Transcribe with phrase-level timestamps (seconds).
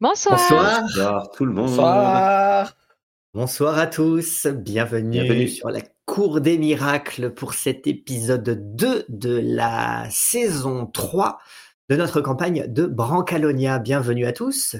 [0.00, 0.38] Bonsoir.
[0.38, 0.82] Bonsoir.
[0.82, 1.66] Bonsoir tout le monde.
[1.68, 2.72] Bonsoir.
[3.34, 4.46] Bonsoir à tous.
[4.46, 5.48] Bienvenue, Bienvenue.
[5.48, 11.38] sur la Cour des Miracles pour cet épisode 2 de la saison 3
[11.88, 13.78] de notre campagne de Brancalonia.
[13.78, 14.76] Bienvenue à tous.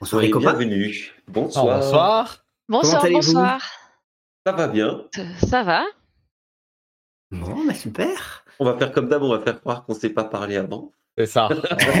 [0.00, 0.52] Bonsoir Oui, les copains.
[0.52, 1.10] bienvenue.
[1.28, 1.78] Oh, Bonsoir.
[1.80, 2.44] bonsoir.
[2.68, 3.62] Bonsoir, allez-vous bonsoir.
[4.46, 5.04] Ça va bien.
[5.18, 5.84] Euh, Ça va
[7.30, 8.44] Bon, bah super.
[8.58, 10.92] On va faire comme d'hab, on va faire croire qu'on ne s'est pas parlé avant.
[11.26, 11.48] C'est ça.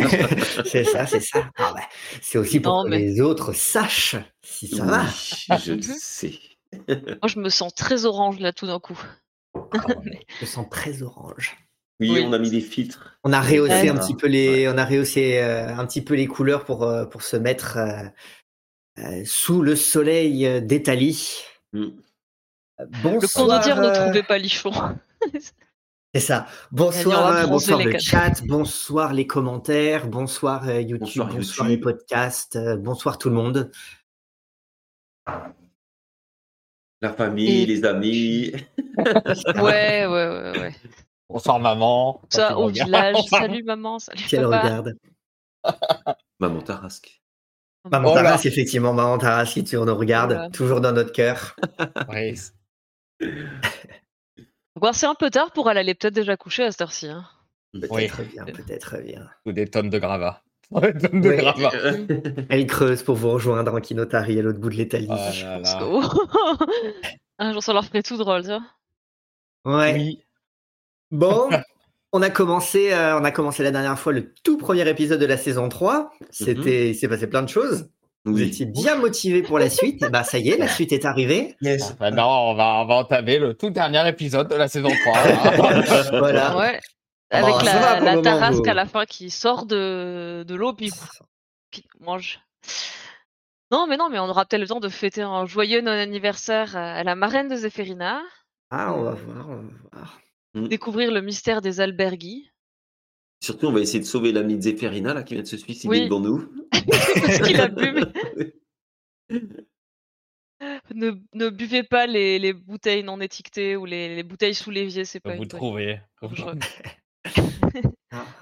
[0.64, 1.48] c'est ça, c'est ça.
[1.58, 1.82] Ah bah,
[2.22, 5.02] c'est aussi pour Non, que mais- les autres sachent si ça va.
[5.50, 6.34] Oui, je le sais.
[6.88, 8.98] Moi, je me sens très orange là tout d'un coup.
[10.40, 11.56] Je sens très orange.
[11.98, 12.24] Oui, Oui.
[12.24, 13.18] on a mis des filtres.
[13.24, 13.88] On a rehaussé Ouais.
[13.88, 17.04] un petit peu les, on a rehaussé euh, un petit peu les couleurs pour euh,
[17.04, 18.04] pour se mettre euh,
[19.00, 21.42] euh, sous le soleil d'Italie.
[21.72, 21.88] Mm.
[23.02, 23.20] Bonsoir.
[23.20, 24.70] Le condottière ne trouvait pas lichon.
[26.14, 26.46] C'est ça.
[26.72, 31.68] Bonsoir, euh, bonsoir les le chat, bonsoir les commentaires, bonsoir euh, YouTube, Bonsoir bonsoir, YouTube.
[31.68, 33.70] les podcasts, euh, bonsoir tout le monde.
[37.00, 38.52] La famille, Et- les amis.
[38.98, 40.74] Ouais, ouais, ouais, ouais.
[41.28, 42.20] Bonsoir maman.
[42.28, 43.16] Ça, au village.
[43.30, 44.60] Salut maman, salut Quel papa.
[44.62, 44.94] regarde.
[46.40, 47.22] Maman Tarasque.
[47.90, 48.22] Maman Oh là.
[48.24, 50.50] Taras, effectivement, Maman Taras qui tu nous regarde, Voilà.
[50.50, 51.56] toujours dans notre cœur.
[52.10, 52.34] Oui.
[54.76, 57.08] Bon, c'est un peu tard pour aller, elle est peut-être déjà couchée à cette heure-ci.
[57.08, 57.24] hein.
[57.72, 59.28] Peut-être bien, peut-être bien.
[59.46, 60.42] Ou des tonnes de gravats.
[60.70, 61.36] Des tonnes de Oui.
[61.36, 61.72] gravats.
[62.48, 65.08] Elle creuse pour vous rejoindre en Kinotari à l'autre bout de l'Italie.
[65.10, 66.02] Oh go.
[67.38, 68.62] Un jour, ça leur ferait tout drôle, vois.
[69.64, 69.94] Ouais.
[69.94, 70.22] Oui.
[71.10, 71.50] Bon,
[72.12, 75.26] on a commencé, euh, on a commencé la dernière fois le tout premier épisode de
[75.26, 76.12] la saison 3.
[76.30, 77.88] C'était, il s'est passé plein de choses.
[78.26, 78.42] Vous Oui.
[78.42, 80.00] étiez bien motivé pour la suite.
[80.10, 81.56] bah ça y est, la suite est arrivée.
[81.62, 81.98] Yes.
[82.00, 85.18] Maintenant, on va, on va entamer le tout dernier épisode de la saison 3.
[86.18, 86.56] Voilà.
[86.56, 86.80] Ouais.
[87.30, 90.90] Ah bon, Avec la, tarasque vous- à la fin qui sort de, de l'eau, puis,
[91.70, 92.40] puis mange.
[93.70, 97.04] Non, mais non, mais on aura peut-être le temps de fêter un joyeux non-anniversaire à
[97.04, 98.20] la marraine de Zéphérina,
[98.70, 100.20] Ah, on va voir, on va voir.
[100.68, 102.50] découvrir le mystère des albergues.
[103.42, 105.88] Surtout, on va essayer de sauver l'ami de Zéphérina là, qui vient de se suicider
[105.88, 106.04] Oui.
[106.04, 106.46] devant nous.
[106.90, 108.52] Parce qu'il a bu, mais
[110.94, 115.04] ne, ne buvez pas les, les bouteilles non étiquetées ou les, les bouteilles sous l'évier,
[115.04, 116.00] c'est pas Vous une bonne trouvez.
[116.20, 116.54] dangereux.
[118.12, 118.26] Ah.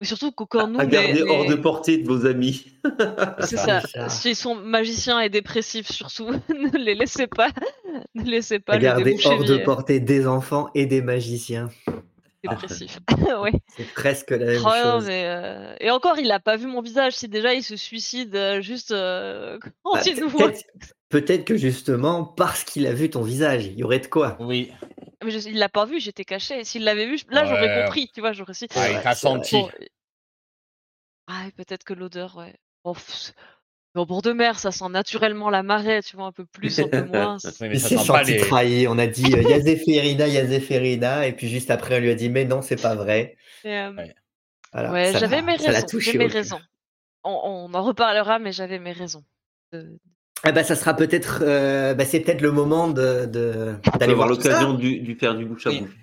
[0.00, 2.66] Mais surtout que quand nous, à les- garder hors de portée de vos amis.
[3.40, 3.88] C'est ça, ça.
[3.88, 4.08] ça.
[4.08, 7.48] S'ils sont magiciens et dépressifs, surtout, ne les laissez pas.
[8.14, 11.70] Ne laissez pas À garder hors de portée des enfants et des magiciens.
[12.48, 12.98] Dépressif.
[13.40, 13.52] ouais.
[13.76, 15.06] C'est presque la même Oh, chose.
[15.06, 17.14] mais, euh, Et encore, il a pas vu mon visage.
[17.14, 20.52] Si déjà il se suicide euh, juste euh, quand Bah, il nous voit.
[21.08, 24.36] peut-être, que justement, parce qu'il a vu ton visage, il y aurait de quoi.
[24.40, 24.72] Oui.
[25.24, 26.64] Mais je- il l'a pas vu, j'étais caché.
[26.64, 27.84] S'il l'avait vu, là j'aurais Ouais.
[27.84, 28.10] compris.
[28.14, 28.66] Tu vois, j'aurais si.
[28.74, 29.56] Ah, il Ouais, t'a senti.
[29.56, 29.70] Bon,
[31.26, 32.54] Ah, peut-être que l'odeur, ouais.
[32.84, 32.94] Bon,
[34.00, 36.88] au bord de mer, ça sent naturellement la marée, tu vois, un peu plus, un
[36.88, 37.36] peu moins.
[37.44, 38.40] Oui, mais Il ça s'est sent pas senti les.
[38.40, 38.88] trahi.
[38.88, 41.26] On a dit euh, Y'a Zéphérina, Y'a Zéphérina.
[41.26, 43.36] Et puis juste après, on lui a dit Mais non, c'est pas vrai.
[43.66, 44.14] Euh, Ouais.
[44.72, 45.98] Voilà, ouais, ça j'avais l'a- mes raisons.
[46.00, 46.28] J'ai mes.
[47.22, 49.22] On, on en reparlera, mais j'avais mes raisons.
[49.72, 49.98] de-
[50.46, 54.74] Eh ben, ça sera peut-être, euh, bah, c'est peut-être le moment de, d'aller voir l'occasion
[54.74, 55.80] du, du faire du bouche à Oui.
[55.82, 55.96] bouche.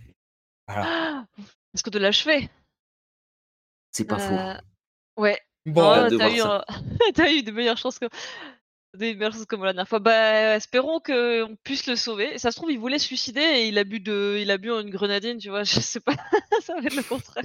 [0.67, 0.85] Voilà.
[0.87, 1.25] Ah,
[1.75, 2.49] Est-ce que de l'achever?
[3.91, 5.21] C'est pas Euh, faux.
[5.23, 5.37] Ouais.
[5.65, 6.63] Bon, Oh, de t'as eu, un-
[7.43, 8.05] de meilleures chances que
[8.97, 9.99] des meilleures chances que moi la dernière fois.
[9.99, 12.33] Bah, espérons qu'on puisse le sauver.
[12.33, 14.57] Et ça se trouve, il voulait se suicider et il a bu de, il a
[14.57, 15.63] bu une grenadine, tu vois.
[15.63, 16.13] Je sais pas.
[16.61, 17.43] ça va être le contraire.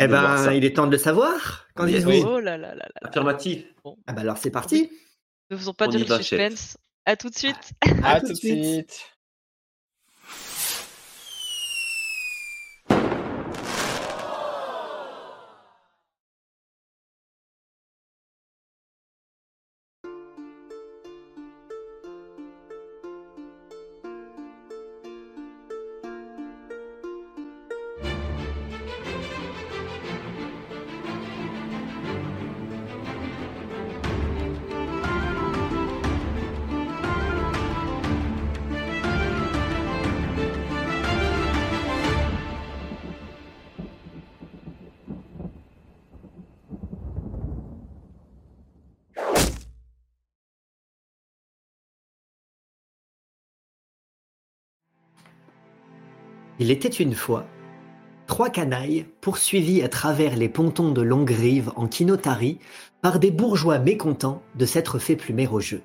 [0.00, 1.66] Eh ben, il est temps de le savoir.
[1.74, 2.22] Qu'en Oui.
[2.26, 3.08] Oh là là là là.
[3.08, 3.64] Affirmatif.
[4.06, 4.90] Ah bah alors c'est parti.
[5.50, 6.76] Ne faisons pas On de suspense.
[7.04, 7.72] À tout de suite.
[8.02, 9.00] à tout de suite.
[56.58, 57.46] Il était une fois
[58.26, 62.58] trois canailles poursuivis à travers les pontons de Longrive en Kinotari
[63.00, 65.82] par des bourgeois mécontents de s'être fait plumer au jeu.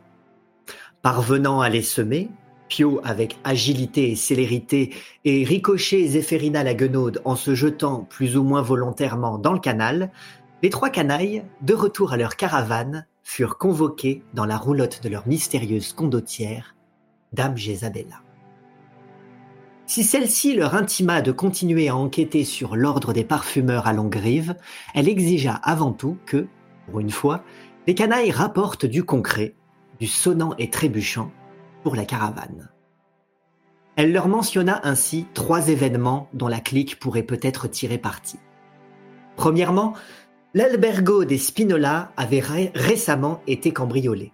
[1.01, 2.29] Parvenant à les semer,
[2.67, 4.93] Pio avec agilité et célérité
[5.25, 9.59] et Ricochet et Zéphérina la guenaude en se jetant plus ou moins volontairement dans le
[9.59, 10.11] canal,
[10.63, 15.27] Les trois canailles, de retour à leur caravane, furent convoqués dans la roulotte de leur
[15.27, 16.73] mystérieuse condottière,
[17.33, 18.22] Dame Jézabella.
[19.85, 24.55] Si celle-ci leur intima de continuer à enquêter sur l'ordre des parfumeurs à Longrive,
[24.95, 26.47] elle exigea avant tout que,
[26.87, 27.43] pour une fois,
[27.85, 29.55] les canailles rapportent du concret,
[29.99, 31.31] du sonnant et trébuchant,
[31.83, 32.69] pour la caravane.
[33.95, 38.39] Elle leur mentionna ainsi trois événements dont la clique pourrait peut-être tirer parti.
[39.35, 39.93] Premièrement,
[40.53, 44.31] l'albergo des Spinola avait ré- récemment été cambriolé.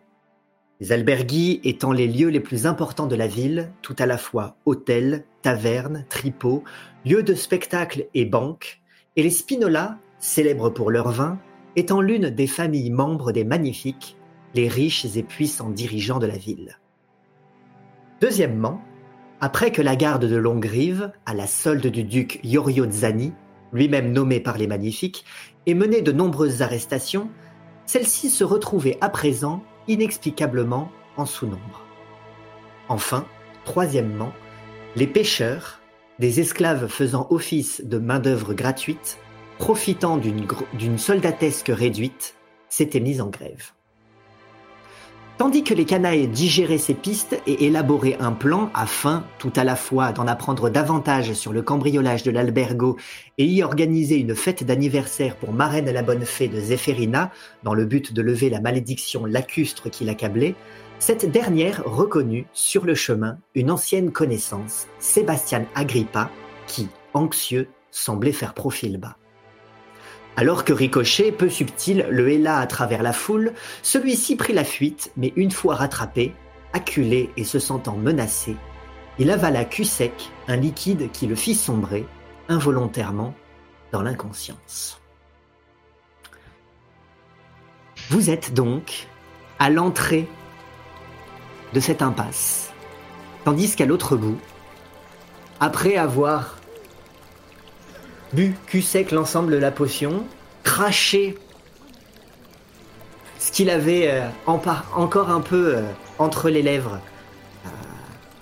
[0.82, 4.56] Les alberghi étant les lieux les plus importants de la ville, tout à la fois
[4.66, 6.64] hôtels, tavernes, tripots,
[7.06, 8.82] lieux de spectacle et banques,
[9.18, 11.38] et les Spinola, célèbres pour leur vin,
[11.76, 14.16] étant l'une des familles membres des Magnifiques,
[14.54, 16.80] les riches et puissants dirigeants de la ville.
[18.22, 18.82] Deuxièmement,
[19.42, 23.34] après que la garde de Longrive, à la solde du duc Yorio Zani,
[23.74, 25.26] lui-même nommé par les Magnifiques,
[25.68, 27.30] ait mené de nombreuses arrestations,
[27.86, 31.86] celle-ci se retrouvait à présent inexplicablement en sous-nombre.
[32.88, 33.26] Enfin,
[33.66, 34.32] troisièmement,
[34.96, 35.82] les pêcheurs,
[36.20, 39.18] des esclaves faisant office de main-d'œuvre gratuite,
[39.58, 42.36] profitant d'une soldatesque réduite,
[42.70, 43.72] s'étaient mis en grève.
[45.40, 49.78] Tandis que les canailles digéraient ces pistes et élaboraient un plan afin, tout à la
[49.78, 52.98] fois, d'en apprendre davantage sur le cambriolage de l'albergo
[53.38, 57.32] et y organiser une fête d'anniversaire pour marraine la bonne fée de Zéphérina,
[57.64, 60.56] dans le but de lever la malédiction lacustre qui l'accablait,
[61.00, 66.30] cette dernière reconnut sur le chemin une ancienne connaissance, Sébastien Agrippa,
[66.68, 69.19] qui, anxieux, semblait faire profil bas.
[70.40, 73.52] Alors que Ricochet, peu subtil, le héla à travers la foule,
[73.82, 76.34] celui-ci prit la fuite, mais une fois rattrapé,
[76.72, 78.56] acculé et se sentant menacé,
[79.18, 80.14] il avala cul sec
[80.48, 82.06] un liquide qui le fit sombrer,
[82.48, 83.34] involontairement,
[83.92, 85.02] dans l'inconscience.
[88.10, 89.10] Vous êtes donc
[89.60, 90.26] à l'entrée
[91.74, 92.72] de cette impasse,
[93.44, 94.40] tandis qu'à l'autre bout,
[95.60, 96.59] après avoir
[98.34, 100.26] bu cul sec l'ensemble de la potion,
[100.64, 101.38] craché
[103.40, 105.82] ce qu'il avait euh, encore un peu euh,
[106.20, 107.00] entre les lèvres
[107.66, 107.70] euh,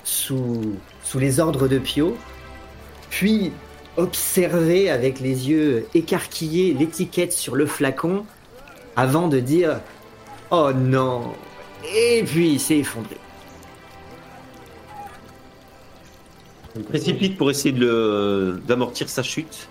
[0.04, 2.18] sous, sous les ordres de Pio,
[3.10, 3.52] puis
[3.96, 8.26] observé avec les yeux écarquillés l'étiquette sur le flacon
[8.96, 9.80] avant de dire
[10.52, 11.34] Oh non
[11.96, 13.18] Et puis il s'est effondré.
[16.90, 19.68] Précipite pour essayer d'amortir sa chute.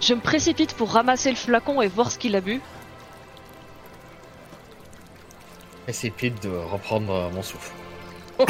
[0.00, 2.60] Je me précipite pour ramasser le flacon et voir ce qu'il a bu.
[5.84, 7.72] Précipite de reprendre euh, mon souffle.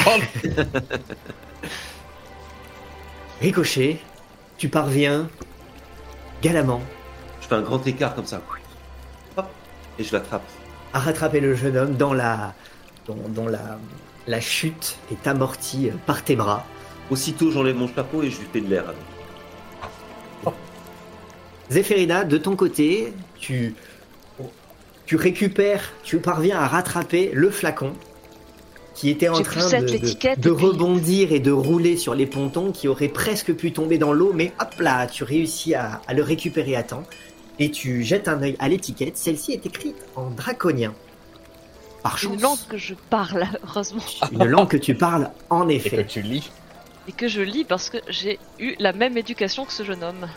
[3.40, 4.00] Ricochet,
[4.58, 5.30] tu parviens
[6.42, 6.82] galamment
[7.40, 8.42] Je fais un grand écart comme ça.
[9.36, 9.46] Hop,
[9.98, 10.42] et je l'attrape.
[10.92, 12.54] à rattraper le jeune homme dans la,
[13.06, 13.78] dont la,
[14.26, 16.66] la chute est amortie par tes bras.
[17.10, 18.84] Aussitôt, j'enlève mon chapeau et je lui fais de l'air.
[21.70, 23.74] Zéphérina, de ton côté, tu,
[25.06, 27.92] tu récupères, tu parviens à rattraper le flacon
[28.94, 33.54] qui était en train de, rebondir et de rouler sur les pontons qui auraient presque
[33.54, 37.04] pu tomber dans l'eau, mais hop là, tu réussis à, à le récupérer à temps
[37.60, 39.16] et tu jettes un œil à l'étiquette.
[39.16, 40.94] Celle-ci est écrite en draconien.
[42.02, 42.34] Par chance.
[42.34, 44.02] Une langue que je parle, heureusement.
[44.32, 46.04] Une langue que tu parles en Et que effet.
[46.04, 46.50] tu lis.
[47.06, 50.28] Et que je lis parce que j'ai eu la même éducation que ce jeune homme.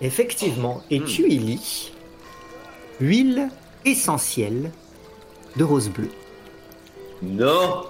[0.00, 1.04] Effectivement, et Hmm.
[1.04, 1.92] tu y lis
[3.00, 3.48] huile
[3.84, 4.70] essentielle
[5.56, 6.10] de rose bleue.
[7.22, 7.84] Non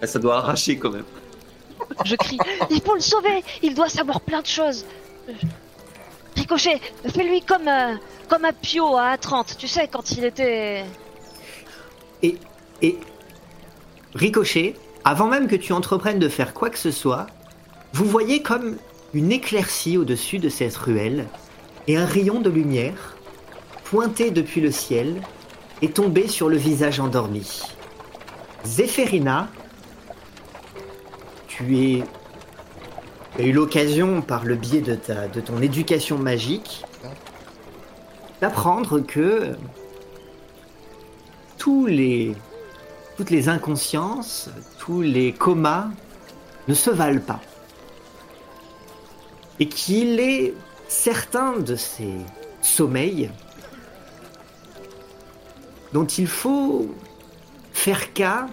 [0.00, 1.04] Ah, Ça doit arracher quand même.
[2.04, 2.38] Je crie
[2.70, 4.84] Il faut le sauver Il doit savoir plein de choses
[6.36, 6.80] Ricochet,
[7.12, 7.94] fais-lui comme, euh,
[8.28, 10.84] comme un Pio à A30, tu sais, quand il était.
[12.22, 12.36] Et,
[12.80, 12.96] et
[14.14, 14.74] Ricochet,
[15.08, 17.28] avant même que tu entreprennes de faire quoi que ce soit,
[17.94, 18.76] vous voyez comme
[19.14, 21.24] une éclaircie au-dessus de cette ruelle
[21.86, 23.16] et un rayon de lumière
[23.84, 25.22] pointé depuis le ciel
[25.80, 27.62] et tombé sur le visage endormi.
[28.66, 29.48] Zéphérina,
[31.46, 32.02] tu
[33.38, 36.84] as eu l'occasion, par le biais de ton éducation magique,
[38.42, 39.56] d'apprendre que
[41.56, 42.34] tous les,
[43.18, 44.48] toutes les inconsciences,
[44.78, 45.88] tous les comas
[46.68, 47.40] ne se valent pas.
[49.58, 50.54] Et qu'il est
[50.86, 52.14] certain de ces
[52.62, 53.28] sommeils
[55.92, 56.94] dont il faut
[57.72, 58.46] faire cas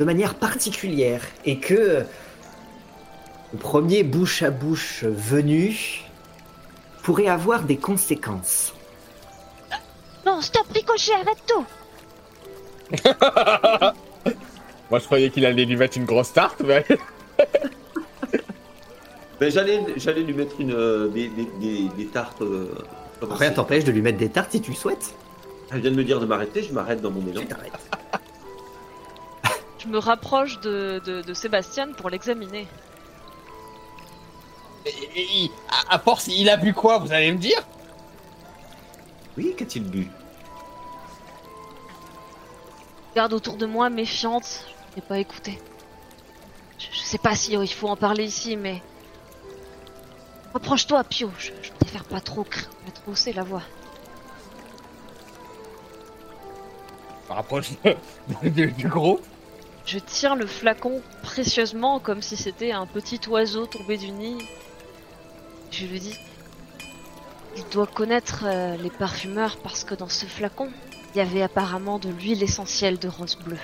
[0.00, 2.04] de manière particulière et que
[3.52, 6.02] Le premier bouche à bouche venu
[7.04, 8.74] pourrait avoir des conséquences.
[10.26, 11.64] Non, stop, Ricochet, arrête tout
[14.90, 16.84] Moi, je croyais qu'il allait lui mettre une grosse tarte, mais.
[19.38, 22.40] Ben, j'allais, j'allais lui mettre une, euh, des, des, des, des tartes.
[22.40, 22.72] euh,
[23.20, 25.14] Rien t'empêche de lui mettre des tartes si tu le souhaites.
[25.70, 27.40] Elle vient de me dire de m'arrêter, je m'arrête dans mon élan.
[27.42, 27.72] Tu t'arrêtes.
[29.78, 32.66] Je me rapproche de, de, de Sébastien pour l'examiner.
[34.86, 34.90] Et-
[35.20, 35.50] et- et-
[35.90, 37.60] à, à force, il a bu quoi, vous allez me dire?
[39.36, 40.08] Oui, qu'a-t-il bu?
[43.16, 44.66] Garde autour de moi, méfiante.
[44.90, 45.58] Je n'ai pas écouté.
[46.78, 48.82] Je, je sais pas si il faut en parler ici, mais.
[50.52, 51.30] Rapproche-toi, Pio.
[51.38, 53.62] Je, je préfère pas trop, pas trop hausser la voix.
[57.30, 57.70] Rapproche
[58.42, 59.24] du, du groupe.
[59.86, 64.36] Je tire le flacon précieusement comme si c'était un petit oiseau tombé du nid.
[65.70, 66.18] Je lui dis
[67.56, 70.70] Il doit connaître euh, les parfumeurs parce que dans ce flacon,
[71.16, 73.56] il y avait apparemment de l'huile essentielle de rose bleue.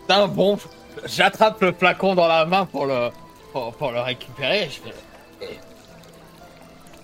[0.00, 0.58] Putain, bon,
[1.04, 3.10] j'attrape le flacon dans la main pour le,
[3.52, 4.70] pour, pour le récupérer.
[4.70, 4.94] Je fais.
[5.42, 5.58] eh,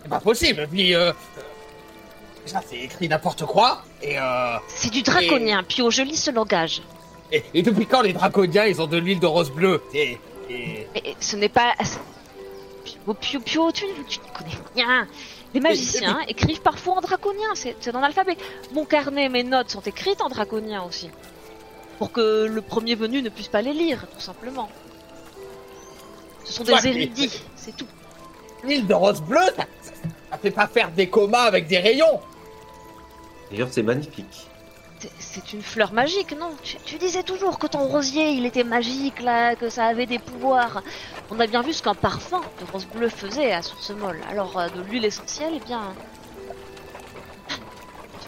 [0.03, 0.67] C'est pas possible.
[0.71, 1.13] Puis, euh,
[2.47, 3.83] ça, c'est écrit n'importe quoi.
[4.01, 6.81] Et, euh, C'est du draconien, Pio, je lis ce langage.
[7.31, 9.83] et, et depuis quand les draconiens, ils ont de l'huile de rose bleue?
[9.93, 11.75] Et, et- Mais ce n'est pas.
[13.05, 15.07] Pio, Pio, Pio, tu, tu ne connais rien.
[15.55, 18.37] Les magiciens écrivent parfois en draconien, c'est dans l'alphabet.
[18.75, 21.11] Mon carnet, mes notes sont écrites en draconien aussi.
[21.99, 24.69] Pour que le premier venu ne puisse pas les lire, tout simplement.
[26.45, 27.87] Ce sont des Ouais, érudits, c'est tout.
[28.63, 29.93] l'huile de rose bleue, ça, ça,
[30.31, 32.21] ça fait pas faire des comas avec des rayons.
[33.51, 34.47] D'ailleurs, c'est magnifique.
[35.19, 39.21] C'est- une fleur magique, non tu, tu disais toujours que ton rosier, il était magique,
[39.23, 40.83] là, que ça avait des pouvoirs.
[41.31, 44.19] On a bien vu ce qu'un parfum de rose bleue faisait à source molle.
[44.31, 45.95] Alors, euh, de l'huile essentielle, eh bien...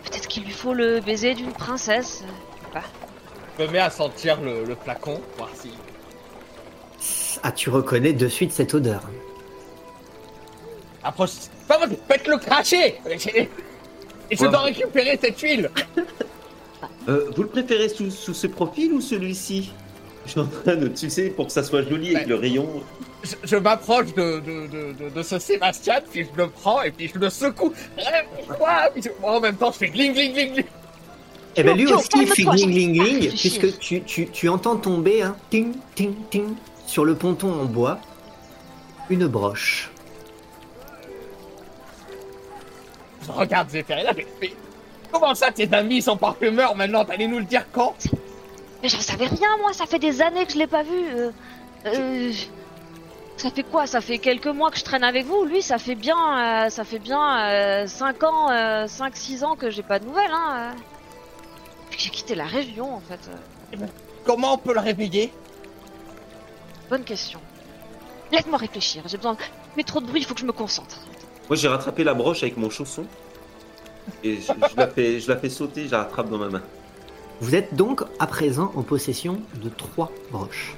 [0.04, 2.22] Peut-être qu'il lui faut le baiser d'une princesse.
[3.58, 5.72] Je me mets à sentir le, le flacon, voir si.
[7.42, 9.02] Ah, tu reconnais de suite cette odeur.
[11.02, 11.30] Approche.
[11.68, 13.48] Pas moi, faites le cracher Et je- et
[14.36, 14.48] je Ouais.
[14.50, 15.70] dois récupérer cette huile
[17.08, 19.72] Euh, vous le préférez sous, sous ce profil ou celui-ci
[20.26, 22.28] Je suis en train de, sais, pour que ça soit joli avec Ouais.
[22.34, 22.68] le rayon.
[23.22, 26.90] Je, je m'approche de, de, de, de, de ce Sébastien, puis je le prends et
[26.90, 27.72] puis je le secoue.
[27.98, 30.64] Eh, quoi Puis je- moi, En même temps, je fais gling gling gling gling.
[31.56, 34.48] Et ben lui aussi il fait calme-toi, gling gling pas gling puisque tu, tu, tu
[34.48, 36.54] entends tomber un ting ting ting
[36.86, 37.98] sur le ponton en bois
[39.10, 39.90] une broche.
[43.26, 44.52] Je regarde Zéphirina, mais, mais
[45.12, 47.04] comment ça tes amis sont parfumeurs maintenant?
[47.04, 47.94] T'allais nous le dire quand?
[48.82, 50.90] Mais j'en savais rien, moi, ça fait des années que je l'ai pas vu.
[51.14, 51.30] euh,
[51.86, 52.32] euh,
[53.36, 53.86] ça fait quoi?
[53.86, 55.44] Ça fait quelques mois que je traîne avec vous.
[55.44, 58.50] Lui, ça fait bien, euh, ça fait bien 5 ans,
[58.86, 60.30] 5-6 ans que j'ai pas de nouvelles.
[60.32, 60.72] Hein.
[61.86, 63.20] Depuis que j'ai quitté la région, en fait.
[63.28, 63.86] euh.
[64.24, 65.32] Comment on peut le réveiller?
[66.88, 67.40] Bonne question.
[68.32, 69.02] Laisse-moi réfléchir.
[69.06, 69.34] J'ai besoin.
[69.34, 69.38] de-
[69.76, 70.98] Mais trop de bruit, il faut que je me concentre.
[71.48, 73.04] Moi, j'ai rattrapé la broche avec mon chausson.
[74.24, 76.62] Et je, je la, fais, je la fais sauter, je la rattrape dans ma main.
[77.40, 80.74] Vous êtes donc à présent en possession de trois broches.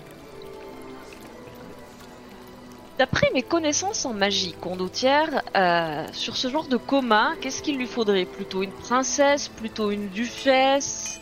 [2.99, 7.87] D'après mes connaissances en magie condottière, euh, sur ce genre de coma, qu'est-ce qu'il lui
[7.87, 8.27] faudrait?
[8.27, 11.21] Plutôt une princesse Plutôt une duchesse?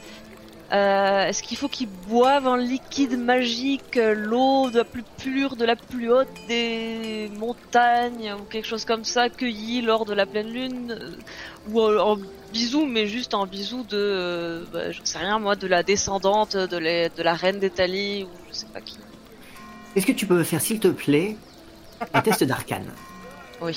[0.72, 5.56] Euh, Est-ce qu'il faut qu'il boive un liquide magique, euh, l'eau de la plus pure,
[5.56, 10.26] de la plus haute des montagnes, ou quelque chose comme ça, cueilli lors de la
[10.26, 11.10] pleine lune euh,
[11.70, 12.18] Ou en, en
[12.52, 16.56] bisou, mais juste en bisou de, euh, bah, je sais rien moi, de la descendante
[16.56, 18.96] de, la- de la reine d'Italie, ou je sais pas qui.
[19.96, 21.36] Est-ce que tu peux me faire s'il te plaît
[22.14, 22.86] un test d'arcane?
[23.60, 23.76] Oui.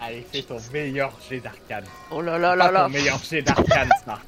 [0.00, 1.84] Allez, fais ton meilleur jet d'arcane.
[2.10, 2.84] Oh là là là là.
[2.84, 4.18] ton meilleur jet d'arcane, ça.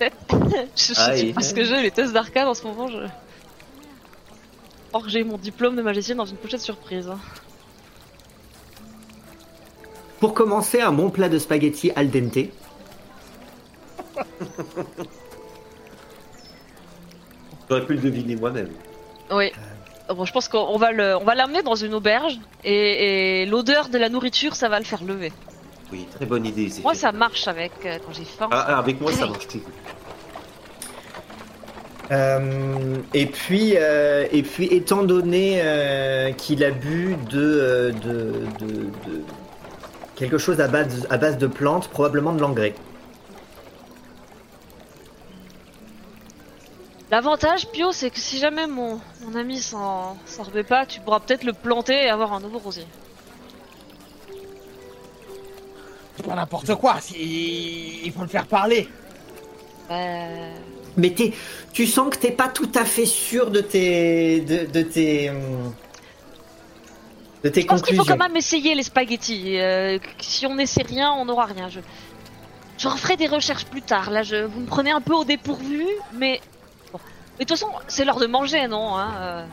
[0.76, 1.32] Je sais Aïe.
[1.32, 2.98] pas ce que j'ai, les tests d'arcade en ce moment, je...
[4.92, 7.08] Or j'ai mon diplôme de magicienne dans une pochette surprise.
[7.08, 7.18] hein.
[10.18, 12.38] Pour commencer, un bon plat de spaghettis al dente.
[17.68, 18.70] J'aurais pu le deviner moi-même.
[19.30, 19.52] Oui.
[20.08, 23.88] Bon, je pense qu'on va le, on va l'amener dans une auberge et, et l'odeur
[23.90, 25.32] de la nourriture, ça va le faire lever.
[25.92, 26.68] Oui, très bonne idée.
[26.70, 27.00] c'est Moi, fait.
[27.00, 28.48] ça marche avec euh, quand j'ai faim.
[28.52, 29.60] Ah, ah, avec moi, ça marche tout.
[32.12, 38.66] Euh, et puis, euh, et puis, étant donné euh, qu'il a bu de, de, de,
[38.66, 39.22] de-
[40.16, 42.74] quelque chose à base, à base de plantes, probablement de l'engrais.
[47.10, 51.18] L'avantage, Pio, c'est que si jamais mon, mon ami s'en s'en remet pas, tu pourras
[51.20, 52.86] peut-être le planter et avoir un nouveau rosier.
[56.22, 58.88] C'est pas n'importe quoi, il faut le faire parler.
[59.88, 59.96] Bah,
[60.96, 61.32] Mais t'es-
[61.72, 65.30] tu sens que t'es pas tout à fait sûr de tes, de, de tes,
[67.42, 68.04] de tes Je pense qu'il faut conclusions.
[68.18, 69.58] quand même essayer les spaghettis.
[69.58, 71.68] Euh, si on n'essaie rien, on n'aura rien.
[71.68, 71.80] Je,
[72.76, 74.10] je referai des recherches plus tard.
[74.10, 76.40] Là, je, vous me prenez un peu au dépourvu, mais
[76.92, 76.98] bon.
[77.38, 79.44] Mais de toute façon, c'est l'heure de manger, non hein, euh.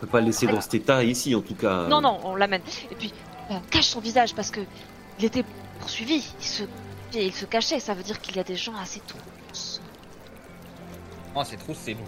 [0.00, 1.86] Peut pas le laisser dans cet état ici, en tout cas.
[1.88, 2.62] Non, non, on l'amène.
[2.90, 3.12] Et puis,
[3.50, 4.60] euh, cache son visage parce que
[5.18, 5.44] il était
[5.80, 6.24] poursuivi.
[6.40, 6.62] Il se,
[7.14, 7.80] et il se cachait.
[7.80, 9.80] Ça veut dire qu'il y a des gens assez trousses.
[11.34, 12.00] Oh, c'est trop, c'est nous.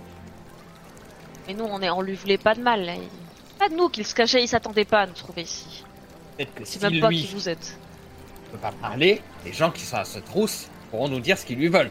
[1.47, 2.85] Mais nous, on, est, on lui voulait pas de mal.
[2.85, 2.95] là.
[2.95, 3.09] Il-
[3.59, 4.43] Pas de nous qu'il se cachait.
[4.43, 5.85] Il s'attendait pas à nous trouver ici.
[6.37, 7.77] Peut-être que si C'est même pas lui qui vous êtes.
[8.47, 11.45] ne peut pas parler, les gens qui sont à ce trousse pourront nous dire ce
[11.47, 11.91] qu'ils lui veulent.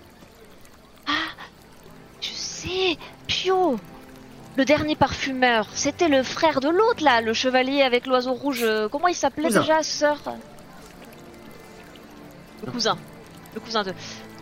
[2.21, 3.79] Je sais, Pio.
[4.59, 8.59] Le dernier parfumeur, c'était le frère de l'autre là, le chevalier avec l'oiseau rouge.
[8.61, 10.17] euh, Comment il s'appelait déjà, sœur
[12.65, 12.97] Le cousin.
[13.55, 13.93] Le cousin de.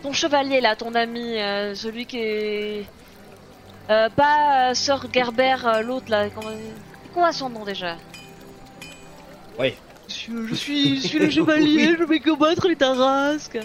[0.02, 2.84] Ton chevalier là, ton ami, euh, celui qui est.
[3.90, 6.28] Euh, pas euh, Sœur Gerber, euh, l'autre là.
[6.30, 6.50] Comment...
[7.14, 7.94] Quoi son nom déjà
[9.56, 9.74] Oui.
[10.08, 13.60] Je, je suis, je suis le chevalier, je vais combattre les tarasques.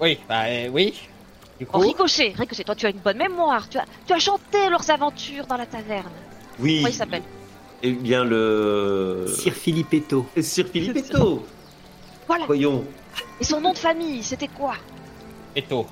[0.00, 0.94] Oui, bah euh, oui.
[1.58, 3.68] Du Oh, coup, Ricochet, Ricochet, toi tu as une bonne mémoire.
[3.68, 6.10] Tu as, tu as chanté leurs aventures dans la taverne.
[6.58, 6.76] Oui.
[6.78, 7.22] Comment il s'appelle?
[7.82, 9.26] Eh bien, le.
[9.38, 10.26] Sir Filippetto.
[10.40, 11.44] Sir Filippetto.
[12.26, 12.44] Voilà.
[12.46, 12.84] Voyons.
[13.40, 14.74] Et son nom de famille, c'était quoi?
[15.54, 15.86] Eto.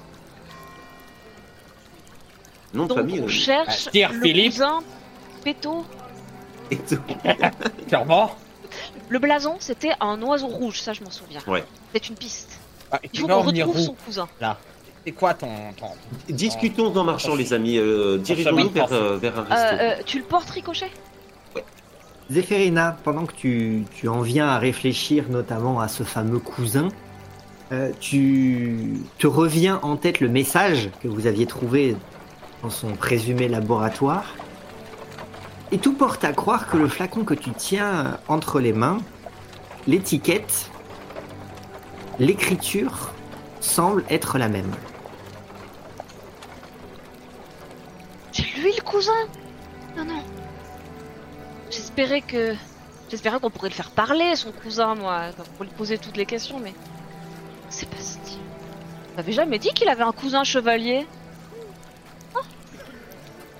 [2.74, 3.20] Nom de Donc famille.
[3.20, 4.52] on euh, cherche Ah, Sir le Philippe.
[4.52, 4.80] cousin
[5.44, 5.84] Péto.
[6.70, 6.96] Eto.
[7.88, 8.34] Clairement.
[9.08, 11.40] Le blason, c'était un oiseau rouge, ça je m'en souviens.
[11.46, 11.62] Ouais.
[11.92, 12.58] C'est une piste.
[12.90, 14.26] Ah, Il faut qu'on retrouve son cousin.
[14.40, 14.58] là
[15.04, 15.88] C'est quoi ton, ton...
[16.28, 17.76] Discutons en marchant, les amis.
[17.78, 19.76] Euh, Dirigeons-nous vers, euh, vers un Euh, resto.
[19.82, 20.90] euh, tu le portes, Ricochet
[22.30, 26.88] Zéphérina, pendant que tu, tu en viens à réfléchir notamment à ce fameux cousin,
[27.72, 31.96] euh, tu te reviens en tête le message que vous aviez trouvé
[32.62, 34.24] dans son présumé laboratoire.
[35.70, 38.98] Et tout porte à croire que le flacon que tu tiens entre les mains,
[39.86, 40.70] l'étiquette,
[42.18, 43.10] l'écriture
[43.60, 44.70] semble être la même.
[48.34, 49.12] C'est lui le cousin
[49.96, 50.22] Non, non.
[51.70, 52.56] J'espérais que.
[53.08, 56.58] J'espérais qu'on pourrait le faire parler, son cousin, moi, pour lui poser toutes les questions,
[56.58, 56.74] mais.
[57.70, 58.18] C'est pas si.
[58.18, 61.06] Tu m'avais jamais dit qu'il avait un cousin chevalier
[62.34, 62.40] Oh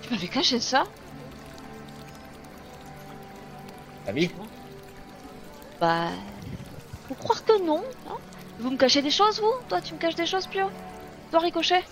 [0.02, 0.82] Tu m'avais caché ça
[4.04, 4.28] T'as vu
[5.80, 6.08] Bah.
[7.06, 8.16] Faut croire que non, hein
[8.58, 9.54] Vous me cachez des choses, vous?
[9.68, 10.66] Toi, tu me caches des choses, Pio?
[11.30, 11.84] Toi, Ricochet?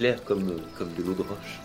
[0.00, 1.60] Clair comme, comme de l'eau de roche.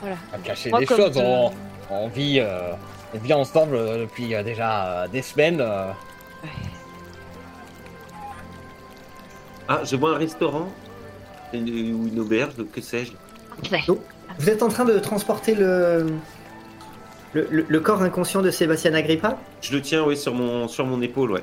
[0.00, 0.14] Voilà.
[0.32, 1.14] On va cacher Moi, des comme choses.
[1.16, 1.50] de- On,
[1.90, 2.70] on vit, euh,
[3.12, 5.60] on vit ensemble euh, depuis euh, déjà euh, des semaines.
[5.60, 5.90] euh.
[9.68, 10.68] Ah, je vois un restaurant
[11.52, 13.12] une- ou une auberge, que sais-je.
[13.68, 13.84] Parfait.
[14.38, 16.06] Vous êtes en train de transporter le,
[17.32, 19.38] le, le- le corps inconscient de Sébastien Agrippa?
[19.60, 21.42] Je le tiens, oui, sur mon, sur mon épaule, ouais.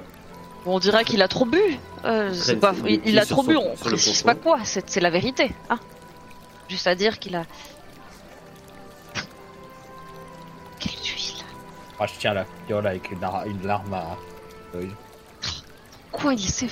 [0.64, 1.60] Bon, on dirait qu'il a trop bu.
[2.06, 2.74] Euh, c'est pas...
[3.06, 5.52] il, a trop son- bu, on le précise pas quoi, c'est c'est la vérité.
[5.70, 5.80] Hein
[6.70, 7.46] Juste à dire qu'il a.
[10.80, 11.44] Quelle huile
[11.98, 14.16] Moi, je tiens la fiole avec une, ar- une larme à
[14.74, 14.92] l'œil.
[16.12, 16.68] Quoi, il s'est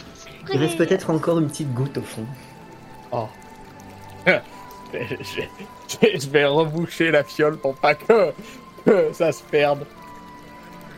[0.53, 2.25] Il reste peut-être encore une petite goutte au fond.
[3.11, 3.27] Oh.
[4.93, 8.33] je, vais reboucher la fiole pour pas que,
[8.85, 9.85] que ça se perde.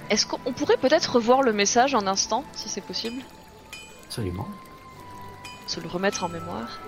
[0.09, 3.21] Est-ce qu'on pourrait peut-être revoir le message un instant, si c'est possible?
[4.05, 4.47] Absolument.
[5.67, 6.79] Se le remettre en mémoire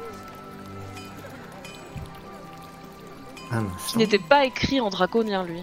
[3.51, 5.61] Un Qui n'était pas écrit en draconien, lui.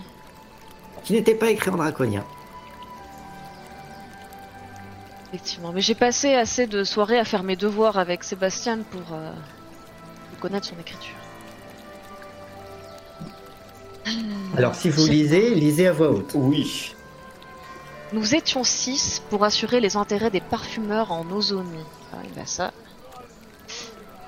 [1.04, 2.24] Qui n'était pas écrit en draconien.
[5.28, 5.72] Effectivement.
[5.72, 9.32] Mais j'ai passé assez de soirées à faire mes devoirs avec Sébastien pour euh,
[10.40, 11.14] connaître son écriture.
[14.56, 16.32] Alors si vous lisez, lisez à voix haute.
[16.34, 16.94] Oui.
[18.12, 21.84] Nous étions six pour assurer les intérêts des parfumeurs en Ozonie.
[22.12, 22.72] Ah, et bah ça.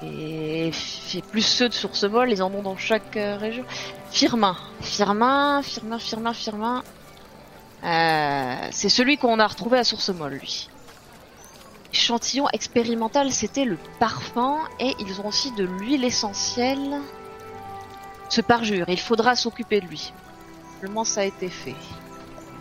[0.03, 0.73] Et
[1.31, 3.65] plus ceux de Sourcemol, ils en ont dans chaque euh, région.
[4.11, 4.57] Firmin.
[4.81, 6.83] Firmin, Firmin, Firmin, Firmin.
[7.85, 10.69] Euh, c'est celui qu'on a retrouvé à Sourcemol, lui.
[11.93, 17.01] Échantillon expérimental, c'était le parfum et ils ont aussi de l'huile essentielle.
[18.29, 20.13] Ce parjure, il faudra s'occuper de lui.
[20.75, 21.75] Simplement, ça a été fait.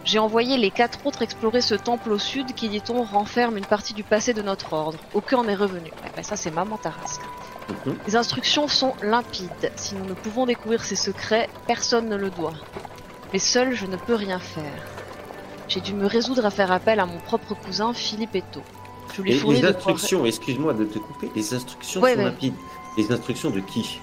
[0.06, 3.94] J'ai envoyé les quatre autres explorer ce temple au sud qui, dit-on, renferme une partie
[3.94, 4.98] du passé de notre ordre.
[5.14, 5.92] Aucun n'est revenu.
[6.06, 7.22] Eh ben, ça, c'est maman Tarasque.
[7.86, 7.96] Mhm.
[8.08, 9.72] Les instructions sont limpides.
[9.76, 12.54] Si nous ne pouvons découvrir ces secrets, personne ne le doit.
[13.34, 14.88] Mais seul, je ne peux rien faire.
[15.68, 18.62] J'ai dû me résoudre à faire appel à mon propre cousin, Philippe Eto.
[19.14, 22.26] Je lui fournis les de instructions, excuse-moi de te couper, les instructions Ouais, sont ouais.
[22.26, 22.56] rapides.
[22.98, 24.00] Les instructions de qui?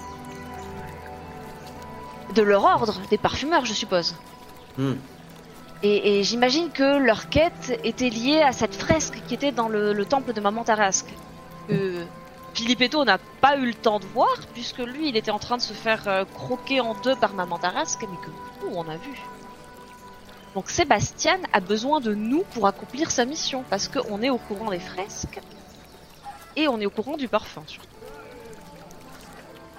[2.35, 4.15] De leur ordre, des parfumeurs, je suppose.
[4.79, 4.95] Hmm.
[5.83, 9.93] Et, et j'imagine que leur quête était liée à cette fresque qui était dans le,
[9.93, 11.13] le temple de Maman Tarasque.
[11.69, 12.05] Que
[12.55, 15.63] Filippetto n'a pas eu le temps de voir, puisque lui, il était en train de
[15.63, 18.31] se faire euh, croquer en deux par Maman Tarasque, mais que
[18.67, 19.21] nous, on a vu.
[20.55, 24.71] Donc Sébastien a besoin de nous pour accomplir sa mission, parce qu'on est au courant
[24.71, 25.41] des fresques,
[26.57, 27.63] et on est au courant du parfum.
[27.67, 27.87] surtout.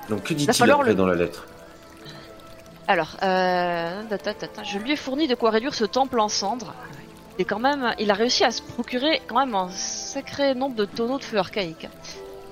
[0.09, 1.47] Donc que dit-il après le- dans la lettre?
[2.87, 4.03] Alors, euh,
[4.63, 6.73] je lui ai fourni de quoi réduire ce temple en cendres.
[7.37, 10.85] Et quand même, il a réussi à se procurer quand même un sacré nombre de
[10.85, 11.87] tonneaux de feu archaïque.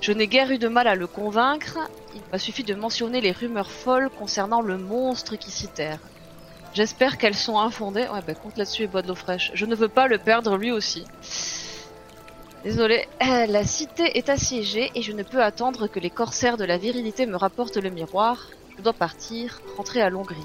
[0.00, 1.78] Je n'ai guère eu de mal à le convaincre.
[2.14, 5.98] Il m'a suffi de mentionner les rumeurs folles concernant le monstre qui s'y terre.
[6.74, 8.06] J'espère qu'elles sont infondées.
[8.12, 9.50] Ouais, bah compte là-dessus et bois de l'eau fraîche.
[9.54, 11.04] Je ne veux pas le perdre lui aussi.
[12.62, 16.64] Désolé, Euh, la cité est assiégée et je ne peux attendre que les corsaires de
[16.64, 18.48] la virilité me rapportent le miroir.
[18.78, 20.44] Je dois partir, rentrer à Longrive.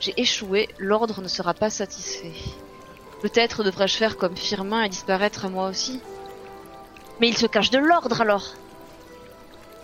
[0.00, 2.32] J'ai échoué, l'ordre ne sera pas satisfait.
[3.20, 6.00] Peut-être devrais-je faire comme Firmin et disparaître à moi aussi
[7.20, 8.54] Mais il se cache de l'ordre alors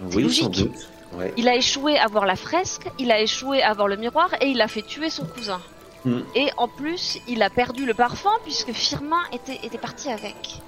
[0.01, 0.51] Oui, sans logique.
[0.51, 0.89] doute.
[1.15, 1.33] Ouais.
[1.37, 4.47] Il a échoué à voir la fresque, il a échoué à voir le miroir et
[4.47, 5.61] il a fait tuer son cousin.
[6.05, 6.21] Hmm.
[6.35, 10.61] Et en plus, il a perdu le parfum puisque Firmin était, était parti avec.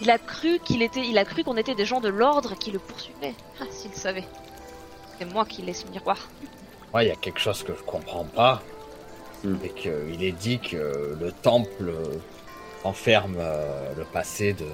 [0.00, 2.70] Il a cru qu'il était, il a cru qu'on était des gens de l'ordre qui
[2.70, 3.34] le poursuivaient.
[3.60, 4.24] Ah, s'il savait.
[5.22, 6.18] C'est moi qui laisse ce miroir.
[6.92, 8.60] Moi, il y a quelque chose que je comprends pas.
[9.44, 9.54] Hmm.
[9.62, 11.92] C'est qu'il est dit que le temple
[12.82, 14.64] enferme euh, le passé de,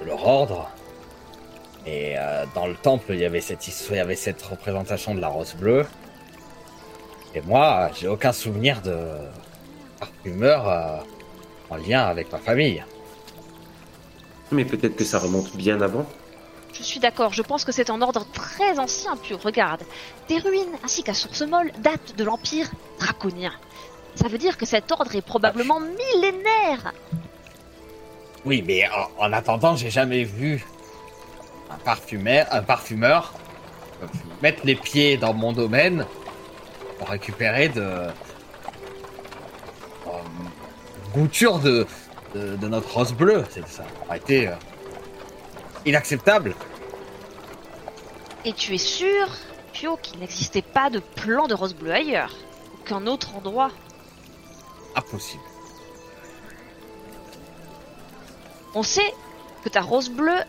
[0.00, 0.68] de leur ordre.
[1.86, 5.14] Et euh, dans le temple, il y avait cette histoire, il y avait cette représentation
[5.14, 5.86] de la rose bleue.
[7.36, 9.18] Et moi, j'ai aucun souvenir de
[10.00, 10.96] parfumeur euh,
[11.70, 12.84] en lien avec ma famille.
[14.50, 16.06] Mais peut-être que ça remonte bien avant.
[16.72, 19.38] Je suis d'accord, je pense que c'est un ordre très ancien, Pio.
[19.38, 19.82] Regarde,
[20.28, 23.52] des ruines ainsi qu'à source molle datent de l'Empire draconien.
[24.14, 26.92] Ça veut dire que cet ordre est probablement millénaire.
[28.44, 30.64] Oui, mais en, en attendant, j'ai jamais vu
[31.70, 33.32] un parfumeur, un parfumeur
[34.02, 34.06] euh,
[34.42, 36.06] mettre les pieds dans mon domaine
[36.98, 38.10] pour récupérer de euh,
[41.14, 41.86] de,
[42.34, 43.44] de, de notre rose bleue.
[43.50, 43.84] C'est ça
[45.86, 46.54] inacceptable.
[48.44, 49.28] Et tu es sûr,
[49.72, 52.34] Pio, qu'il n'existait pas de plan de rose bleue ailleurs
[52.80, 53.70] Aucun autre endroit?
[54.96, 55.42] Impossible.
[58.74, 59.14] On sait
[59.64, 60.40] que ta rose bleue,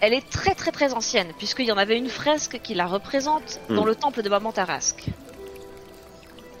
[0.00, 3.60] elle est très très très ancienne, puisqu'il y en avait une fresque qui la représente
[3.68, 3.86] dans Hmm.
[3.86, 5.06] le temple de Maman Tarasque.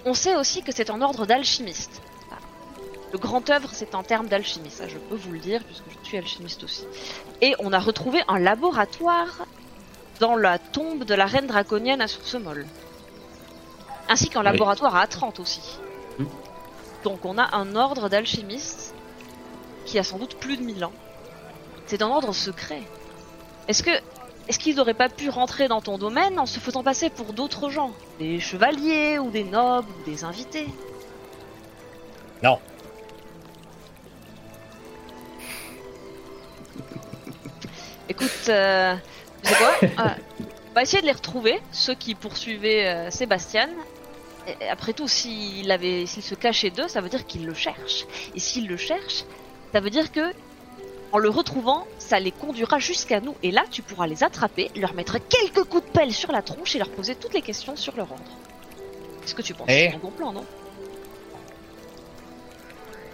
[0.04, 2.00] On sait aussi que c'est un ordre d'alchimistes.
[2.30, 2.36] Ah.
[3.12, 6.06] Le grand œuvre, c'est un terme d'alchimie, ça je peux vous le dire, puisque je
[6.08, 6.84] suis alchimiste aussi.
[7.42, 9.46] Et on a retrouvé un laboratoire
[10.18, 12.66] dans la tombe de la reine draconienne à Source Molle.
[14.08, 14.46] Ainsi qu'un Oui.
[14.46, 15.78] laboratoire à Atrante aussi.
[16.18, 16.26] Hmm.
[17.04, 18.94] Donc on a un ordre d'alchimistes
[19.86, 20.92] qui a sans doute plus de 1000 ans.
[21.86, 22.82] C'est un ordre secret.
[23.68, 23.90] Est-ce que
[24.48, 27.70] est-ce qu'ils n'auraient pas pu rentrer dans ton domaine en se faisant passer pour d'autres
[27.70, 27.92] gens?
[28.18, 30.66] Des chevaliers ou des nobles ou des invités?
[32.42, 32.58] Non.
[38.10, 38.94] Écoute, euh,
[39.42, 40.10] tu sais quoi Euh,
[40.70, 43.68] On va essayer de les retrouver, ceux qui poursuivaient euh, Sébastien.
[44.46, 47.54] Et- et après tout, s'il avait, s'il se cachait d'eux, ça veut dire qu'il le
[47.54, 48.04] cherche.
[48.34, 49.24] Et s'il le cherche,
[49.72, 50.32] ça veut dire que,
[51.12, 53.34] en le retrouvant, ça les conduira jusqu'à nous.
[53.42, 56.74] Et là, tu pourras les attraper, leur mettre quelques coups de pelle sur la tronche
[56.76, 58.22] et leur poser toutes les questions sur leur ordre.
[59.22, 60.44] Qu'est-ce que tu penses Eh C'est un bon plan, non?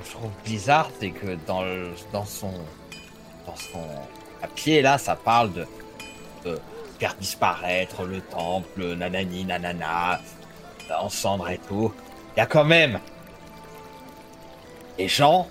[0.05, 2.53] Je trouve bizarre, c'est que dans, le- dans son
[3.47, 3.83] dans son
[4.47, 5.67] papier là, ça parle de,
[6.99, 10.21] faire disparaître le temple, nanani, nanana,
[10.99, 11.93] en cendres et tout.
[12.35, 13.01] Il y a quand même
[14.97, 15.47] des gens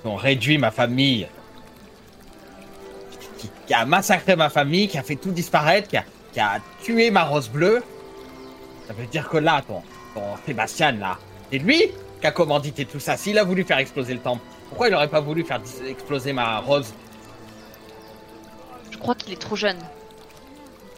[0.00, 1.26] qui ont réduit ma famille,
[3.66, 5.96] qui, a massacré ma famille, qui a fait tout disparaître, qui
[6.40, 7.82] a, tué ma rose bleue.
[8.86, 9.82] Ça veut dire que là, ton,
[10.14, 11.18] ton Sébastien là,
[11.50, 13.16] c'est lui qui a commandité tout ça.
[13.16, 16.58] S'il a voulu faire exploser le temple, pourquoi il aurait pas voulu faire exploser ma
[16.58, 16.92] rose
[19.04, 19.78] crois qu'il est trop jeune.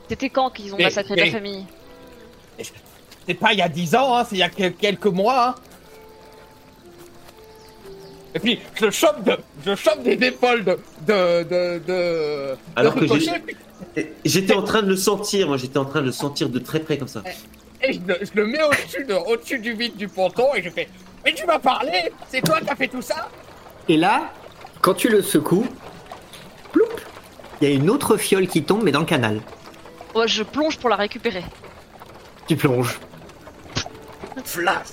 [0.09, 1.67] C'était quand qu'ils ont Mais- massacré mais- ta famille
[3.27, 5.49] c'est pas il y a 10 ans, hein, c'est il y a quelques mois.
[5.49, 5.55] Hein.
[8.35, 10.79] Et puis, je chope, de, je chope des épaules de.
[11.07, 11.43] de.
[11.43, 11.83] de.
[11.87, 13.07] de Alors que
[14.25, 16.81] j'étais en train de le sentir, moi j'étais en train de le sentir de très
[16.81, 17.23] près comme ça.
[17.83, 17.99] Et je,
[18.35, 20.89] le mets au-dessus de, au du vide du ponton et je fais
[21.25, 23.29] Mais tu m'as parlé C'est toi qui as fait tout ça?
[23.89, 24.33] Et là,
[24.81, 25.67] quand tu le secoues,
[26.73, 26.85] ploup
[27.61, 29.41] Il y a une autre fiole qui tombe, mais dans le canal.
[30.15, 31.45] Ouais, je plonge pour la récupérer.
[32.49, 32.99] Tu plonges.
[34.45, 34.87] Flash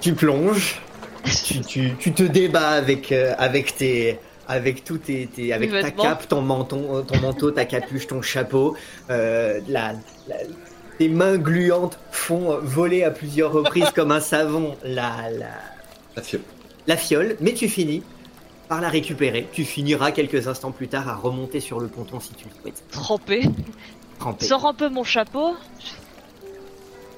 [0.00, 0.80] Tu plonges.
[1.66, 4.18] tu, tu, te débats avec, euh, avec tes.
[4.46, 8.76] Avec tout tes, avec ta cape, ton menton, ton manteau, ta capuche, ton chapeau,
[9.08, 9.94] euh, la,
[10.98, 15.46] tes mains gluantes font voler à plusieurs reprises comme un savon la, la,
[16.14, 16.42] la fiole.
[16.86, 18.02] La fiole, mais tu finis
[18.68, 19.48] par la récupérer.
[19.52, 22.84] Tu finiras quelques instants plus tard à remonter sur le ponton si tu le souhaites.
[22.90, 23.42] Trempé.
[24.18, 24.46] Trempé.
[24.46, 25.56] Sors un peu mon chapeau.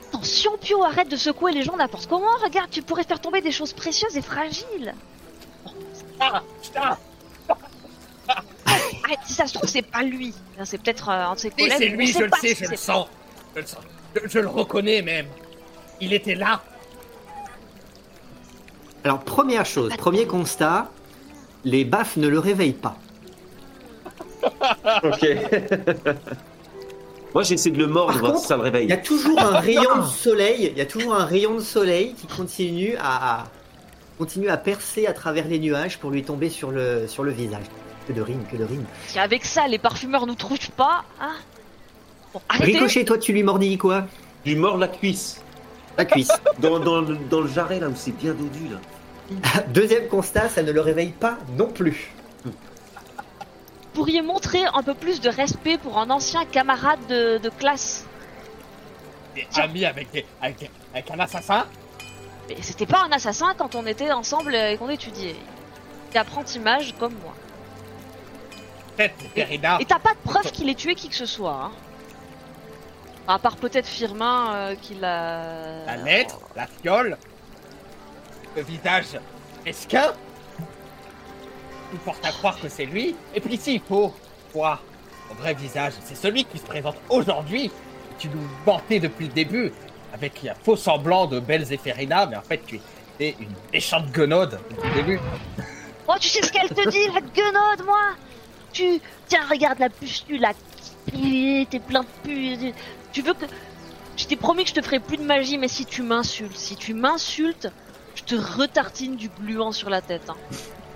[0.09, 2.27] Attention, Pio, arrête de secouer les gens n'importe comment.
[2.43, 4.95] Regarde, tu pourrais faire tomber des choses précieuses et fragiles.
[6.21, 6.43] Ah,
[8.29, 10.35] Arrête, si ça se trouve, c'est pas lui.
[10.65, 11.75] C'est peut-être euh, un de ses collègues.
[11.79, 13.07] c'est lui, je le sais, je le sens.
[13.55, 13.81] Je le sens.
[14.25, 15.27] Je, le reconnais même.
[16.01, 16.63] Il était là.
[19.05, 20.91] Alors, première chose, premier constat,
[21.67, 22.97] les baffes ne le réveillent pas.
[25.03, 25.27] ok.
[27.35, 28.85] Moi, j'essaie de le mordre, ça le réveille.
[28.85, 30.71] Il y a toujours un rayon de soleil.
[30.73, 33.45] Il y a toujours un rayon de soleil qui continue à,
[34.17, 37.67] continue à percer à travers les nuages pour lui tomber sur le, sur le visage.
[38.07, 38.85] Que de rime, que de rime.
[39.09, 41.35] Si avec ça, les parfumeurs nous trouvent pas, hein?
[42.33, 44.07] Bon, Ricochet, toi, tu lui mordis quoi?
[44.45, 45.43] Je lui mords la cuisse.
[45.99, 46.31] La cuisse.
[46.61, 48.79] dans, dans, dans le jarret, là où c'est bien dodu, là.
[49.69, 52.13] Deuxième constat, ça ne le réveille pas non plus
[53.97, 58.05] pourriez montrer un peu plus de respect pour un ancien camarade de, classe
[59.35, 61.65] Des amis avec, avec, un assassin?
[62.47, 65.37] Mais c'était pas un assassin quand on était ensemble et qu'on étudiait.
[66.13, 67.35] Il apprenti mage comme moi.
[69.35, 71.65] Et t'as pas de preuve qu'il ait tué qui que ce soit.
[71.65, 71.71] Hein.
[73.29, 75.85] À part peut-être Firmin euh, qu'il a.
[75.87, 77.17] La lettre, la fiole,
[78.63, 79.19] visage
[79.65, 80.13] esquin
[81.91, 83.15] tout porte à croire que c'est lui.
[83.35, 84.15] Et puis ici, il faut
[84.53, 84.83] voir
[85.29, 85.93] son vrai visage.
[86.05, 87.71] C'est celui qui se présente aujourd'hui.
[88.19, 89.73] Tu nous vantais depuis le début
[90.13, 92.81] avec un faux semblant de belle Zéphérina, mais en fait, tu
[93.21, 95.21] es une méchante guenaude depuis le début.
[96.09, 98.15] Oh, tu sais ce qu'elle te dit, la guenaude, moi?
[98.73, 99.01] Tu.
[99.27, 100.53] Tiens, regarde la pustule, la.
[101.11, 102.73] T'es plein de pu.
[103.13, 103.47] Tu veux que.
[104.17, 106.75] Je t'ai promis que je te ferai plus de magie, mais si tu m'insultes, si
[106.77, 107.69] tu m'insultes,
[108.17, 110.29] je te retartine du gluant sur la tête.
[110.29, 110.37] Hein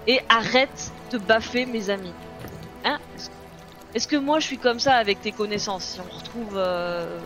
[0.06, 2.12] et arrête de baffer mes amis.
[2.84, 2.98] Hein?
[3.94, 7.18] Est-ce que moi je suis comme ça avec tes connaissances Si on retrouve euh,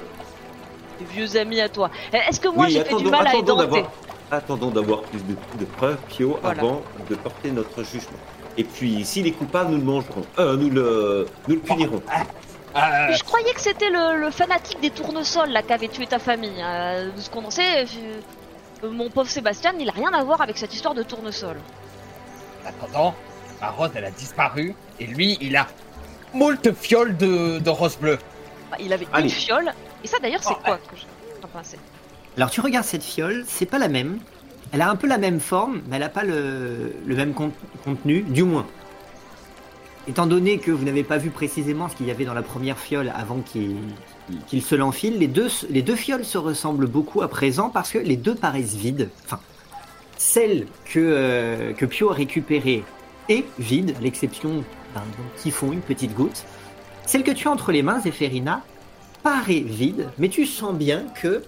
[0.98, 1.90] des vieux amis à toi?
[2.12, 3.85] Est-ce que moi j'ai fait du mal à édenter
[4.30, 8.18] Attendons d'avoir plus de, preuves, Pio, avant de porter notre jugement.
[8.57, 10.24] Et puis, s'il est coupable, nous le mangerons.
[10.38, 12.02] Euh, nous le, nous le punirons.
[12.74, 16.62] je croyais que c'était le, fanatique des tournesols là qui avait tué ta famille.
[16.64, 18.20] Euh, de ce qu'on en sait, euh,
[18.83, 21.57] mon pauvre Sébastien, il a rien à voir avec cette histoire de tournesol.
[22.67, 23.15] Attends,
[23.61, 24.75] la rose, elle a disparu.
[25.01, 25.67] Et lui, il a
[26.33, 28.19] moult fioles de, de rose bleue.
[28.71, 29.73] Bah, il avait une fiole.
[30.03, 31.05] Et ça, d'ailleurs, c'est oh, quoi que je...
[32.37, 34.19] Alors, tu regardes cette fiole, c'est pas la même.
[34.73, 38.23] Elle a un peu la même forme, mais elle a pas le, le même contenu,
[38.23, 38.67] du moins.
[40.09, 42.79] Étant donné que vous n'avez pas vu précisément ce qu'il y avait dans la première
[42.79, 43.77] fiole avant qu'il
[44.61, 48.17] se l'enfile, les deux, les deux fioles se ressemblent beaucoup à présent parce que les
[48.17, 49.11] deux paraissent vides.
[49.25, 49.41] Enfin,
[50.17, 52.85] celle que, euh, que Pio a récupérée
[53.29, 55.03] est vide, l'exception d'un
[55.37, 56.45] typhon, une petite goutte.
[57.07, 58.63] Celle que tu as entre les mains, Zéphérina,
[59.23, 61.43] paraît vide, mais tu sens bien que,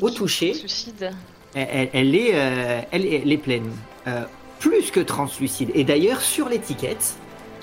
[0.00, 0.54] au toucher,
[1.54, 3.70] elle, est, euh, elle, est, pleine.
[4.06, 4.24] Euh,
[4.58, 5.70] plus que translucide.
[5.74, 7.16] Et d'ailleurs, sur l'étiquette,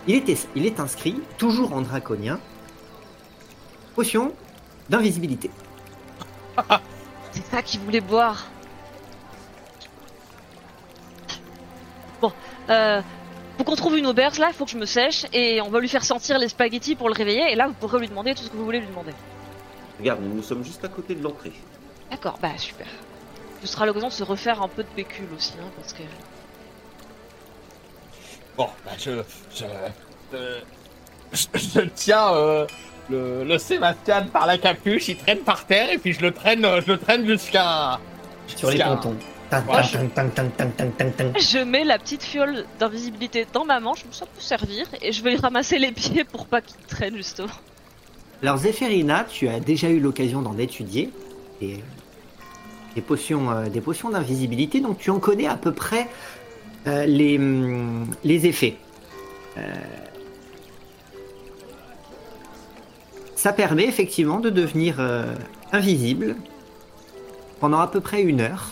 [0.07, 2.39] il est, il est inscrit, toujours en draconien,
[3.95, 4.33] potion
[4.89, 5.49] d'invisibilité.
[7.31, 8.45] C'est ça qu'il voulait boire.
[12.21, 12.31] Bon,
[12.69, 13.01] euh,
[13.57, 15.79] faut qu'on trouve une auberge là, il faut que je me sèche et on va
[15.79, 18.43] lui faire sentir les spaghettis pour le réveiller et là vous pourrez lui demander tout
[18.43, 19.13] ce que vous voulez lui demander.
[19.99, 21.53] Regarde, nous sommes juste à côté de l'entrée.
[22.11, 22.87] D'accord, bah super.
[23.61, 26.03] Ce sera l'occasion de se refaire un peu de pécule aussi, hein, parce que.
[28.57, 29.23] Bon, bah je.
[29.55, 29.65] Je,
[30.33, 30.59] euh,
[31.33, 32.67] je, tiens euh,
[33.09, 36.65] le, le, Sébastien par la capuche, il traîne par terre et puis je le traîne,
[36.85, 37.99] je le traîne jusqu'à.
[38.47, 39.15] Sur les pontons.
[39.51, 45.31] Je mets la petite fiole d'invisibilité dans ma manche, ça peut servir, et je vais
[45.31, 47.49] lui ramasser les pieds pour pas qu'il traîne justement.
[48.41, 51.11] Alors Zéphérina, tu as déjà eu l'occasion d'en étudier,
[51.61, 51.79] et
[52.95, 56.07] des potions, euh, des potions d'invisibilité, donc tu en connais à peu près
[56.87, 58.75] euh, les, hum, les effets.
[59.57, 59.61] Euh,
[63.45, 65.35] ça permet effectivement de devenir euh,
[65.71, 66.35] invisible
[67.59, 68.69] pendant à peu près une heure.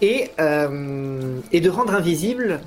[0.00, 2.60] Et, euh, et de rendre invisible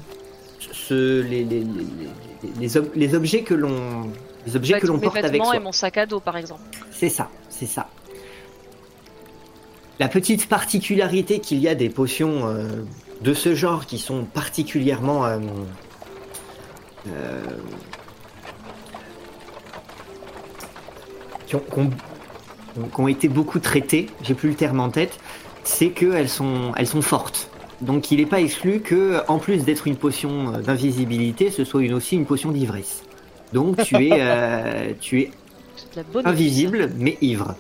[0.73, 4.09] ce, les, les, les, les- les ob- les objets que l'on
[4.45, 5.55] les objets que l'on porte avec soi.
[5.55, 6.61] et mon sac à dos, par exemple.
[6.91, 7.87] C'est ça, c'est ça.
[9.99, 12.67] La petite particularité qu'il y a des potions euh,
[13.21, 15.37] de ce genre qui sont particulièrement euh,
[21.49, 21.89] qui, ont, qui ont-
[22.93, 25.17] qui ont été beaucoup traitées, j'ai plus le terme en tête,
[25.63, 27.49] c'est qu'elles sont, elles sont fortes.
[27.81, 31.81] Donc il n'est pas exclu que, en plus d'être une potion euh, d'invisibilité, ce soit
[31.83, 33.03] une, aussi une potion d'ivresse.
[33.53, 35.31] Donc tu es, euh, tu es
[35.75, 37.55] C'est de la bonne invisible mais ivre.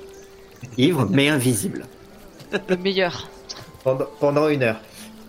[0.77, 1.85] Ivre mais invisible.
[2.67, 3.27] Le meilleur.
[3.83, 4.79] Pendant, pendant une heure.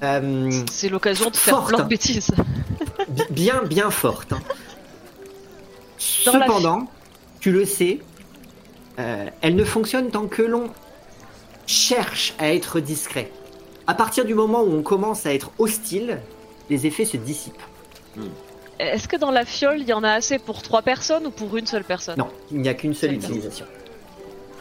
[0.03, 1.87] Euh, C'est l'occasion de faire Forte, plein de hein.
[1.87, 2.31] bêtises.
[3.09, 4.33] bi- bien, bien forte.
[4.33, 4.41] hein.
[6.27, 6.87] La Cependant,
[7.41, 8.01] tu le sais,
[9.01, 10.71] euh, elle ne fonctionne tant que l'on
[11.67, 13.31] cherche à être discret.
[13.87, 16.21] À partir du moment où on commence à être hostile,
[16.69, 17.63] les effets se dissipent.
[18.79, 21.57] Est-ce que dans la fiole, il y en a assez pour trois personnes ou pour
[21.57, 22.19] une seule personne?
[22.19, 23.67] Non, il n'y a qu'une seule utilisation.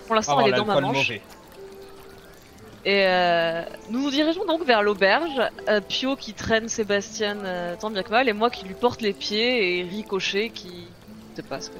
[0.08, 1.12] Pour l'instant, Oh, elle est dans ma manche.
[2.86, 5.42] Et euh, nous nous dirigeons donc vers l'auberge.
[5.68, 9.02] Euh, Pio qui traîne Sébastien euh, tant bien que mal, et moi qui lui porte
[9.02, 10.88] les pieds, et Ricochet qui.
[11.32, 11.76] Je sais pas ce que.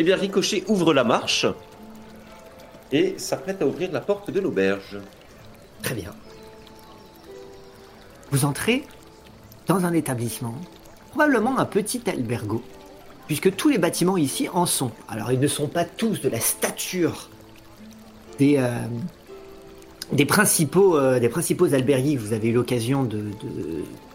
[0.00, 1.44] Eh bien, Ricochet ouvre la marche
[2.90, 4.96] et s'apprête à ouvrir la porte de l'auberge.
[5.82, 6.14] Très bien.
[8.30, 8.86] Vous entrez
[9.66, 10.54] dans un établissement,
[11.10, 12.62] probablement un petit albergo,
[13.26, 14.90] puisque tous les bâtiments ici en sont.
[15.06, 17.28] Alors ils ne sont pas tous de la stature
[18.38, 23.06] des, euh, principaux, euh, que vous avez eu l'occasion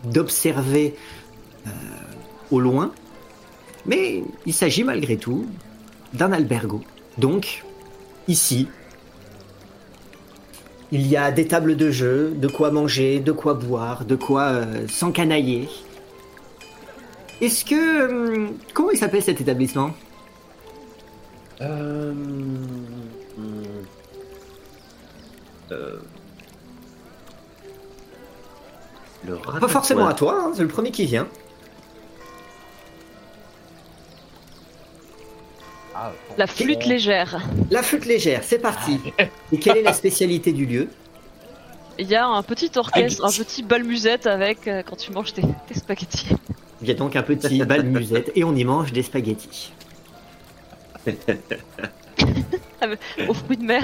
[0.03, 0.95] d'observer
[1.67, 1.69] euh,
[2.49, 2.91] au loin,
[3.85, 5.45] mais il s'agit malgré tout
[6.15, 6.81] d'un albergo.
[7.17, 7.63] Donc,
[8.27, 8.67] ici,
[10.91, 14.43] il y a des tables de jeu, de quoi manger, de quoi boire, de quoi
[14.43, 15.67] euh, s'encanailler.
[17.41, 18.09] Est-ce que...
[18.09, 19.91] hum, comment il s'appelle cet établissement?
[21.61, 22.13] Euh...
[22.13, 23.63] hmm,
[25.71, 25.95] euh,
[29.27, 31.27] Le Pas forcément à toi, hein, c'est le premier qui vient.
[36.37, 37.41] La flûte légère.
[37.71, 38.99] La flûte légère, c'est parti.
[39.51, 40.89] Et quelle est la spécialité du lieu?
[41.97, 43.39] Il y a un petit orchestre, un Habit.
[43.39, 46.27] petit bal musette avec euh, quand tu manges tes, tes spaghettis.
[46.81, 49.71] Il y a donc un petit bal musette et on y mange des spaghettis.
[53.27, 53.83] Aux fruits de mer.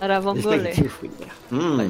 [0.00, 0.42] À la Des vongole.
[0.60, 1.34] spaghettis aux fruits de mer.
[1.50, 1.88] Hmm.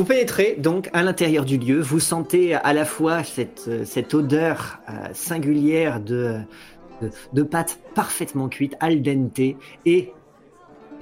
[0.00, 4.14] Vous pénétrez donc à l'intérieur du lieu, vous sentez à la fois cette, euh, cette
[4.14, 6.38] odeur euh, singulière de,
[7.02, 10.14] de, de pâtes parfaitement cuites, al dente, et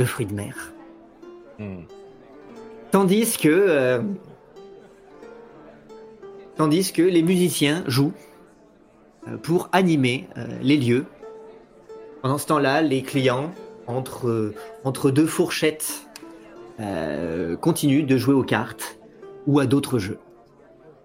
[0.01, 0.73] de fruits de mer.
[1.61, 1.83] Hmm.
[2.91, 4.03] Tandis que, euh,
[6.57, 8.15] tandis que les musiciens jouent
[9.45, 10.27] pour animer
[10.61, 11.07] les lieux.
[12.21, 13.53] Pendant ce temps-là, les clients,
[13.87, 16.08] entre, entre deux fourchettes,
[16.81, 18.99] euh, continuent de jouer aux cartes
[19.47, 20.19] ou à d'autres jeux.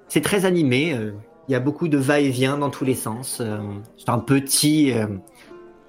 [0.07, 1.11] C'est très animé, euh,
[1.47, 3.39] il y a beaucoup de va-et-vient dans tous les sens.
[3.41, 3.57] euh,
[3.97, 4.93] C'est un petit,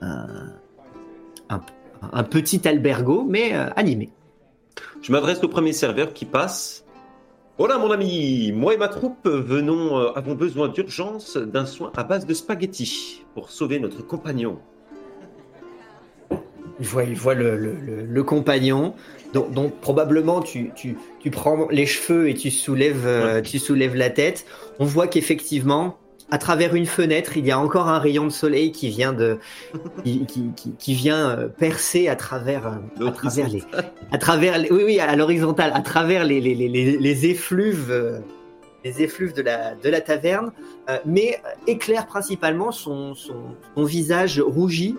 [0.01, 4.11] un, petit albergo, mais animé.
[5.03, 6.85] Je m'adresse au premier serveur qui passe.
[7.59, 12.27] Voilà mon ami, moi et ma troupe venons, avons besoin d'urgence d'un soin à base
[12.27, 14.59] de spaghettis pour sauver notre compagnon.
[16.81, 18.94] Il voit, il voit le, le- le- le compagnon,
[19.35, 23.94] dont, dont probablement tu, tu, tu prends les cheveux et tu soulèves, euh, tu soulèves
[23.97, 24.47] la tête.
[24.79, 25.99] On voit qu'effectivement,
[26.31, 29.38] à travers une fenêtre, il y a encore un rayon de soleil qui vient de,
[30.05, 33.62] qui, qui, qui- qui vient euh, percer à travers, euh, à travers les,
[34.11, 38.22] à travers les, oui oui à l'horizontale, à travers les, les, les, les, les effluves,
[38.85, 40.51] les effluves de la, de la taverne,
[40.89, 43.35] euh, mais éclaire principalement son, son,
[43.76, 44.97] son visage rougi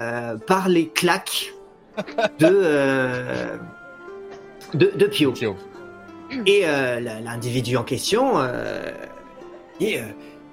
[0.00, 1.52] euh, par les claques
[2.38, 3.56] de, euh,
[4.74, 5.32] de, de Pio.
[5.32, 5.56] Pio.
[6.46, 8.90] Et euh, l'individu en question euh,
[9.80, 10.02] dit euh,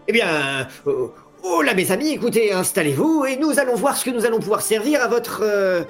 [0.07, 0.27] Eh bien,
[0.87, 1.07] euh,
[1.43, 4.61] oh là mes amis, écoutez, installez-vous et nous allons voir ce que nous allons pouvoir
[4.61, 5.83] servir à votre, euh,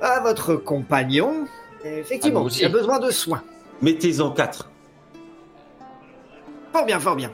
[0.00, 1.46] à votre compagnon.
[1.84, 2.60] Et effectivement, aussi.
[2.60, 3.42] il a besoin de soins.
[3.82, 4.70] Mettez-en quatre.
[6.72, 7.30] Fort bien, fort bien.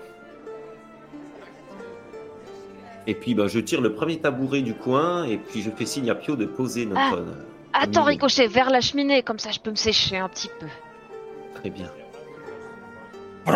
[3.06, 6.10] Et puis bah, je tire le premier tabouret du coin et puis je fais signe
[6.10, 7.00] à Pio de poser notre.
[7.00, 7.51] Ah.
[7.72, 8.12] Attends, Oui.
[8.12, 10.66] Ricochet, vers la cheminée, comme ça je peux me sécher un petit peu.
[11.54, 11.90] Très bien.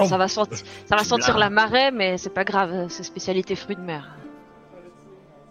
[0.07, 3.77] Ça va, senti- ça va sentir la marée, mais c'est pas grave, c'est spécialité fruits
[3.77, 4.17] de mer.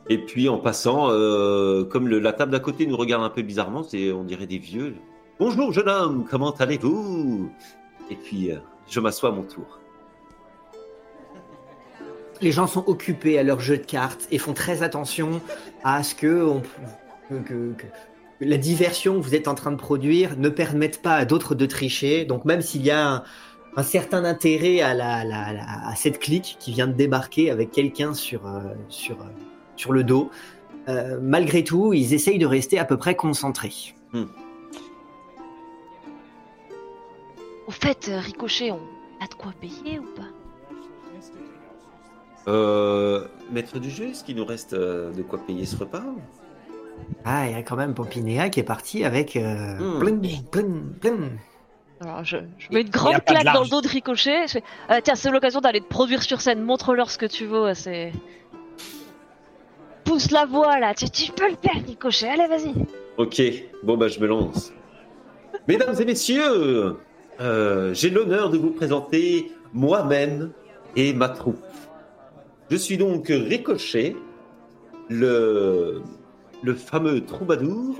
[0.10, 3.42] Et puis en passant, euh, comme le- la table d'à côté nous regarde un peu
[3.44, 4.96] bizarrement, c'est on dirait des vieux.
[5.40, 7.50] Bonjour jeune homme, comment allez-vous?
[8.10, 8.58] Et puis euh,
[8.90, 9.80] je m'assois à mon tour.
[12.42, 15.42] Les gens sont occupés à leur jeu de cartes et font très attention
[15.84, 16.62] à ce que, on-
[17.30, 17.86] que- que- que
[18.42, 21.66] la diversion que vous êtes en train de produire ne permette pas à d'autres de
[21.66, 22.26] tricher.
[22.26, 23.24] Donc même s'il y a un,
[23.78, 27.72] un certain intérêt à, la, la- la- à cette clique qui vient de débarquer avec
[27.72, 28.60] quelqu'un sur, euh,
[28.90, 29.26] sur, euh,
[29.76, 30.30] sur le dos,
[30.88, 33.96] euh, malgré tout, ils essayent de rester à peu près concentrés.
[37.68, 38.80] Au fait, Ricochet, on
[39.24, 40.28] a de quoi payer ou pas?
[42.48, 46.04] Euh, maître du jeu, est-ce qu'il nous reste de quoi payer ce repas?
[47.24, 49.78] Ah, il y a quand même Pompinéa qui est parti avec euh,
[51.04, 51.30] Hmm.
[52.02, 54.48] Alors, je, je mets une grande claque dans le dos de Ricochet.
[54.48, 56.62] Je fais, euh, tiens, c'est l'occasion d'aller te produire sur scène.
[56.62, 57.74] Montre-leur ce que tu vaux.
[57.74, 58.12] C'est.
[60.04, 60.94] Pousse la voix là.
[60.94, 62.28] Tu, tu peux le faire, Ricochet.
[62.28, 62.74] Allez, vas-y.
[63.18, 63.42] Ok,
[63.84, 64.74] bon bah je me lance.
[65.68, 66.98] Mesdames et messieurs,
[67.40, 70.52] euh, j'ai l'honneur de vous présenter moi-même
[70.96, 71.64] et ma troupe.
[72.70, 74.16] Je suis donc Ricochet,
[75.10, 76.02] le,
[76.64, 77.96] le fameux troubadour,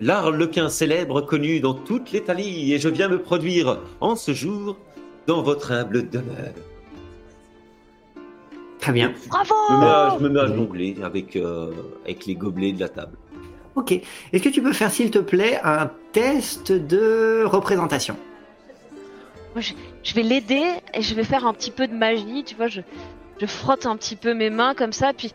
[0.00, 4.76] l'arlequin célèbre connu dans toute l'Italie, et je viens me produire en ce jour
[5.26, 6.54] dans votre humble demeure.
[8.80, 9.12] Très bien.
[9.28, 11.72] Bravo Je me mets à, je me mets à jongler avec, euh,
[12.04, 13.16] avec les gobelets de la table.
[13.74, 13.92] Ok.
[13.92, 18.16] Est-ce que tu peux faire, s'il te plaît, un test de représentation?
[19.56, 20.62] Je vais l'aider
[20.94, 22.44] et je vais faire un petit peu de magie.
[22.44, 22.80] Tu vois, je,
[23.40, 25.12] je frotte un petit peu mes mains comme ça.
[25.12, 25.32] Puis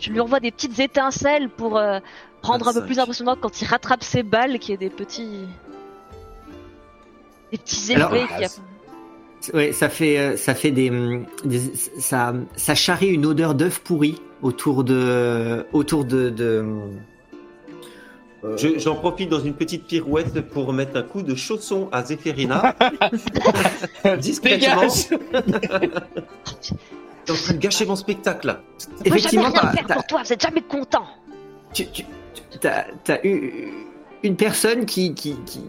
[0.00, 1.98] je lui envoie des petites étincelles pour euh,
[2.42, 2.86] rendre un peu 25.
[2.86, 5.46] plus impressionnant quand il rattrape ses balles, qu'il y ait des petits.
[7.52, 8.26] Des petits Alors, effets.
[8.38, 8.48] qui a-
[9.52, 13.78] Ouais, ça fait, euh, ça fait des, hum, des- ça, ça charrie une odeur d'œuf
[13.80, 16.64] pourri autour de, autour de, de
[18.56, 22.74] Je- J'en profite dans une petite pirouette pour mettre un coup de chausson à Zéphérina.
[24.18, 24.82] Discrètement.
[27.24, 28.60] T'es en train de gâcher mon spectacle là.
[28.62, 30.22] Moi, jamais effectivement, rien t'as- faire t'as- pour toi.
[30.24, 31.04] Vous êtes jamais content.
[31.72, 32.02] tu, tu,
[32.34, 33.72] tu- t'as, t'as eu
[34.22, 35.60] une personne qui, qui, qui,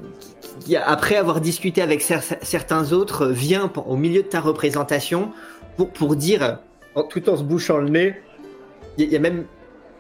[0.60, 5.32] qui, après avoir discuté avec cer- certains autres, vient au milieu de ta représentation
[5.78, 6.60] pour, pour dire,
[6.96, 8.16] en- tout en se bouchant le nez,
[8.98, 9.46] il y, a- il y a même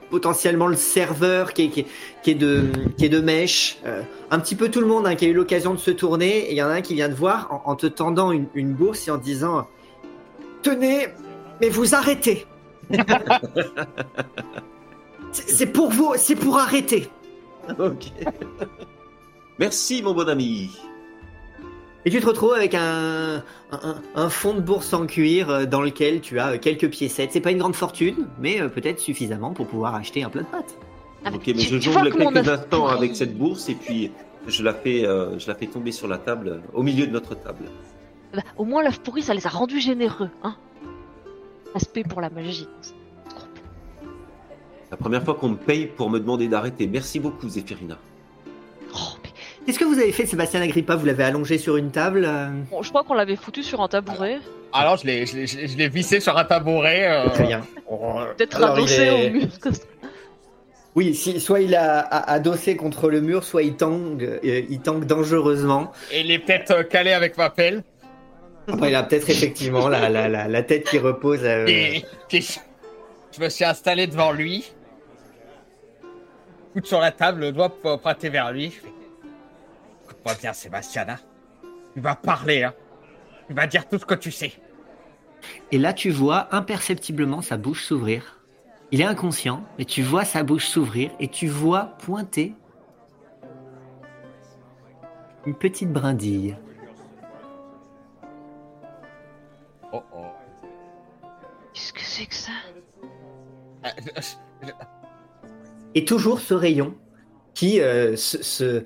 [0.09, 1.87] potentiellement le serveur qui est, qui est,
[2.23, 2.63] qui est de,
[2.97, 4.01] qui est de mèche, euh,
[4.31, 6.51] un petit peu tout le monde hein, qui a eu l'occasion de se tourner, et
[6.51, 8.73] il y en a un qui vient te voir en, en te tendant une, une
[8.73, 9.67] bourse et en te disant
[10.61, 11.07] Tenez,
[11.61, 12.45] mais vous arrêtez
[15.31, 17.09] C'est c'est pour vous, c'est pour arrêter
[17.79, 18.11] Ok.
[19.59, 20.69] Merci mon bon ami.
[22.05, 25.81] Et tu te retrouves avec un, un, un fond de bourse en cuir euh, dans
[25.81, 27.31] lequel tu as euh, quelques piécettes.
[27.31, 30.47] C'est pas une grande fortune, mais euh, peut-être suffisamment pour pouvoir acheter un plat de
[30.47, 30.77] pâtes.
[31.25, 34.11] Ah, Ok, mais je jongle quelques instants avec cette bourse et puis
[34.47, 37.33] je la fais, euh, je la fais tomber sur la table, au milieu de notre
[37.33, 37.65] table.
[38.35, 40.29] Bah, au moins, l'œuf pourri, ça les a rendus généreux.
[40.43, 40.55] Hein
[41.73, 42.67] Aspect pour la magie.
[44.91, 46.85] La première fois qu'on me paye pour me demander d'arrêter.
[46.85, 47.97] Merci beaucoup Zéphérina.
[49.65, 52.83] Qu'est-ce que vous avez fait, Sébastien Agrippa Vous l'avez allongé sur une table euh, Bon,
[52.83, 54.37] je crois qu'on l'avait foutu sur un tabouret.
[54.73, 57.07] Alors, je l'ai, je l'ai, je l'ai- je l'ai vissé sur un tabouret.
[57.09, 57.61] euh, Très bien.
[58.37, 59.47] Peut-être Alors, adossé est- au mur.
[60.97, 64.79] Oui, si, soit il a, a- adossé contre le mur, soit il tangue, euh, il
[64.79, 65.91] tangue dangereusement.
[66.13, 67.83] Et il est peut-être euh, calé avec ma pelle.
[68.69, 71.41] Après, il a peut-être effectivement la, la, la, la tête qui repose.
[71.43, 72.59] euh, Et, et je,
[73.37, 74.71] je me suis installé devant lui.
[76.71, 78.71] Coude sur la table, le doigt po- pointé vers lui.
[78.71, 78.93] Je fais,
[80.25, 81.05] Écoute-moi bien, Sébastien.
[81.07, 81.17] hein.
[81.93, 82.63] Tu vas parler.
[82.63, 82.73] Hein.
[83.47, 84.53] Tu vas dire tout ce que tu sais.
[85.71, 88.39] Et là, tu vois imperceptiblement sa bouche s'ouvrir.
[88.91, 92.55] Il est inconscient, mais tu vois sa bouche s'ouvrir et tu vois pointer
[95.45, 96.57] une petite brindille.
[99.93, 100.25] Oh oh.
[101.73, 102.51] Qu'est-ce que c'est que ça?
[103.85, 103.89] Euh,
[105.93, 106.95] Et toujours ce rayon
[107.53, 108.83] qui euh, se, se,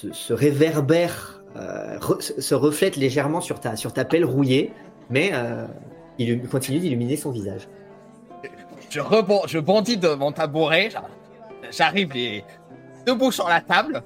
[0.00, 4.72] se- se réverbère, euh, re- se reflète légèrement sur ta, sur ta pelle rouillée,
[5.10, 5.66] mais euh,
[6.18, 7.68] il continue d'illuminer son visage.
[8.90, 10.90] je, rebond, je bondis de mon tabouret.
[10.90, 11.04] j'a-
[11.70, 12.44] J'arrive les
[13.06, 14.02] debout sur la table.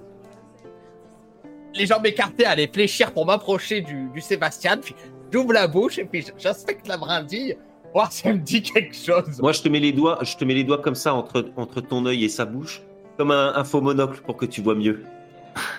[1.75, 4.77] Les jambes écartées à les fléchir pour m'approcher du, du Sébastien.
[4.79, 4.95] Puis
[5.33, 7.57] j'ouvre la bouche et puis j'inspecte la brindille
[7.95, 9.41] Oh, ça me dit quelque chose.
[9.41, 11.81] Moi, je te mets les doigts, je te mets les doigts comme ça entre, entre
[11.81, 12.83] ton œil et sa bouche,
[13.17, 15.03] comme un, un faux monocle pour que tu vois mieux.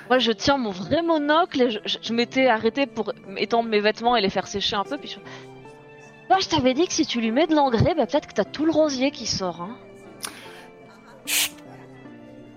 [0.09, 4.21] Moi, je tiens mon vrai monocle et je, m'étais arrêté pour étendre mes vêtements et
[4.21, 4.97] les faire sécher un peu.
[4.97, 5.17] Puis.
[6.29, 8.45] Moi, je t'avais dit que si tu lui mets de l'engrais, bah, peut-être que t'as
[8.45, 9.61] tout le rosier qui sort.
[9.61, 9.77] Hein.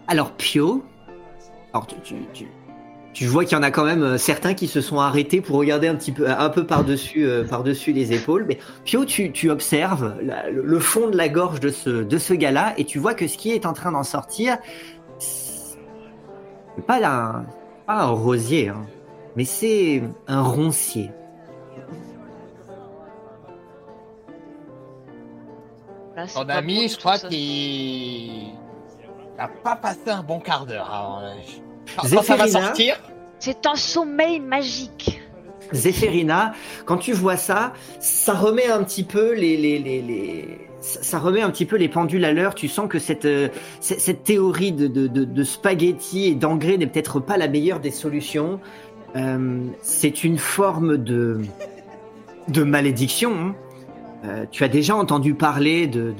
[0.08, 0.84] Alors Pio,
[1.72, 1.94] alors tu,
[2.32, 2.46] tu,
[3.12, 5.56] tu, vois qu'il y en a quand même euh, certains qui se sont arrêtés pour
[5.56, 8.44] regarder un petit peu, un peu par-dessus euh, par-dessus les épaules.
[8.48, 10.16] Mais Pio, tu, observes
[10.50, 13.38] le, fond de la gorge de ce, de ce gars-là et tu vois que ce
[13.38, 14.58] qui est en train d'en sortir,
[16.86, 17.44] pas un,
[17.86, 18.86] pas un rosier, hein,
[19.36, 21.10] mais c'est un roncier.
[26.16, 28.48] Là, Ton ami, je crois qu'il
[29.38, 30.92] n'a pas passé un bon quart d'heure.
[30.92, 31.20] avant.
[31.96, 33.00] Quand, quand ça va sortir,
[33.38, 35.20] C'est un sommeil magique.
[35.72, 36.52] Zéphérina,
[36.84, 41.43] quand tu vois ça, ça remet un petit peu les, les, les, les- ça remet
[41.43, 42.55] un petit peu les pendules à l'heure.
[42.55, 43.49] Tu sens que cette, euh,
[43.81, 45.45] cette, théorie de, de, de,
[46.14, 48.61] et d'engrais n'est peut-être pas la meilleure des solutions.
[49.16, 51.41] Euh, c'est une forme de,
[52.49, 53.33] de malédiction.
[53.33, 53.55] hein.
[54.24, 56.14] Euh, tu as déjà entendu parler de,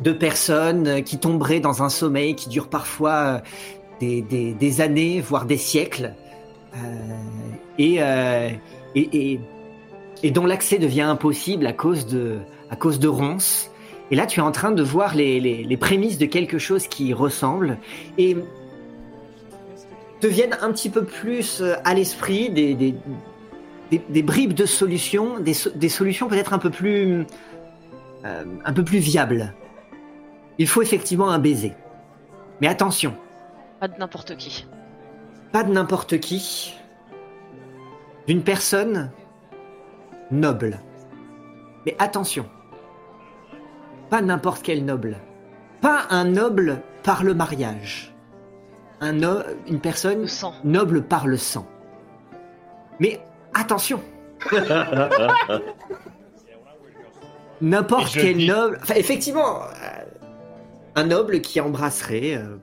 [0.00, 3.42] de, personnes qui tomberaient dans un sommeil qui dure parfois
[4.00, 6.14] des, des, années, voire des siècles.
[7.78, 8.00] Et,
[8.94, 9.40] et,
[10.22, 12.38] et dont l'accès devient impossible à cause de,
[12.70, 13.70] à cause de ronces.
[14.10, 16.86] Et là, tu es en train de voir les, les, les prémices de quelque chose
[16.88, 17.78] qui y ressemble
[18.18, 18.36] et
[20.20, 22.94] te viennent un petit peu plus euh, à l'esprit des, des,
[23.90, 27.26] des, des bribes de solutions, des, so- des solutions peut-être un peu plus,
[28.24, 29.54] euh, un peu plus viables.
[30.58, 31.72] Il faut effectivement un baiser.
[32.60, 33.14] Mais attention,
[33.80, 34.66] Pas de n'importe qui.
[35.52, 36.74] pas de n'importe qui,
[38.26, 39.10] d'une personne
[40.30, 40.78] noble.
[41.86, 42.46] Mais attention,
[44.10, 45.18] pas n'importe quel noble.
[45.80, 48.14] Pas un noble par le mariage.
[49.00, 50.26] Un no- une personne
[50.64, 51.66] noble par le sang.
[53.00, 53.20] Mais
[53.54, 54.00] attention,
[57.60, 58.78] n'importe quel dis- noble.
[58.82, 60.04] Enfin, effectivement, euh,
[60.94, 62.56] un noble qui embrasserait euh,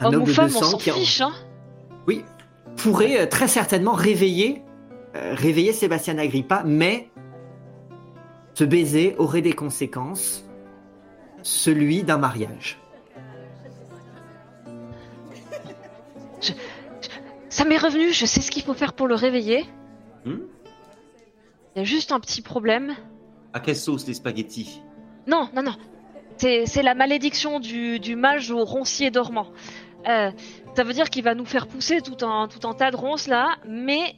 [0.00, 1.32] un Homme ou noble femme, de on sang s'en qui en- fiche, hein.
[2.06, 2.24] oui,
[2.76, 4.62] pourrait euh, très certainement réveiller,
[5.14, 7.08] réveiller Sébastien Agrippa, mais
[8.58, 10.44] ce baiser aurait des conséquences,
[11.42, 12.76] celui d'un mariage.
[17.48, 19.64] Ça m'est revenu, je sais ce qu'il faut faire pour le réveiller.
[20.24, 20.38] Hmm
[21.76, 22.96] Il y a juste un petit problème.
[23.52, 24.82] à quelle sauce les spaghettis?
[25.28, 25.76] Non, non, non.
[26.38, 29.52] C'est c'est la malédiction du, du mage au roncier dormant.
[30.08, 30.32] Euh,
[30.74, 33.28] ça veut dire qu'il va nous faire pousser tout un, tout un tas de ronces
[33.28, 34.16] là, mais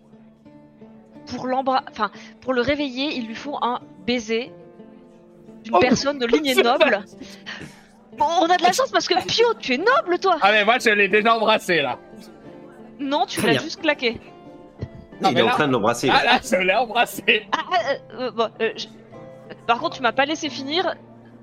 [1.27, 1.83] pour l'embra...
[1.91, 2.11] enfin,
[2.41, 4.53] pour le réveiller, il lui faut un baiser
[5.65, 7.05] d'une Oh, personne de lignée noble.
[8.17, 10.65] Bon, on a de la chance parce que Pio, tu es noble toi ah mais
[10.65, 11.99] moi je l'ai déjà embrassé là.
[12.99, 14.21] Non, tu l'as juste claqué.
[15.23, 16.11] Non, Il est en train de l'embrasser.
[16.13, 17.47] Ah là, je l'ai embrassé.
[17.53, 18.87] Ah, ah, euh, bon, euh, je-
[19.67, 20.95] Par contre, tu m'as pas laissé finir.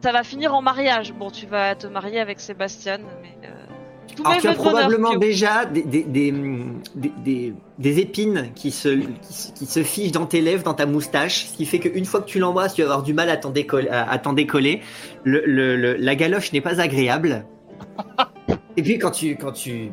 [0.03, 1.13] Ça va finir en mariage.
[1.13, 3.47] Bon, tu vas te marier avec Sébastien, mais.
[3.47, 3.56] euh,
[4.25, 6.31] Alors tu as bonheur, probablement déjà des, des, des,
[6.95, 10.73] des- des- des épines qui se, qui, se- qui se fichent dans tes lèvres, dans
[10.73, 13.29] ta moustache, ce qui fait qu'une fois que tu l'embrasses, tu vas avoir du mal
[13.29, 13.89] à t'en décoller.
[13.89, 14.81] À, à t'en décoller.
[15.23, 17.45] Le, le- le- la galoche n'est pas agréable.
[18.75, 19.91] Et puis quand tu, quand tu,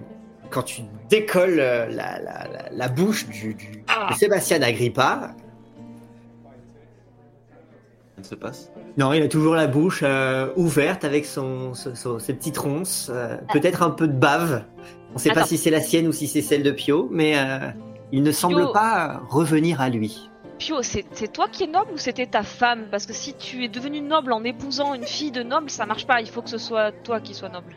[0.51, 4.09] quand tu décolles euh, la, la, la, la bouche du, du- Ah.
[4.13, 5.33] de Sébastien Agrippa,
[8.25, 8.71] se passe.
[8.97, 13.11] non, il a toujours la bouche euh, ouverte avec son, son- son- ses petites ronces,
[13.13, 14.65] euh, peut-être un peu de bave.
[15.11, 17.35] On ne sait pas si c'est la sienne ou si c'est celle de Pio, mais
[17.39, 17.59] euh,
[18.13, 20.29] il ne semble pas revenir à lui.
[20.59, 22.85] Pio, c'est c'est toi qui es noble ou c'était ta femme?
[22.91, 26.07] Parce que si tu es devenu noble en épousant une fille de noble, ça marche
[26.07, 26.21] pas.
[26.21, 27.75] Il faut que ce soit toi qui sois noble.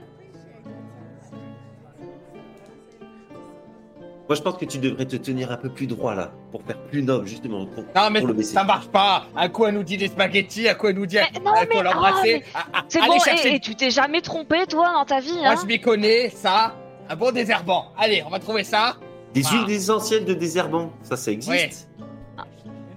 [4.29, 6.77] Moi, je pense que tu devrais te tenir un peu plus droit là, pour faire
[6.81, 7.65] plus noble justement.
[7.65, 8.53] Pour, Non mais pour le baisser.
[8.53, 9.25] ça marche pas.
[9.35, 11.67] Un coup elle nous dit des spaghettis, un coup elle nous dit Mais non, il
[11.67, 12.43] faut mais- l'embrasser.
[12.45, 13.47] oh, Ah, ah, C'est bon, chercher.
[13.51, 16.29] et, et tu t'es jamais trompé, toi, dans ta vie, Moi hein je m'y connais,
[16.29, 16.75] ça.
[17.09, 17.85] Un bon désherbant.
[17.97, 18.97] Allez, on va trouver ça.
[19.33, 19.49] Des Ah.
[19.53, 21.87] huiles essentielles de désherbant, ça, ça existe.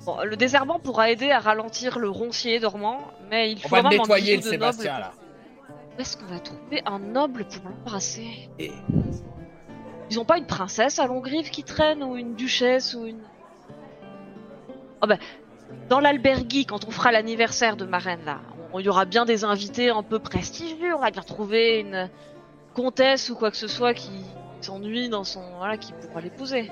[0.06, 2.98] Bon, Le désherbant pourra aider à ralentir le roncier dormant,
[3.30, 5.00] mais il faut vraiment un nettoyer de Sébastien noble.
[5.02, 5.12] là.
[5.96, 8.48] Où est-ce qu'on va trouver un noble pour l'embrasser?
[8.58, 8.72] Et-
[10.10, 13.20] Ils ont pas une princesse à Longrive qui traîne ou une duchesse ou une.
[15.02, 15.16] Oh bah,
[15.88, 18.40] dans l'albergui, quand on fera l'anniversaire de ma reine là,
[18.72, 20.94] on- il y aura bien des invités un peu prestigieux.
[20.94, 22.10] On va bien trouver une
[22.74, 24.10] comtesse ou quoi que ce soit qui
[24.60, 25.42] s'ennuie dans son.
[25.58, 26.70] Voilà, qui pourra l'épouser.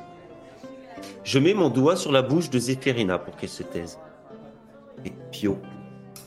[1.23, 3.99] Je mets mon doigt sur la bouche de Zéphérina pour qu'elle se taise.
[5.05, 5.59] Et Pio.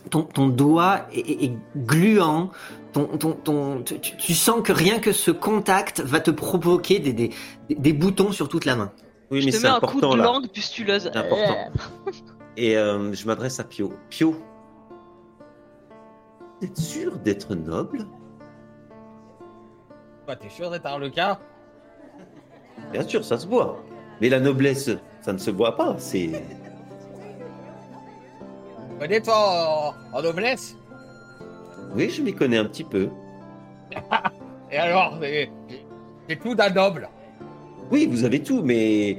[0.09, 2.49] Ton, ton doigt est, est- est gluant.
[2.93, 7.13] Ton, ton, ton, tu, tu sens que rien que ce contact va te provoquer des,
[7.13, 7.31] des,
[7.69, 8.91] des boutons sur toute la main.
[9.29, 10.23] Oui, Je mais te c'est mets un coup important de là.
[10.25, 11.03] langue pustuleuse.
[11.03, 11.55] C'est important.
[12.57, 13.93] Et euh, je m'adresse à Pio.
[14.09, 14.35] Pio,
[16.61, 18.05] êtes sûr d'être noble?
[20.25, 21.37] Toi, t'es sûr d'être Arlequin?
[22.91, 23.81] Bien sûr, ça se voit.
[24.19, 24.89] Mais la noblesse,
[25.21, 25.95] ça ne se voit pas.
[25.97, 26.29] C'est.
[29.01, 30.77] Connais-toi en, en noblesse
[31.95, 33.09] Oui, je m'y connais un petit peu.
[34.71, 35.49] Et alors, c'est
[36.29, 37.09] c'est tout d'un noble.
[37.89, 39.17] Oui, vous avez tout, mais.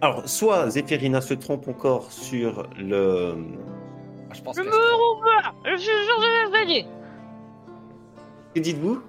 [0.00, 3.34] Alors, soit Zéphirina se trompe encore sur le.
[4.30, 6.86] Ah, Je pense Je que me trompe pas Je suis sûr de gagner
[8.54, 9.00] Que dites-vous?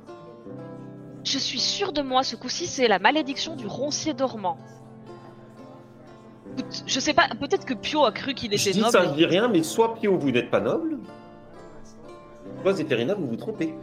[1.23, 4.57] Je suis sûr de moi, ce coup-ci, c'est la malédiction du roncier dormant.
[6.59, 8.91] Écoute, Je sais pas, peut-être que Pio a cru qu'il Je était dis noble.
[8.91, 10.97] ça, je dis rien, mais soit Pio, vous n'êtes pas noble.
[12.63, 13.73] Soit Zéphirina, vous vous trompez.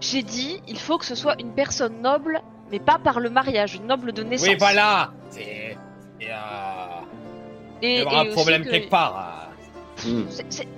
[0.00, 3.80] J'ai dit, il faut que ce soit une personne noble, mais pas par le mariage,
[3.80, 4.48] noble de naissance.
[4.48, 5.10] Oui, voilà.
[5.30, 5.76] C'est.
[6.20, 6.34] c'est, euh,
[7.82, 9.48] Il y aura et un problème que- quelque part.
[10.06, 10.08] euh.
[10.10, 10.26] Hmm.
[10.28, 10.68] C'est- C'est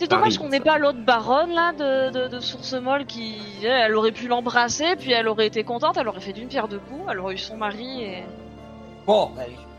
[0.00, 3.36] c'est Ça dommage qu'on n'ait pas l'autre baronne là de, de, de Source Molle qui.
[3.64, 6.78] Elle aurait pu l'embrasser, puis elle aurait été contente, elle aurait fait d'une pierre deux
[6.78, 8.22] coups, elle aurait eu son mari et.
[9.06, 9.30] Bon,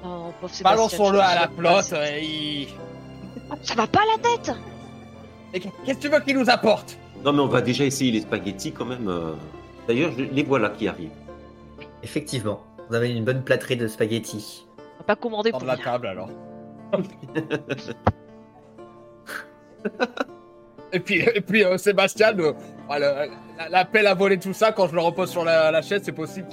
[0.03, 1.93] Oh, pauvre Sébastien, balançons-le à la pas, flotte.
[1.93, 2.67] euh, il-
[3.63, 4.55] Ça va pas la tête?
[5.53, 6.97] Et Qu'est-ce que tu veux qu'il nous apporte?
[7.23, 9.07] Non, mais on va déjà essayer les spaghettis quand même.
[9.09, 9.33] euh.
[9.87, 11.09] D'ailleurs, les voilà qui arrivent.
[12.03, 14.65] Effectivement, vous avez une bonne plâtrée de spaghettis.
[14.77, 15.83] On va pas commander pour la rien.
[15.83, 16.29] table alors.
[20.91, 22.53] et puis, et puis euh, Sébastien, euh,
[22.87, 23.25] voilà,
[23.69, 23.79] la,
[24.09, 26.47] à voler tout ça, quand je le repose sur la, la chaise, c'est possible.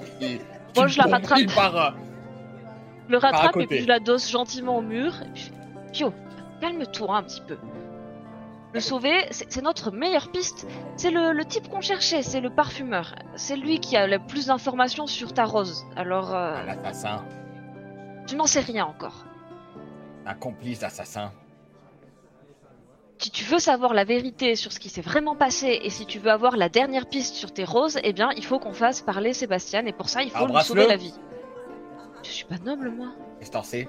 [0.77, 1.55] Moi, qu'il je la rattrape.
[1.55, 1.91] Par, euh,
[3.07, 5.15] Je le rattrape et puis je la dose gentiment au mur.
[5.23, 5.51] Et puis,
[5.93, 6.13] Pio,
[6.61, 7.57] calme-toi un petit peu.
[8.73, 10.67] Le sauver, c'est notre meilleure piste.
[10.97, 13.15] C'est le, le type qu'on cherchait, c'est le parfumeur.
[13.37, 15.85] C'est lui qui a le plus d'informations sur ta rose.
[15.97, 17.25] Alors, euh, ah, L'assassin,
[18.27, 19.25] tu n'en sais rien encore.
[20.27, 21.33] un complice d'assassin.
[23.19, 26.19] Si tu veux savoir la vérité sur ce qui s'est vraiment passé et si tu
[26.19, 29.33] veux avoir la dernière piste sur tes roses, eh bien, il faut qu'on fasse parler
[29.33, 30.83] Sébastien et pour ça, il faut lui Embrasse-le.
[30.83, 31.15] sauver la vie.
[32.29, 33.09] Je suis pas noble, moi.
[33.63, 33.89] Sais?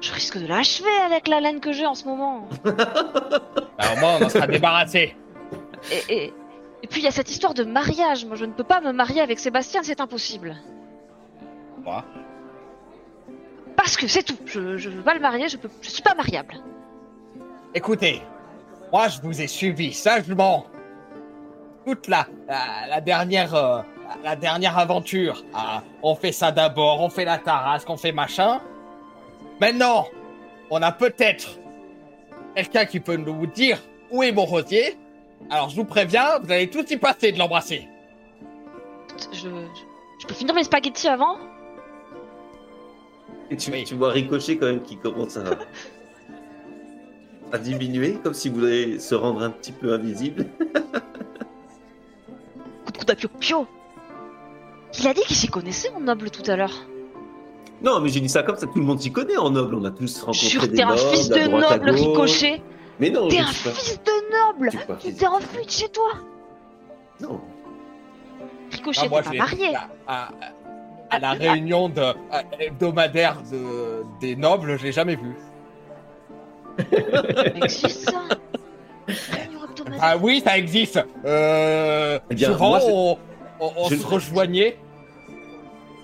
[0.00, 2.48] Je risque de l'achever avec la laine que j'ai en ce moment.
[2.64, 5.16] Bah, Au moins, on en sera débarrassé.
[5.90, 6.34] Et, et,
[6.82, 8.24] et puis il y a cette histoire de mariage.
[8.26, 10.56] Moi, je ne peux pas me marier avec Sébastien, c'est impossible.
[11.82, 12.04] Quoi
[13.76, 14.36] Parce que c'est tout.
[14.44, 16.54] Je, je veux pas le marier, je peux, je suis pas mariable.
[17.74, 18.20] Écoutez,
[18.92, 20.66] moi je vous ai suivi sagement
[21.86, 23.80] toute la, la, la dernière euh,
[24.22, 25.44] la dernière aventure.
[25.54, 28.60] Ah, on fait ça d'abord, on fait la tarasque, on fait machin.
[29.60, 30.06] Maintenant,
[30.70, 31.58] on a peut-être
[32.54, 33.78] quelqu'un qui peut nous dire
[34.10, 34.96] où est mon rosier.
[35.50, 37.88] Alors je vous préviens, vous allez tous y passer de l'embrasser.
[39.32, 39.48] Je, je,
[40.20, 41.36] je peux finir mes spaghettis avant?
[43.50, 43.84] Et tu, Oui.
[43.84, 45.42] tu vois Ricochet quand même qui commence à,
[47.52, 50.46] à diminuer, comme s'il voulait se rendre un petit peu invisible.
[52.86, 53.28] Coup de coude à Pio.
[53.40, 53.66] Pio
[54.98, 56.86] Il a dit qu'il s'y connaissait en noble tout à l'heure.
[57.82, 59.74] Non, mais j'ai dit ça comme ça, tout le monde s'y connaît en noble.
[59.74, 61.90] On a tous rencontré Jure, des t'es un fils de noble.
[61.90, 62.62] Ricochet
[63.00, 64.70] Mais non, T'es un fils de noble
[65.00, 66.10] t'es enfui de chez toi
[67.20, 67.40] Non.
[68.70, 70.28] Ricochet, Ah, t'es pas marié à, à-
[71.10, 75.34] à la réunion de, à- hebdomadaire de, des nobles, je l'ai jamais vu.
[77.68, 78.22] Ça?
[80.00, 81.00] Ah oui, ça existe.
[81.24, 83.18] Euh, Eh bien, souvent, on,
[83.60, 84.78] on- on je- se rejoignait.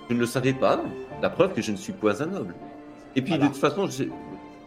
[0.09, 0.81] Je ne le savais pas.
[1.23, 2.55] La preuve que je ne suis pas un noble.
[3.17, 3.47] Et puis, Voilà.
[3.47, 4.11] de toute façon, j'ai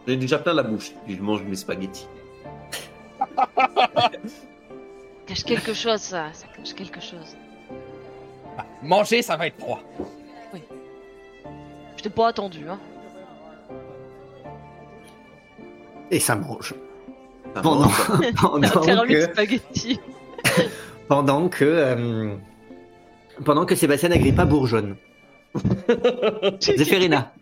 [0.06, 0.92] j'ai déjà plein la bouche.
[1.04, 2.06] Puis je mange mes spaghettis.
[5.26, 6.26] cache quelque chose, ça.
[6.32, 7.36] Ça cache quelque chose.
[8.56, 9.80] Bah, manger, ça va être froid.
[11.96, 12.80] Je t'ai pas attendu, hein.
[16.10, 16.74] Et ça mange.
[17.54, 20.00] Ça Pendant, mange, que, spaghettis.
[21.08, 22.34] pendant que, euh,
[23.44, 24.96] pendant que Sébastien Agrippa bourgeonne.
[26.60, 27.32] Zéphérina.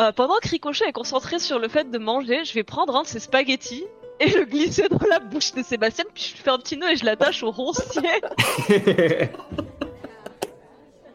[0.00, 3.02] Euh, pendant que Ricochet est concentré sur le fait de manger, je vais prendre un
[3.02, 3.84] de ses spaghettis
[4.18, 6.90] et le glisser dans la bouche de Sébastien, puis je lui fais un petit nœud
[6.90, 8.02] et je l'attache au roncier.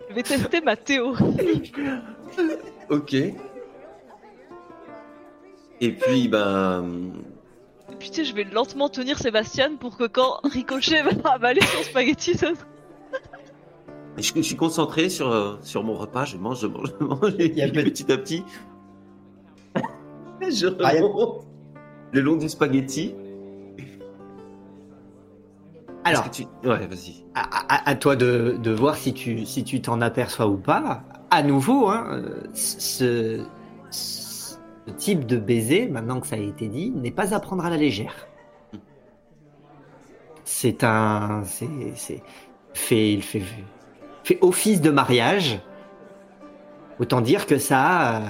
[0.08, 1.74] Je vais tester ma théorie.
[2.89, 3.14] ok.
[5.82, 7.12] Et puis, ben.
[7.91, 11.60] Et puis tu sais, je vais lentement tenir Sébastien pour que quand Ricochet va avaler
[11.62, 12.52] son spaghetti, ça...
[14.18, 16.26] Je, je suis concentré sur, euh, sur mon repas.
[16.26, 17.34] Je mange, je mange, je mange.
[17.39, 18.43] Et puis, petit à petit.
[20.41, 21.07] Je Ryan.
[21.09, 21.45] remonte
[22.11, 23.13] le long du spaghetti.
[26.03, 27.26] Alors, Est-ce que tu- Ouais, vas-y.
[27.34, 27.41] à,
[27.76, 31.01] à- à toi de, de voir si tu si tu t'en aperçois ou pas.
[31.32, 32.22] À nouveau, hein,
[32.53, 33.43] ce,
[33.89, 34.55] ce
[34.97, 37.78] type de baiser, maintenant que ça a été dit, n'est pas à prendre à la
[37.78, 38.13] légère.
[40.43, 42.22] C'est un, c'est
[42.74, 43.41] fait, il fait,
[44.26, 45.59] fait office de mariage.
[46.99, 48.26] Autant dire que ça a euh,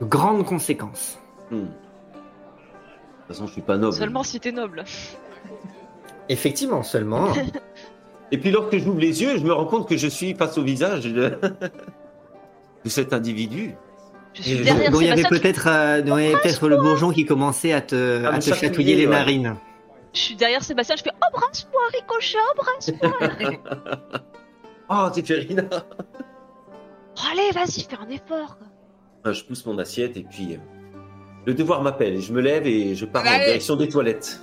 [0.00, 1.18] de grandes conséquences.
[1.50, 1.56] Hmm.
[1.56, 3.94] De toute façon, je suis pas noble.
[3.94, 4.84] Seulement si t'es noble.
[6.28, 7.28] Effectivement, seulement.
[8.30, 10.62] Et puis lorsque j'ouvre les yeux, je me rends compte que je suis face au
[10.62, 11.38] visage de,
[12.84, 13.74] de cet individu.
[14.34, 15.40] Je suis derrière Donc il y avait Sébastien.
[15.40, 18.44] peut-être euh, donc, il y avait peut-être le bourgeon qui commençait à te, À te
[18.44, 19.12] chatouiller chatouiller, les ouais.
[19.12, 19.56] narines.
[20.12, 20.94] Je suis derrière Sébastien.
[20.96, 24.20] Je fais embrasse-moi, Ricochet, embrasse-moi.
[24.90, 28.56] Oh, c'est Ferina Oh, allez, vas-y, fais un effort.
[29.24, 30.58] Ah, Je pousse mon assiette et puis euh,
[31.46, 32.20] le devoir m'appelle.
[32.20, 34.40] Je me lève et je pars en direction des toilettes.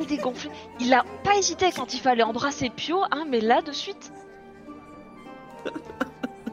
[0.00, 0.50] Est dégonflé.
[0.78, 4.12] Il a pas hésité quand il fallait embrasser Pio, hein, mais là, de suite.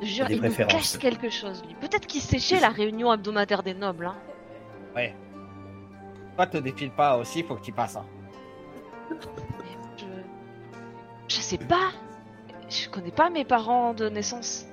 [0.02, 1.76] Je jure, il nous cache quelque chose, lui.
[1.76, 4.16] Peut-être qu'il séchait la réunion hebdomadaire des nobles, hein.
[4.96, 5.16] Ouais.
[6.36, 7.96] Toi, te défile pas aussi, faut que tu passes.
[7.96, 8.06] hein.
[11.28, 11.36] Je...
[11.36, 11.92] sais pas.
[12.70, 14.66] Je connais pas mes parents de naissance.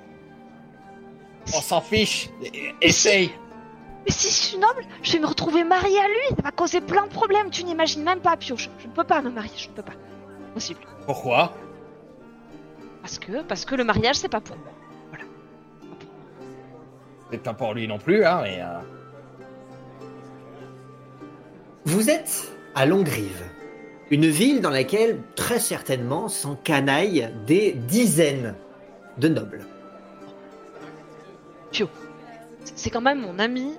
[1.55, 2.29] On s'en fiche.
[2.81, 3.31] Essaye.
[4.05, 6.35] Mais si je suis noble, je vais me retrouver mariée à lui.
[6.35, 7.49] Ça va causer plein de problèmes.
[7.51, 8.55] Tu n'imagines même pas, Pio.
[8.57, 9.51] Je, je ne peux pas me marier.
[9.55, 9.93] Je ne peux pas.
[10.53, 10.81] Possible.
[11.05, 11.53] Pourquoi?
[13.01, 14.67] Parce que, parce que le mariage, c'est pas pour moi.
[17.31, 18.61] C'est pas pour lui non plus, hein, mais.
[18.61, 18.79] euh,
[21.85, 23.43] Vous êtes à Longrive,
[24.11, 28.55] une ville dans laquelle très certainement s'encanaillent des dizaines
[29.17, 29.65] de nobles.
[32.75, 33.73] C'est quand même mon ami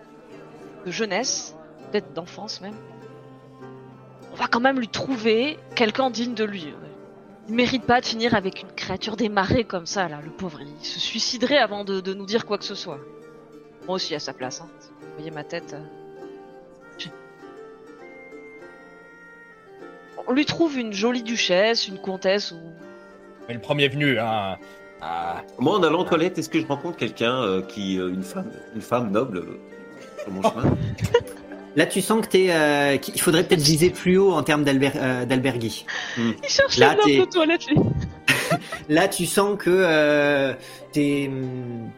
[0.85, 1.55] de jeunesse,
[1.91, 2.77] peut-être d'enfance même.
[4.33, 6.72] On va quand même lui trouver quelqu'un digne de lui.
[7.49, 9.31] Il mérite pas de finir avec une créature des
[9.64, 10.61] comme ça, là, le pauvre.
[10.61, 12.99] Il se suiciderait avant de, de nous dire quoi que ce soit.
[13.87, 14.68] Moi aussi à sa place, hein.
[15.01, 15.74] Vous voyez ma tête.
[15.74, 16.06] euh.
[20.29, 22.57] On lui trouve une jolie duchesse, une comtesse ou.
[23.49, 24.57] Mais le premier venu, hein.
[25.01, 28.22] ah, Moi, en allant aux toilettes, est-ce que je rencontre quelqu'un euh, qui, euh, une
[28.24, 29.59] femme, une femme noble euh,
[30.22, 30.77] sur mon chemin?
[31.77, 34.93] Là, tu sens que t'es, euh, qu'il faudrait peut-être viser plus haut en termes d'alber-
[34.97, 35.85] euh, d'albergui.
[36.18, 37.77] Il cherche Là, la aux toilettes, lui.
[38.89, 40.55] Là, tu sens que euh,
[40.93, 41.29] t'es.
[41.31, 41.91] hum,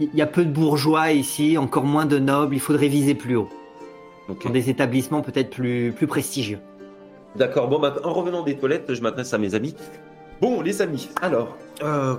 [0.00, 2.54] Il y a peu de bourgeois ici, encore moins de nobles.
[2.54, 3.48] Il faudrait viser plus haut,
[4.28, 6.58] Dans des établissements peut-être plus, plus prestigieux.
[7.36, 7.68] D'accord.
[7.68, 9.74] Bon, bah, en revenant des toilettes, je m'adresse à mes amis.
[10.40, 12.14] Bon, les amis, alors, euh,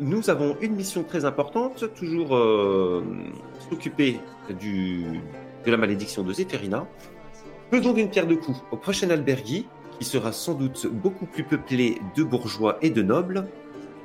[0.00, 3.02] nous avons une mission très importante, toujours euh,
[3.70, 4.20] s'occuper
[4.60, 5.20] du,
[5.64, 6.86] de la malédiction de Zéphérina.
[7.70, 9.66] Faisons d'une pierre deux coups au prochain albergui,
[9.98, 13.46] qui sera sans doute beaucoup plus peuplé de bourgeois et de nobles.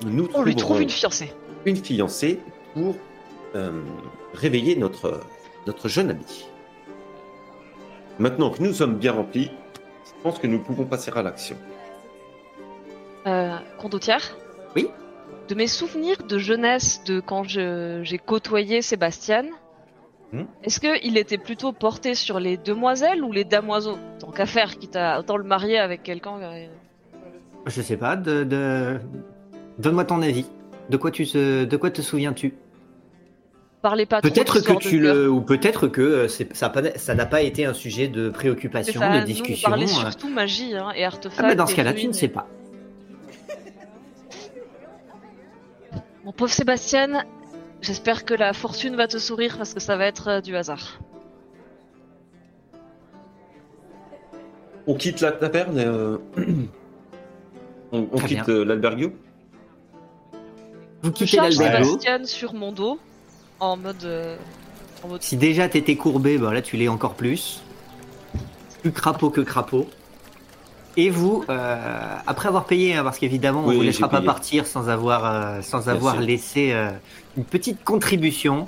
[0.06, 1.32] Nous On lui trouve une fiancée.
[1.66, 2.40] une fiancée
[2.74, 2.96] pour
[3.56, 3.82] euh,
[4.34, 5.22] réveiller notre,
[5.68, 6.48] notre jeune ami.
[8.20, 9.52] Maintenant que nous sommes bien remplis,
[10.06, 11.56] je pense que nous pouvons passer à l'action.
[13.26, 14.36] Euh, condottière
[14.76, 14.88] Oui
[15.48, 19.44] De mes souvenirs de jeunesse, de quand je- j'ai côtoyé Sébastien,
[20.32, 23.98] Hmm est-ce qu'il était plutôt porté sur les demoiselles ou les damoiseaux?
[24.20, 26.38] Tant qu'à faire, quitte à autant le marier avec quelqu'un.
[26.42, 26.66] euh,
[27.68, 28.16] Je sais pas.
[28.16, 29.00] De, de...
[29.78, 30.46] Donne-moi ton avis.
[30.90, 32.54] De quoi tu te, de quoi te souviens-tu?
[33.84, 37.66] Parlez pas trop Peut-être que tu le, ou peut-être que euh, ça n'a pas été
[37.66, 39.68] un sujet de préoccupation, ça, de nous, discussion.
[39.68, 40.10] on parlait euh.
[40.10, 41.42] surtout magie hein, et artefacts.
[41.44, 42.48] Ah, mais dans ce cas-là, tu ne sais pas.
[46.24, 47.26] Mon pauvre Sébastien,
[47.82, 51.02] j'espère que la fortune va te sourire parce que ça va être euh, du hasard.
[54.88, 56.20] On quitte la taverne et, euh,
[57.92, 59.12] on, quitte l'albergio
[61.02, 61.84] Vous Je quittez l'albergo.
[61.84, 62.98] Sébastien sur mon dos
[63.64, 64.04] en mode.
[64.04, 64.36] euh,
[65.04, 67.62] en mode Si déjà t'étais courbé, bah là tu l'es encore plus.
[68.82, 69.88] Plus crapaud que crapaud.
[70.96, 74.68] Et vous, euh, après avoir payé, hein, parce qu'évidemment on Oui, vous laissera pas partir
[74.68, 76.24] sans avoir, euh, sans Bien avoir sûr.
[76.24, 76.92] laissé euh,
[77.36, 78.68] une petite contribution,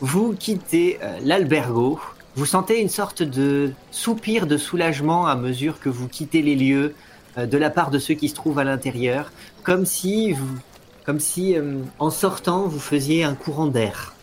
[0.00, 2.00] vous quittez euh, l'albergo.
[2.34, 6.94] Vous sentez une sorte de soupir de soulagement à mesure que vous quittez les lieux
[7.38, 9.30] euh, de la part de ceux qui se trouvent à l'intérieur,
[9.62, 10.58] comme si, vous,
[11.04, 14.14] comme si euh, en sortant vous faisiez un courant d'air.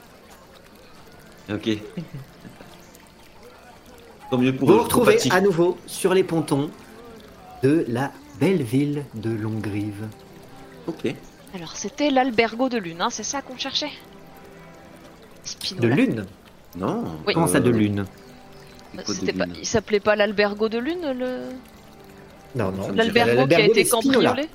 [1.49, 1.69] Ok.
[4.29, 6.69] Tant mieux pour Vous eux, vous retrouvez à nouveau sur les pontons
[7.63, 10.07] de la belle ville de Longrive.
[10.87, 11.13] Ok.
[11.55, 13.87] Alors, c'était l'albergo de lune, hein, c'est ça qu'on cherchait?
[13.87, 13.91] De
[15.43, 15.95] Spinola.
[15.95, 16.25] lune?
[16.77, 17.05] Non.
[17.25, 17.33] Oui.
[17.33, 18.05] Comment ça, de euh, lune?
[18.93, 19.45] de pas...
[19.45, 19.55] lune?
[19.59, 21.49] Il s'appelait pas l'albergo de lune, le...
[22.55, 22.91] Non, non.
[22.91, 24.49] L'albergo qui a été cambriolé?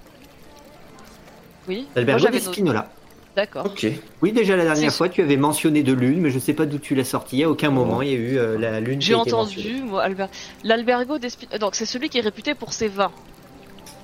[1.69, 2.41] Oui, L'albergo noté.
[2.41, 2.91] Spinola.
[3.35, 3.65] D'accord.
[3.67, 3.87] Ok.
[4.21, 6.79] Oui, déjà la dernière fois, tu avais mentionné de lune, mais je sais pas d'où
[6.79, 7.43] tu l'as sorti.
[7.43, 9.01] À aucun moment, il y a eu euh, la lune.
[9.01, 10.29] J'ai entendu, moi, Albert...
[10.65, 11.59] l'albergo des Spinola.
[11.59, 13.11] Donc, c'est celui qui est réputé pour ses vins.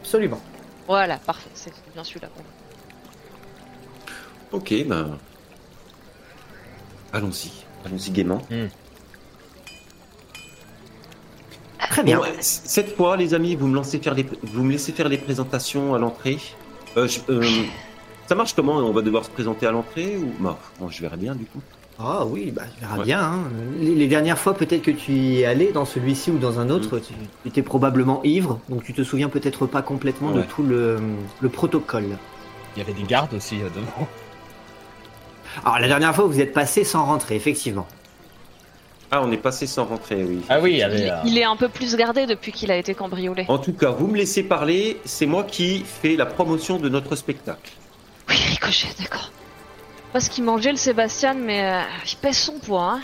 [0.00, 0.40] Absolument.
[0.86, 2.30] Voilà, parfait, c'est bien celui-là.
[4.52, 5.18] Ok, ben.
[7.12, 7.50] Allons-y.
[7.84, 8.40] Allons-y gaiement.
[11.90, 12.16] Très bien.
[12.18, 14.26] Bon, euh, cette fois, les amis, vous me, lancez faire les...
[14.42, 16.38] vous me laissez faire les présentations à l'entrée.
[16.96, 17.42] Euh, je- euh,
[18.28, 21.16] ça marche comment On va devoir se présenter à l'entrée ou bon, bon, je verrai
[21.16, 21.60] bien du coup.
[22.00, 23.04] Ah oui, bah, tu verras Ouais.
[23.04, 23.20] bien.
[23.20, 23.38] hein.
[23.80, 26.70] Les, les dernières fois, peut-être que tu y es allé dans celui-ci ou dans un
[26.70, 27.12] autre, tu,
[27.42, 30.98] tu étais probablement ivre, donc tu te souviens peut-être pas complètement de tout le,
[31.40, 32.04] le protocole.
[32.76, 34.06] Il y avait des gardes aussi euh, devant.
[35.64, 37.86] Alors la dernière fois, vous êtes passé sans rentrer, effectivement.
[39.10, 40.40] Ah, on est passé sans rentrer, oui.
[40.50, 41.00] Ah oui, il y Il, avait.
[41.00, 43.46] est- euh, il est un peu plus gardé depuis qu'il a été cambriolé.
[43.48, 44.98] En tout cas, vous me laissez parler.
[45.04, 47.72] C'est moi qui fais la promotion de notre spectacle.
[48.62, 49.30] Oui, Ricochet, d'accord.
[50.12, 52.92] Pas ce qu'il mangeait le Sébastien, mais euh, il pèse son poids.
[52.94, 53.00] Hein.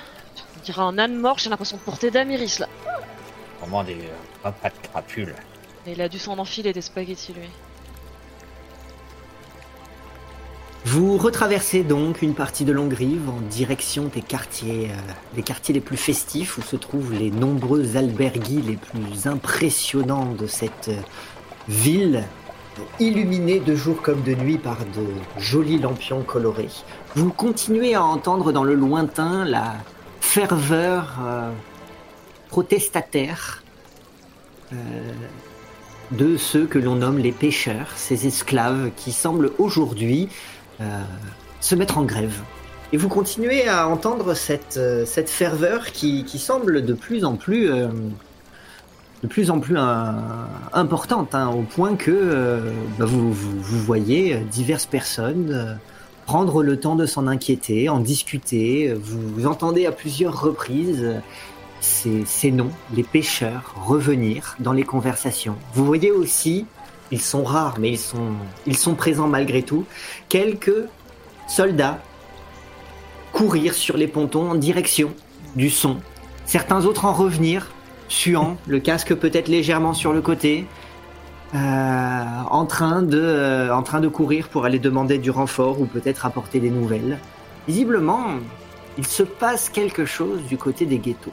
[0.57, 2.69] On dirait un âne mort, j'ai l'impression de porter Damiris là.
[3.61, 5.35] Vraiment des euh, repas de crapules.
[5.87, 7.49] Et il a dû s'en enfiler des spaghettis lui.
[10.87, 15.81] Vous retraversez donc une partie de Longrive en direction des quartiers, euh, des quartiers les
[15.81, 21.01] plus festifs où se trouvent les nombreux alberguis les plus impressionnants de cette euh,
[21.69, 22.25] ville,
[23.01, 25.07] illuminée de jour comme de nuit par de
[25.39, 26.71] jolis lampions colorés.
[27.15, 29.75] Vous continuez à entendre dans le lointain la
[30.21, 31.51] ferveur euh,
[32.49, 33.63] protestataire
[34.73, 34.77] euh,
[36.11, 40.29] de ceux que l'on nomme les pêcheurs, ces esclaves qui semblent aujourd'hui
[40.81, 41.03] euh,
[41.61, 42.41] se mettre en grève.
[42.93, 44.79] Et vous continuez à entendre cette,
[45.29, 47.71] ferveur qui, semble de plus en plus,
[49.25, 50.13] de plus, en plus euh,
[50.75, 52.61] importante, hein, au point que euh,
[52.99, 55.75] bah, vous, voyez diverses personnes euh,
[56.27, 58.93] prendre le temps de s'en inquiéter, en discuter.
[58.93, 61.21] Vous, entendez à plusieurs reprises euh,
[61.81, 65.57] ces, ces noms, les pêcheurs, revenir dans les conversations.
[65.73, 66.67] Vous voyez aussi,
[67.11, 68.33] ils sont rares, mais ils sont,
[68.67, 69.87] ils sont présents malgré tout,
[70.29, 70.85] quelques
[71.49, 71.99] soldats
[73.33, 75.15] courir sur les pontons en direction
[75.57, 75.97] du son.
[76.45, 77.74] Certains autres en revenir,
[78.09, 80.67] suant, le casque peut-être légèrement sur le côté,
[81.55, 81.59] euh,
[82.51, 86.27] en, train de, euh, en train de courir pour aller demander du renfort ou peut-être
[86.27, 87.19] apporter des nouvelles.
[87.69, 88.25] Visiblement,
[88.99, 91.33] il se passe quelque chose du côté des ghettos.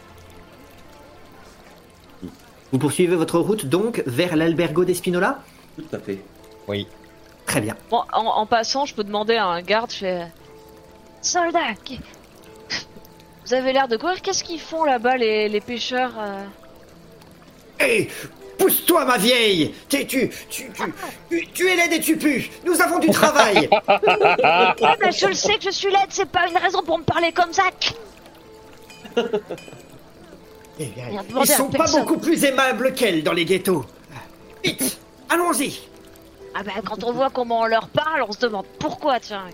[2.72, 5.40] Vous poursuivez votre route donc vers l'albergo d'Espinola?
[5.78, 6.22] Tout à fait.
[6.68, 6.88] Oui.
[7.46, 7.76] Très bien.
[7.90, 10.28] Bon, en, en passant, je peux demander à un garde, je fais...
[11.22, 12.00] Soldat, qui-
[13.46, 16.46] vous avez l'air de courir, qu'est-ce qu'ils font là-bas les, les pêcheurs euh?
[17.82, 18.10] Hé
[18.58, 20.94] Pousse-toi, ma vieille tu, tu, tu, tu,
[21.30, 25.34] tu, tu es laide et tu pues Nous avons du travail Ah bah, je le
[25.34, 27.64] sais que je suis laide, c'est pas une raison pour me parler comme ça.
[30.80, 32.02] Eh bien, Rien Ils à sont pas personne.
[32.02, 33.86] beaucoup plus aimables qu'elle dans les ghettos.
[34.64, 35.80] Vite Allons-y
[36.54, 39.46] Ah bah quand on voit comment on leur parle, on se demande pourquoi, tiens.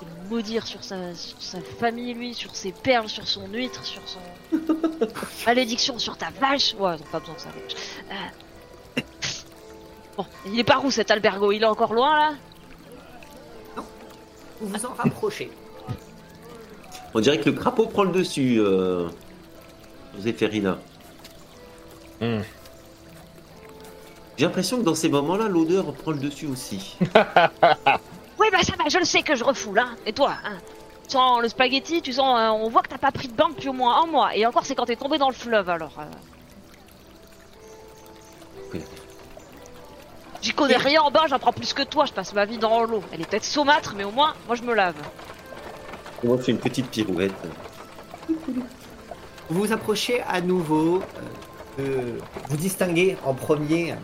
[0.00, 4.02] Le Maudire sur sa, sur sa famille, lui, sur ses perles, sur son huître, sur
[4.06, 4.18] son...
[5.46, 7.48] Malédiction sur ta vache Ouais, ils ont pas besoin de ça.
[8.10, 9.00] Euh,
[10.16, 11.52] Bon, il est par où cet albergo?
[11.52, 12.34] Il est encore loin, là?
[14.60, 15.50] Vous vous en rapprochez.
[17.12, 19.08] On dirait que le crapaud prend le dessus, euh...
[20.18, 20.78] Zéphérina.
[22.22, 22.38] Ah,
[24.38, 26.96] J'ai l'impression que dans ces moments-là, l'odeur prend le dessus aussi.
[28.38, 29.96] Oui bah ça va, je le sais que je refoule, hein.
[30.04, 30.58] Et toi, hein?
[31.06, 32.36] Tu sens le spaghetti, tu sens...
[32.38, 34.34] euh, on voit que t'as pas pris de bain depuis au moins un mois.
[34.36, 35.92] Et encore, c'est quand t'es tombé dans le fleuve, alors...
[35.98, 36.02] euh.
[40.42, 42.84] J'y connais rien en bain, j'en prends plus que toi, je passe ma vie dans
[42.84, 43.02] l'eau.
[43.12, 44.94] Elle est peut-être saumâtre, mais au moins, moi je me lave.
[46.24, 47.32] On fait une petite pirouette.
[48.28, 51.02] Vous vous approchez à nouveau.
[51.78, 53.94] euh, vous distinguez en premier,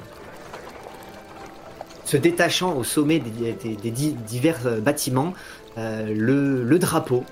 [2.04, 5.34] se détachant au sommet des, des- des di- divers bâtiments,
[5.76, 7.24] le, le drapeau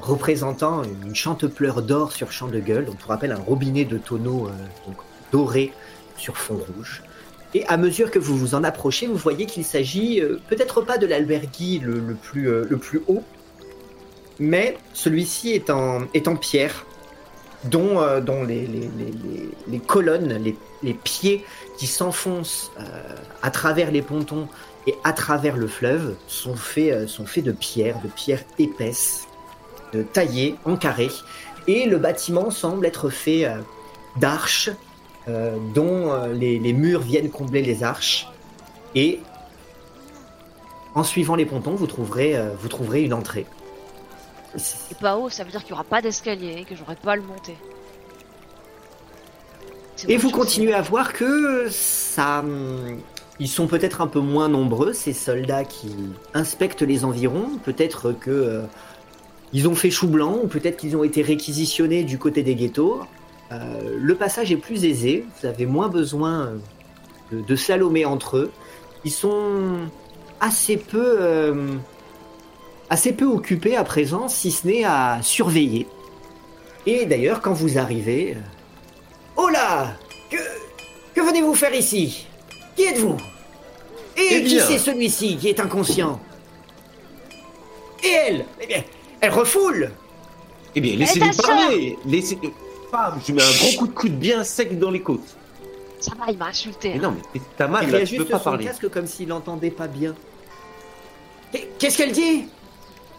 [0.00, 2.84] représentant une chantepleur d'or sur champ de gueule.
[2.84, 4.96] Donc, pour rappel, un robinet de tonneaux euh, donc,
[5.30, 5.72] doré
[6.16, 7.02] sur fond rouge.
[7.54, 10.98] Et à mesure que vous vous en approchez, vous voyez qu'il s'agit euh, peut-être pas
[10.98, 13.22] de l'albergui le, plus, euh, haut,
[14.38, 16.86] mais celui-ci est en, pierre
[17.64, 20.42] dont, euh, les, colonnes,
[20.82, 21.44] les, pieds
[21.78, 22.82] qui s'enfoncent euh,
[23.42, 24.48] à travers les pontons
[24.86, 29.26] et à travers le fleuve sont faits, euh, sont faits de pierre, de pierre épaisse,
[29.92, 31.08] de taillées en carré.
[31.68, 33.58] Et le bâtiment semble être fait euh,
[34.16, 34.70] d'arches
[35.28, 38.26] euh, dont euh, les, les murs viennent combler les arches.
[38.94, 39.20] Et
[40.94, 43.46] en suivant les pontons, vous trouverez, euh, vous trouverez une entrée.
[44.56, 47.12] C'est pas haut, ça veut dire qu'il y aura pas d'escalier et que j'aurai pas
[47.12, 47.56] à le monter.
[50.08, 52.42] Et vous continuez à voir que ça.
[53.42, 55.90] Ils sont peut-être un peu moins nombreux, ces soldats qui
[56.32, 57.58] inspectent les environs.
[57.64, 58.30] Peut-être que.
[58.30, 58.62] euh,
[59.52, 63.00] ils ont fait chou blanc, ou peut-être qu'ils ont été réquisitionnés du côté des ghettos.
[63.50, 66.56] Euh, le passage est plus aisé, vous avez moins besoin euh,
[67.32, 68.52] de, de entre eux.
[69.04, 69.88] Ils sont
[70.40, 71.16] assez peu.
[71.20, 71.74] euh,
[72.90, 75.88] assez peu occupés à présent, si ce n'est à surveiller.
[76.86, 78.36] Et d'ailleurs, quand vous arrivez.
[79.36, 79.96] Oh là
[81.14, 82.26] que venez-vous faire ici?
[82.76, 83.16] Qui êtes-vous?
[84.16, 84.66] Et Eh qui bien.
[84.66, 86.20] c'est celui-ci qui est inconscient
[88.04, 88.82] Et elle Eh bien,
[89.20, 89.90] elle refoule
[90.74, 91.98] Eh bien, laissez-les parler.
[92.04, 92.38] Laissez.
[92.92, 95.36] Bam, je lui mets un gros coup de coude bien sec dans les côtes.
[96.00, 96.90] Ça va, il m'a insulté.
[96.94, 98.64] Mais non, mais t'as Il mal là, tu peux pas son parler.
[98.66, 100.14] casque comme s'il n'entendait pas bien.
[101.52, 102.44] Qu'est- Qu'est-ce qu'elle dit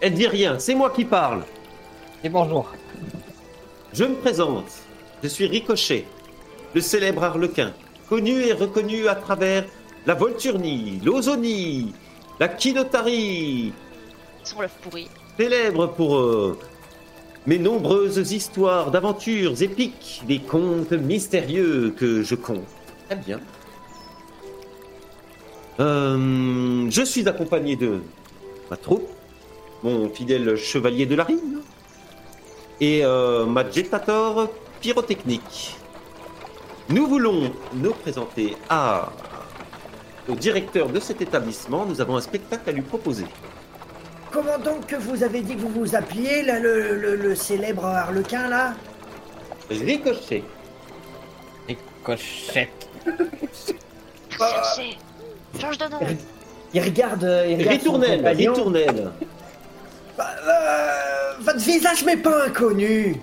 [0.01, 1.43] Elle dit rien, c'est moi qui parle.
[2.23, 2.69] Et bonjour.
[3.93, 4.65] Je me présente.
[5.23, 6.05] Je suis Ricochet,
[6.73, 7.73] le célèbre harlequin,
[8.09, 9.65] connu et reconnu à travers
[10.05, 11.93] la Volturnie, l'Ozonie,
[12.39, 13.71] la Kinotari,
[14.43, 15.07] Sans l'œuf pourri.
[15.37, 16.57] célèbre pour euh,
[17.45, 22.67] mes nombreuses histoires d'aventures épiques, des contes mystérieux que je compte.
[23.07, 23.39] Très bien.
[25.79, 28.01] Euh, je suis accompagné de
[28.69, 29.07] ma troupe,
[29.83, 31.61] mon fidèle chevalier de la rime,
[32.79, 34.49] et euh, ma jetator
[34.81, 35.77] pyrotechnique.
[36.89, 39.09] Nous voulons nous présenter à
[40.29, 41.85] au directeur de cet établissement.
[41.85, 43.25] Nous avons un spectacle à lui proposer.
[44.31, 47.85] Comment donc que vous avez dit que vous vous appeliez, là, le, le- le célèbre
[47.85, 48.73] harlequin, là?
[49.69, 50.43] Ricochet.
[52.03, 52.89] Cochette.
[54.29, 54.97] Cherchez.
[55.59, 55.99] Change de nom.
[56.73, 57.23] Il regarde...
[57.47, 59.11] Il regarde Ritournelle, ritournelle.
[60.17, 63.21] Bah, euh, votre visage m'est pas inconnu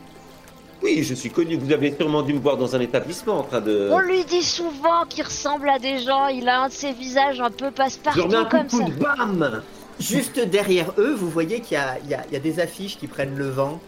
[0.83, 1.57] Oui, je suis connu.
[1.57, 3.91] Vous avez sûrement dû me voir dans un établissement en train de.
[3.93, 7.41] On lui dit souvent qu'il ressemble à des gens, il a un de ses visages
[7.41, 8.77] un peu Je passe-partout coup comme de ça.
[8.79, 9.63] coude, bam
[10.01, 12.59] Juste derrière eux, vous voyez qu'il y a, il y a- il y a des
[12.61, 13.79] affiches qui prennent le vent,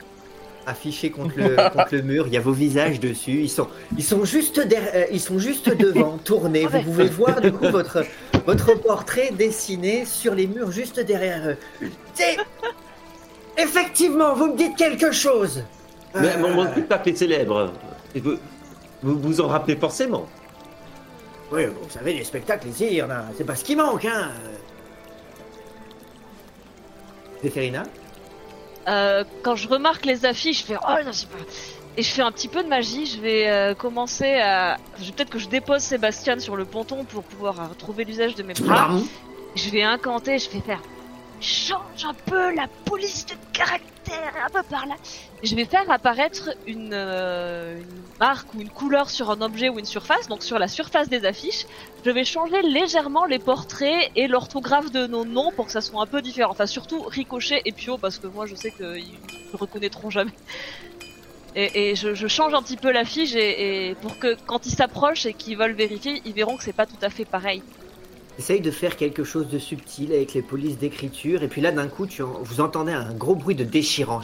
[0.66, 2.26] affichées contre le, contre le mur.
[2.26, 3.40] Il y a vos visages dessus.
[3.40, 6.66] Ils sont, ils sont juste derrière, euh, ils sont juste devant, tournés.
[6.66, 8.04] Vous pouvez voir du coup votre,
[8.44, 11.56] votre portrait dessiné sur les murs juste derrière eux.
[13.56, 15.62] Effectivement, vous me dites quelque chose.
[16.14, 17.72] Mais mon, mon spectacle est célèbre.
[18.14, 18.36] Et vous,
[19.02, 20.26] vous vous en rappelez forcément.
[21.50, 23.24] Oui, vous savez, les spectacles ici, il y en a.
[23.36, 24.30] C'est pas ce qui manque, hein.
[27.42, 27.84] Zéphérina
[28.88, 31.38] Euh, quand je remarque les affiches, je fais oh non, c'est pas.
[31.96, 33.04] Et je fais un petit peu de magie.
[33.06, 34.78] Je vais euh, commencer à.
[35.00, 38.42] je- Peut-être que je dépose Sébastien sur le ponton pour pouvoir euh, retrouver l'usage de
[38.42, 38.90] mes bras.
[39.54, 40.38] Je vais incanter.
[40.38, 40.80] Je vais faire.
[41.42, 44.94] Change un peu la police de caractère, un peu par là.
[45.42, 49.80] Je vais faire apparaître une, euh, une marque ou une couleur sur un objet ou
[49.80, 50.28] une surface.
[50.28, 51.66] Donc sur la surface des affiches,
[52.04, 56.00] je vais changer légèrement les portraits et l'orthographe de nos noms pour que ça soit
[56.00, 56.52] un peu différent.
[56.52, 59.18] Enfin, surtout Ricochet et Pio, parce que moi, je sais qu'ils
[59.52, 60.34] ne reconnaîtront jamais.
[61.56, 65.34] Et, je change un petit peu l'affiche et, et pour que quand ils s'approchent et
[65.34, 67.62] qu'ils veulent vérifier, ils verront que c'est pas tout à fait pareil.
[68.38, 71.86] Essaye de faire quelque chose de subtil avec les polices d'écriture, et puis là, d'un
[71.88, 74.22] coup, tu en- vous entendez un gros bruit de déchirant.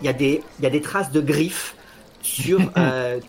[0.00, 1.74] Il y a des, il y a des traces de griffes
[2.22, 3.20] sur euh,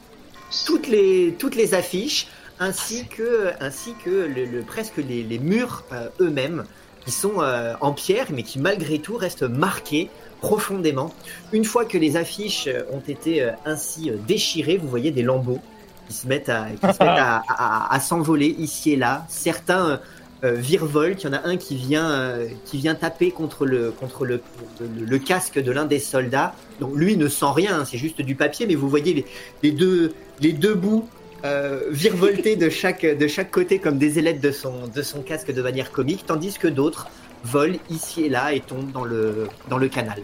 [0.65, 2.27] toutes, les, toutes les affiches,
[2.59, 6.63] ainsi que, ainsi que le, le- presque les, les murs euh, eux-mêmes,
[7.05, 10.09] qui sont euh, en pierre, mais qui malgré tout restent marqués
[10.41, 11.13] profondément.
[11.53, 15.59] Une fois que les affiches ont été ainsi déchirées, vous voyez des lambeaux
[16.07, 19.25] qui se mettent à, qui se mettent à, à- à s'envoler ici et là.
[19.29, 19.97] Certains euh,
[20.43, 21.23] euh, virevoltent.
[21.23, 24.41] Il y en a un qui vient, euh, qui vient taper contre le, contre le,
[24.79, 26.53] le, le casque de l'un des soldats.
[26.79, 29.25] Donc lui ne sent rien, hein, c'est juste du papier, mais vous voyez les,
[29.63, 31.07] les deux, les deux bouts
[31.45, 35.51] euh, virevolter de chaque, de chaque côté comme des ailettes de son, de son casque
[35.53, 37.07] de manière comique, tandis que d'autres
[37.43, 40.21] volent ici et là et tombent dans le, dans le canal.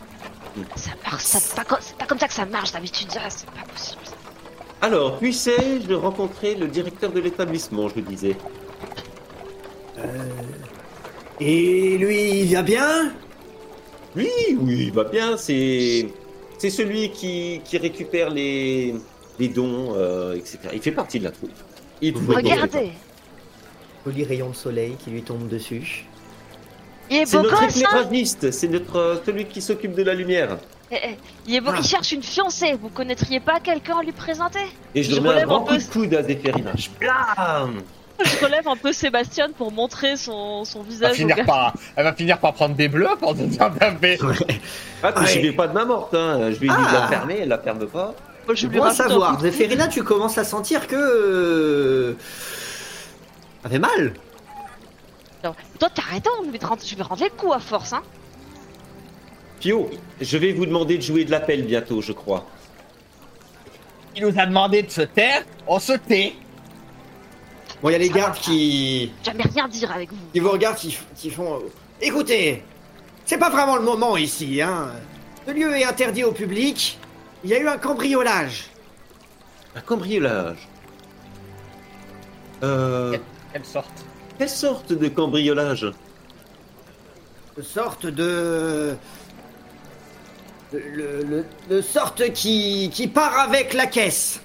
[0.76, 3.46] Ça marche, ça- c'est pas, c'est pas comme ça que ça marche d'habitude, ça, c'est
[3.48, 4.02] pas possible.
[4.84, 8.36] Alors, puissais-je rencontrer le directeur de l'établissement, je disais
[11.40, 13.14] Et lui, il va bien?
[14.16, 14.30] Oui,
[14.60, 16.14] oui, va bien, c'est.
[16.58, 18.96] c'est celui qui, qui récupère les,
[19.40, 20.60] les dons, euh, etc.
[20.74, 21.52] Il fait partie de la troupe.
[22.02, 22.92] Il Regardez,
[24.06, 26.10] Joli rayon de soleil qui lui tombe dessus.
[27.10, 27.68] il est C'est beau notre gosse, hein?
[27.70, 30.60] éclairagiste, c'est notre euh, celui qui s'occupe de la lumière.
[30.96, 31.18] Eh, eh,
[31.48, 32.74] il est beau, il cherche une fiancée.
[32.80, 34.60] Vous connaîtriez pas quelqu'un à lui présenter
[34.94, 36.72] Et je, Je lui mets un grand un coup peu- de coude à Zéphérina.
[36.76, 37.82] Je blâme
[38.24, 42.04] Je relève un peu Sébastien pour montrer son, son Elle va, visage finir par, elle
[42.04, 43.72] va finir par prendre des bleus pour te dire
[44.02, 44.20] mais
[45.02, 45.26] Ah, Ouais.
[45.28, 46.52] je lui ai pas de main morte, hein.
[46.52, 47.00] je lui ai dit de Ah.
[47.02, 48.14] la fermer, elle la ferme pas.
[48.46, 49.40] Moi, je Je lui dois savoir.
[49.40, 50.96] Zéphérina, tu commences à sentir que.
[50.96, 52.14] euh,
[53.64, 54.14] Ça fait mal.
[55.44, 58.02] Non, Toi, t'arrêtes, on lui je vais rendre le coup à force, hein.
[59.64, 59.90] Pio,
[60.20, 62.46] je vais vous demander de jouer de l'appel bientôt, je crois.
[64.14, 66.34] il nous a demandé de se taire, on se tait.
[67.82, 69.14] Bon, il y a les gardes qui.
[69.24, 70.18] Jamais rien dire avec vous.
[70.34, 71.56] qui vous regardent, qui, qui font.
[71.56, 71.70] euh,
[72.02, 72.62] Écoutez,
[73.24, 74.92] c'est pas vraiment le moment ici, hein.
[75.48, 77.00] Ce lieu est interdit au public.
[77.46, 78.66] Il y a eu un cambriolage.
[79.78, 80.68] Un cambriolage?
[82.64, 83.18] Euh,
[83.54, 84.06] Quelle sorte?
[84.38, 85.88] quelle sorte de cambriolage?
[87.56, 88.98] De sorte de.
[90.80, 94.42] Le- le- de sorte qui, qui part avec la caisse.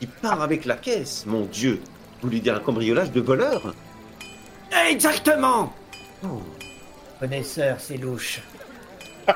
[0.00, 1.80] Il part avec la caisse, mon Dieu.
[2.22, 3.74] Vous lui dire un cambriolage de voleur
[4.90, 5.72] Exactement
[6.24, 6.40] Oh.
[7.20, 8.40] Connaisseur, c'est louche.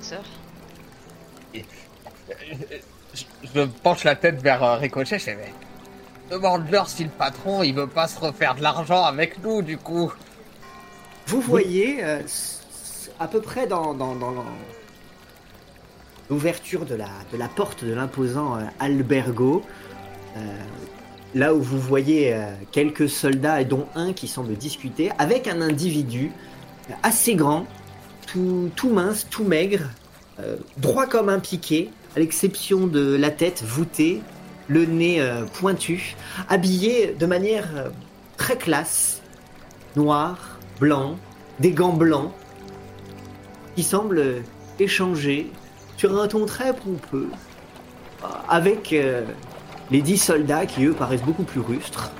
[0.00, 0.22] Sœur.
[1.54, 1.60] je,
[3.54, 5.52] je penche la tête vers euh, Ricochet, je fais.
[6.30, 10.12] Demande-leur si le patron il veut pas se refaire de l'argent avec nous du coup.
[11.26, 12.20] Vous voyez, euh,
[13.18, 14.44] à peu près dans, dans, dans l'en-
[16.30, 19.62] l'ouverture de la, de la porte de l'imposant euh, albergo,
[20.36, 20.40] euh,
[21.34, 22.36] là où vous voyez
[22.70, 26.30] quelques soldats, et dont un qui semble discuter, avec un individu
[27.02, 27.66] assez grand,
[28.28, 29.80] tout, tout mince, tout maigre,
[30.76, 34.20] droit comme un piquet, à l'exception de la tête voûtée,
[34.68, 35.20] le nez
[35.54, 36.14] pointu,
[36.48, 37.68] habillé de manière
[38.36, 39.20] très classe,
[39.96, 41.16] noir, blanc,
[41.60, 42.30] des gants blancs,
[43.76, 44.42] qui semblent
[44.78, 45.50] échanger
[45.96, 47.28] sur un ton très pompeux
[48.48, 49.22] avec euh,
[49.90, 52.10] les dix soldats qui, eux, paraissent beaucoup plus rustres.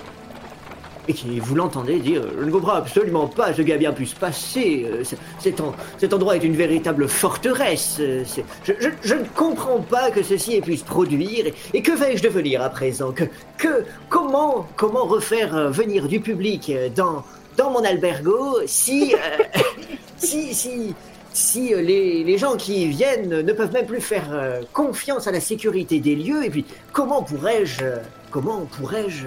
[1.06, 4.06] Et qui, vous l'entendez dire, je ne comprends absolument pas ce qui a bien pu
[4.06, 4.86] se passer.
[4.90, 5.02] euh,
[5.38, 7.98] Cet, en- cet endroit est une véritable forteresse.
[8.00, 8.24] euh,
[8.64, 11.46] Je, ne comprends pas que ceci ait pu se produire.
[11.74, 13.12] Et, que vais-je devenir à présent?
[13.12, 13.24] Que,
[13.58, 17.22] que, comment, comment refaire venir du public dans,
[17.56, 19.44] dans mon albergo si, euh,
[20.16, 20.94] si, si,
[21.32, 25.40] si euh, les, gens qui viennent ne peuvent même plus faire euh, confiance à la
[25.40, 27.84] sécurité des lieux, et puis comment pourrais-je,
[28.30, 29.26] comment pourrais-je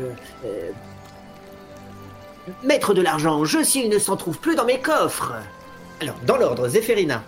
[2.64, 5.34] mettre de l'argent en jeu s'il ne s'en trouve plus dans mes coffres?
[6.02, 7.24] Alors, dans l'ordre, Zéphérina.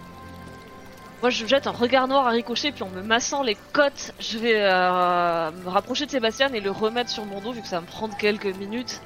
[1.22, 4.38] Moi, je jette un regard noir à Ricochet, puis en me massant les côtes, je
[4.38, 7.82] vais me rapprocher de Sébastien et le remettre sur mon dos, vu que ça va
[7.82, 9.02] me prendre quelques minutes.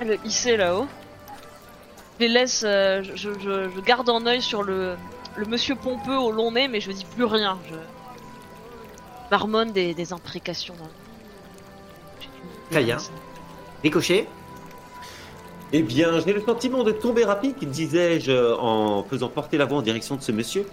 [0.00, 0.86] Le hisser là-haut.
[2.18, 4.94] Je les laisse, euh, je, je- je garde un œil sur le,
[5.36, 7.58] le monsieur pompeux au long nez, mais je dis plus rien.
[7.70, 7.74] Je
[9.30, 10.74] marmonne des, des imprécations.
[10.78, 12.20] le-
[12.70, 12.98] Très bien.
[13.82, 14.26] Ricochet
[15.72, 19.78] Eh bien, j'ai le sentiment de tomber à pic, disais-je, en faisant porter la voix
[19.78, 20.66] en direction de ce monsieur.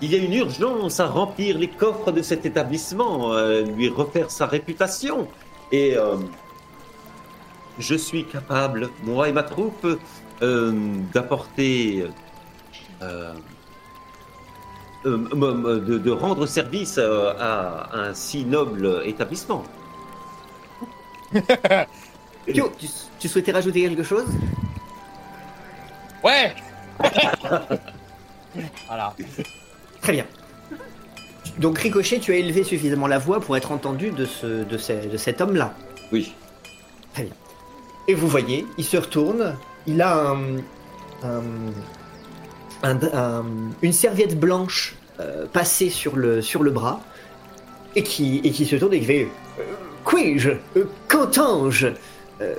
[0.00, 4.30] Il y a une urgence à remplir les coffres de cet établissement, euh, lui refaire
[4.30, 5.26] sa réputation.
[5.72, 6.16] Et euh,
[7.78, 9.86] je suis capable, moi et ma troupe,
[10.42, 10.72] euh,
[11.12, 12.06] d'apporter,
[13.02, 13.34] euh,
[15.06, 19.62] euh, de, de rendre service euh, à un si noble établissement.
[22.46, 22.86] Pio, tu,
[23.18, 24.26] tu souhaitais rajouter quelque chose?
[26.24, 26.54] Ouais
[28.88, 29.14] Voilà.
[30.02, 30.24] Très bien.
[31.58, 35.08] Donc, Ricochet, tu as élevé suffisamment la voix pour être entendu de, ce, de, ce-
[35.08, 35.74] de cet homme-là?
[36.12, 36.32] Oui.
[38.08, 39.54] Et vous voyez, il se retourne,
[39.86, 40.56] il a un,
[41.22, 41.72] un-
[42.82, 43.44] un- un-
[43.82, 47.00] une serviette blanche euh, passée sur le, sur le bras,
[47.96, 49.28] et qui, et qui se tourne et qui fait
[49.58, 49.62] euh,
[50.08, 51.88] Qui-je Euh, Qu'entends-je?
[52.40, 52.54] Euh,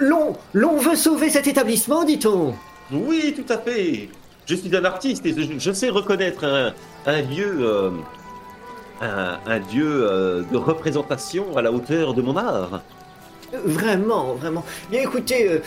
[0.00, 2.54] l'on, l'on veut sauver cet établissement, dit-on
[2.90, 4.08] Oui, tout à fait.
[4.46, 6.72] Je suis un artiste et je, je sais reconnaître un,
[7.06, 7.92] un lieu,
[9.00, 12.82] un, un lieu de représentation à la hauteur de mon art.
[13.64, 14.64] Vraiment, vraiment.
[14.90, 15.58] Bien écoutez, euh,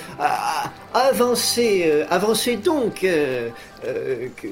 [0.93, 3.49] avancez, euh, avancez donc, euh,
[3.85, 4.47] euh, que,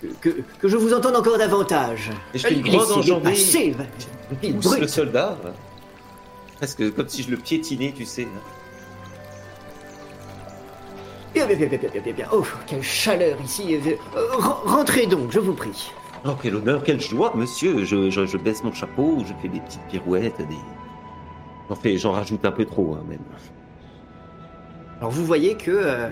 [0.00, 2.10] que, que- que je vous entende encore davantage.
[2.34, 3.30] Et je fais une grande enjambée.
[3.32, 3.74] ville
[4.56, 4.88] pousse le brute.
[4.88, 5.36] soldat.
[6.56, 8.26] Presque comme si je le piétinais, tu sais.
[11.34, 12.28] Bien, Bien, bien, bien, bien, bien.
[12.32, 13.76] Oh, quelle chaleur ici.
[14.38, 15.90] Ren- rentrez donc, je vous prie.
[16.24, 17.84] Oh, quel honneur, quelle joie, monsieur.
[17.84, 20.56] Je, je, je baisse mon chapeau, je fais des petites pirouettes, des...
[21.68, 23.18] J'en fais, j'en rajoute un peu trop, hein, même.
[24.98, 26.08] Alors vous voyez que euh,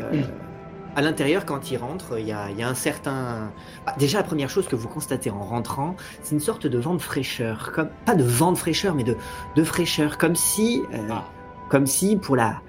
[0.97, 3.51] à l'intérieur, quand il rentre, il y a, il y a un certain.
[3.87, 6.95] Ah, déjà, la première chose que vous constatez en rentrant, c'est une sorte de vent
[6.95, 9.17] de fraîcheur, comme pas de vent de fraîcheur, mais de,
[9.57, 11.25] de fraîcheur, comme si, euh, Ah.
[11.71, 12.61] comme si pour la,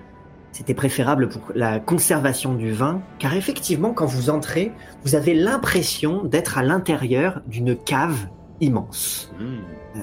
[0.53, 4.71] c'était préférable pour la conservation du vin, car effectivement, quand vous entrez,
[5.03, 8.27] vous avez l'impression d'être à l'intérieur d'une cave
[8.61, 9.33] immense.
[9.37, 9.99] Hmm.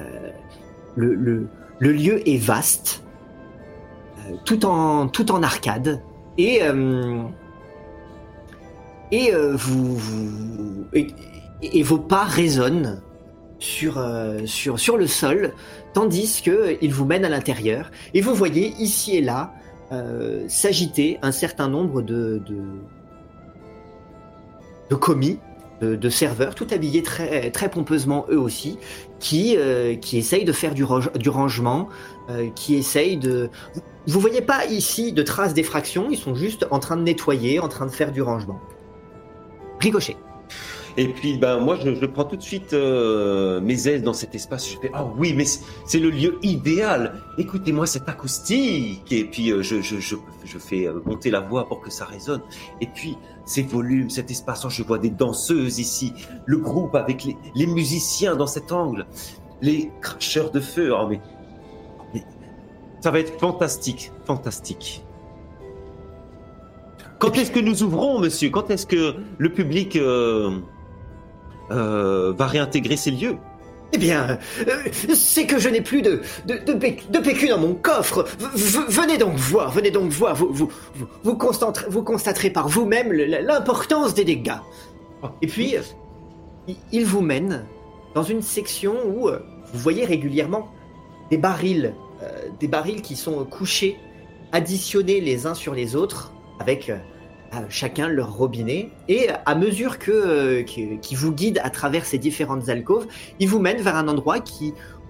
[0.94, 1.48] Le, le,
[1.82, 3.02] le lieu est vaste,
[4.20, 6.00] euh, tout en tout arcade,
[6.38, 7.24] et euh,
[9.12, 9.59] euh,
[10.92, 13.02] et, vos pas résonnent
[13.59, 13.98] sur
[14.96, 15.54] le sol,
[15.92, 19.52] tandis que euh, il vous mène à l'intérieur, et vous voyez ici et là
[20.48, 22.40] s'agiter un certain nombre de
[24.98, 25.38] commis.
[25.82, 28.78] De, serveurs, tout habillés très, très pompeusement eux aussi,
[29.18, 31.88] qui, euh, qui essayent de faire du, range- du rangement,
[32.30, 33.50] euh, qui essayent de...
[34.06, 37.66] Vous, voyez pas ici de traces d'effraction, ils sont juste en train de nettoyer, en
[37.68, 38.60] train de faire du rangement.
[39.80, 40.16] Ricochet.
[40.96, 44.70] Et puis, ben, moi, je, prends tout de suite euh, mes ailes dans cet espace.
[44.70, 47.14] Je fais, ah oui, mais c'est- le lieu idéal.
[47.38, 49.10] Écoutez-moi cette acoustique.
[49.10, 52.42] Et puis, je, je, je, je fais monter la voix pour que ça résonne.
[52.80, 53.16] Et puis,
[53.52, 56.14] ces volumes, cet espace, oh, je vois des danseuses ici,
[56.46, 59.06] le groupe avec les, musiciens dans cet angle,
[59.60, 60.92] les cracheurs de feu.
[60.94, 61.20] Oh, mais,
[62.14, 62.24] mais
[63.00, 65.04] ça va être fantastique, fantastique.
[67.18, 68.50] Quand est-ce que nous ouvrons, monsieur?
[68.50, 70.58] Quand est-ce que le public euh,
[71.70, 73.36] euh, va réintégrer ces lieux?
[73.93, 74.77] Eh bien, euh,
[75.14, 78.27] c'est que je n'ai plus de, de, PQ dans mon coffre.
[78.39, 80.35] Venez donc voir, venez donc voir.
[80.35, 80.70] Vous, vous,
[81.23, 84.55] vous, constaterez, par vous-même l'importance des dégâts.
[85.43, 85.82] Et puis, euh,
[86.90, 87.66] il- vous mène
[88.14, 89.40] dans une section où euh,
[89.73, 90.69] vous voyez régulièrement
[91.31, 91.94] des barils,
[92.60, 93.98] des barils qui sont couchés,
[94.52, 96.93] additionnés les uns sur les autres, avec
[97.68, 98.90] chacun leur robinet.
[99.08, 103.06] Et à mesure que euh, qui, vous guide à travers ces différentes alcôves,
[103.40, 104.38] il vous mène vers un endroit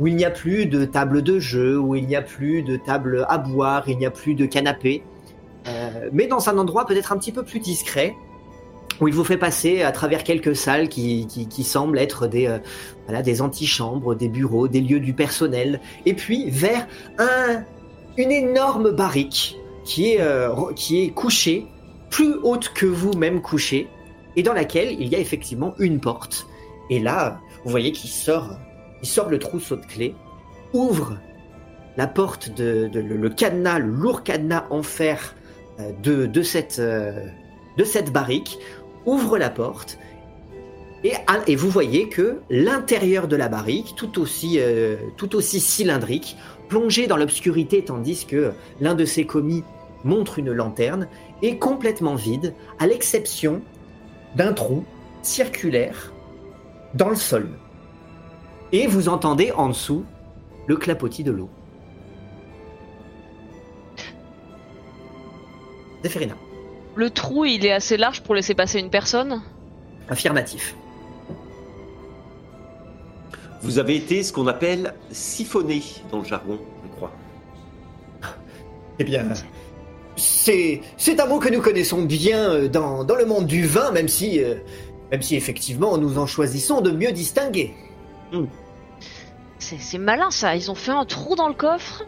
[0.00, 2.76] où il n'y a plus de table de jeu, où il n'y a plus de
[2.76, 5.02] table à boire, il n'y a plus de canapé,
[5.68, 8.14] euh, mais dans un endroit peut-être un petit peu plus discret,
[9.00, 11.26] où il vous fait passer à travers quelques salles qui,
[11.64, 12.58] semblent être des, euh,
[13.06, 16.86] voilà, des antichambres, des bureaux, des lieux du personnel, et puis vers
[17.18, 17.62] un,
[18.16, 20.20] une énorme barrique qui est,
[20.76, 21.66] qui est couchée,
[22.12, 23.88] plus haute que vous-même couchée,
[24.36, 26.46] et dans laquelle il y a effectivement une porte.
[26.90, 28.50] Et là, vous voyez qu'il sort,
[29.02, 30.14] il sort le trousseau de clés,
[30.72, 31.18] ouvre
[31.96, 35.34] la porte de, le, cadenas, le lourd cadenas en fer
[35.80, 37.24] euh, de, de cette, euh,
[37.78, 38.58] de cette barrique,
[39.06, 39.98] ouvre la porte.
[41.04, 43.94] Et, à- et vous voyez que l'intérieur de la barrique,
[44.56, 46.36] euh, tout aussi cylindrique,
[46.68, 49.64] plongé dans l'obscurité tandis que l'un de ses commis
[50.04, 51.08] montre une lanterne,
[51.42, 53.62] est complètement vide, à l'exception
[54.36, 54.84] d'un trou
[55.22, 56.12] circulaire
[56.94, 57.48] dans le sol.
[58.72, 60.04] Et vous entendez en dessous
[60.66, 61.50] le clapotis de l'eau.
[66.02, 66.34] Zéphirina,
[66.96, 69.42] Le trou, il est assez large pour laisser passer une personne?
[70.08, 70.74] Affirmatif.
[73.62, 77.12] Vous avez été ce qu'on appelle siphonné dans le jargon, je crois.
[78.98, 79.24] Eh bien,
[80.16, 83.90] c'est c'est un mot que nous connaissons bien euh, dans, dans le monde du vin,
[83.92, 84.56] même si, euh,
[85.10, 87.74] même si effectivement nous en choisissons de mieux distinguer.
[89.58, 92.04] C'est c'est malin ça, ils ont fait un trou dans le coffre,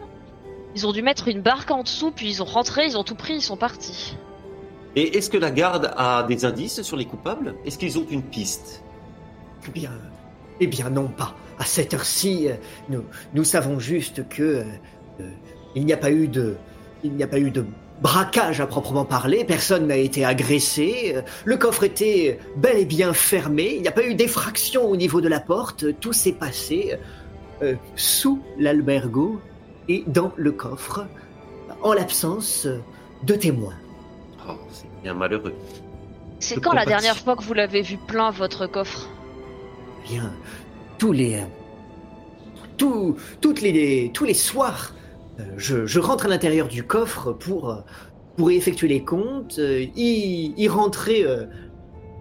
[0.75, 3.15] ils ont dû mettre une barque en dessous, puis ils ont rentré, ils ont tout
[3.15, 4.15] pris, ils sont partis.
[4.95, 7.55] Et est-ce que la garde a des indices sur les coupables?
[7.65, 8.81] Est-ce qu'ils ont une piste?
[9.67, 9.91] Eh bien,
[10.59, 11.35] eh bien non pas.
[11.59, 12.55] À cette heure-ci, euh,
[12.89, 13.03] nous,
[13.33, 14.63] nous savons juste que
[15.19, 15.29] euh,
[15.75, 16.55] il n'y a pas eu de,
[17.03, 17.65] il n'y a pas eu de
[18.01, 19.45] braquage à proprement parler.
[19.45, 21.13] Personne n'a été agressé.
[21.15, 23.73] euh, Le coffre était bel et bien fermé.
[23.75, 25.99] Il n'y a pas eu d'effraction au niveau de la porte.
[25.99, 26.97] Tout s'est passé
[27.61, 29.39] euh, sous l'albergo
[29.87, 31.05] et dans le coffre,
[31.83, 32.67] en l'absence
[33.23, 33.75] de témoins.
[34.47, 35.53] Oh, c'est bien malheureux.
[36.39, 39.09] C'est quand la dernière fois que vous l'avez vu plein votre coffre?
[40.09, 40.31] Bien
[40.97, 41.43] tous les
[42.77, 45.04] tous, toutes les tous les soirs euh,
[45.57, 47.81] je, je rentre à l'intérieur du coffre pour euh,
[48.37, 51.45] pour y effectuer les comptes euh, y, y rentrer euh,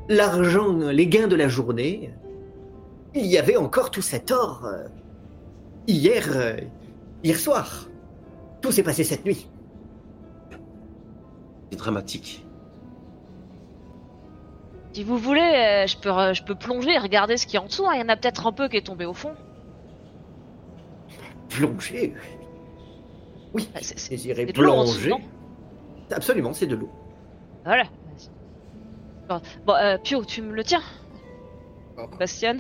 [0.09, 2.11] l'argent les gains de la journée
[3.15, 4.85] il y avait encore tout cet or euh,
[5.87, 6.57] hier euh,
[7.23, 7.89] hier soir
[8.61, 9.47] tout s'est passé cette nuit
[11.71, 12.45] C'est dramatique.
[14.93, 17.63] Si vous voulez, euh, je peux, je peux plonger et regarder ce qu'il y a
[17.63, 17.85] en dessous.
[17.87, 17.95] hein.
[17.95, 19.35] Il y en a peut-être un peu qui est tombé au fond.
[21.49, 22.15] Plonger?
[23.55, 24.17] Oui, Bah, c'est-
[24.57, 25.25] l'eau en dessous, plonger.
[26.11, 26.91] Absolument, c'est de l'eau.
[27.65, 27.85] Voilà.
[29.29, 30.83] Bon, bon, euh, Pio, tu me le tiens
[31.97, 32.03] Oh.
[32.19, 32.57] Bastien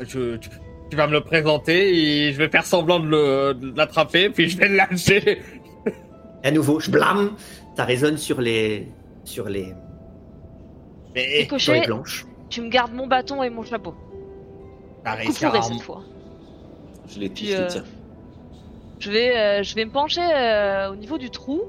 [0.00, 0.48] Je, tu,
[0.90, 4.68] tu vas me le présenter et je vais faire semblant de l'attraper, puis je vais
[4.68, 5.42] le lâcher.
[6.42, 7.32] À nouveau, je blâme.
[7.76, 8.88] Ça résonne sur les,
[9.24, 9.72] sur les,
[11.14, 12.26] Mais sur les planches.
[12.48, 13.94] tu me gardes mon bâton et mon chapeau.
[15.04, 15.62] t'as réussi Couperé à...
[15.62, 16.02] cette fois.
[17.08, 17.84] Je les Puis, je les euh, tiens.
[19.02, 21.62] Je vais, euh, je vais me pencher euh, au niveau du trou,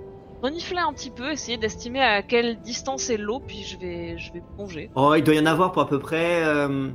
[0.43, 4.31] renifler un petit peu, essayer d'estimer à quelle distance est l'eau, puis je vais, je
[4.33, 4.91] vais plonger.
[4.95, 6.89] Oh, il doit y en avoir pour à peu près euh,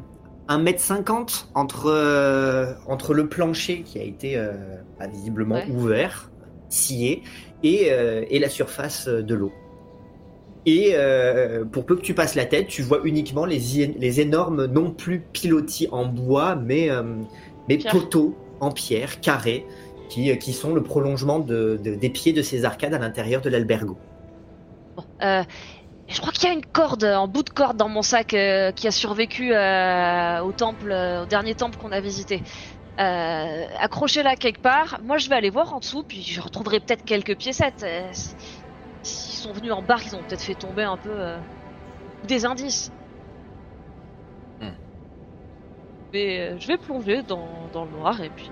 [0.48, 4.40] 1m50 entre, euh, entre le plancher qui a été
[5.00, 5.66] bah, visiblement Ouais.
[5.70, 6.30] ouvert,
[6.68, 7.24] scié,
[7.64, 7.88] et,
[8.30, 9.52] et la surface de l'eau.
[10.66, 10.94] Et
[11.72, 13.58] pour peu que tu passes la tête, tu vois uniquement les,
[13.98, 16.90] les énormes, non plus pilotis en bois, mais,
[17.68, 17.92] mais Pierre.
[17.92, 19.64] poteaux en pierre, carrés,
[20.08, 23.48] qui, qui sont le prolongement de, de- des pieds de ces arcades à l'intérieur de
[23.50, 23.96] l'albergo.
[24.96, 25.44] Bon, euh,
[26.08, 28.72] je crois qu'il y a une corde, en bout de corde dans mon sac euh,
[28.72, 32.42] qui a survécu euh, au temple, euh, au dernier temple qu'on a visité.
[33.00, 34.98] Euh, accrochez-la quelque part.
[35.04, 37.82] Moi, je vais aller voir en dessous, puis je retrouverai peut-être quelques piécettes.
[37.84, 38.34] Euh, si-
[39.02, 41.38] S'ils sont venus en barque, ils ont peut-être fait tomber un peu euh,
[42.24, 42.92] des indices.
[44.60, 44.70] Hmm.
[46.12, 48.50] Je, vais, euh, je vais plonger dans, dans le noir et puis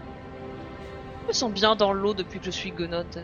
[1.27, 3.17] me sens bien dans l'eau depuis que je suis gonotte.
[3.17, 3.23] euh.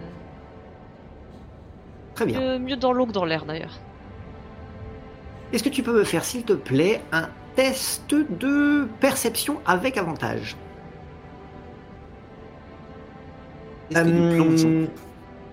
[2.15, 2.41] Très bien.
[2.41, 3.79] Mieux, mieux dans l'eau que dans l'air d'ailleurs.
[5.53, 10.57] Est-ce que tu peux me faire, s'il te plaît, un test de perception avec avantage?
[13.97, 14.87] Euh,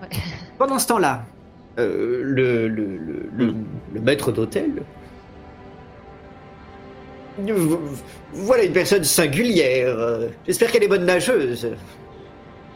[0.57, 1.23] Pendant ce temps-là,
[1.77, 3.55] euh, le, le, le, le-
[3.93, 4.83] le maître d'hôtel.
[8.33, 9.97] Voilà une personne singulière.
[9.97, 11.69] Euh, J'espère qu'elle est bonne nageuse.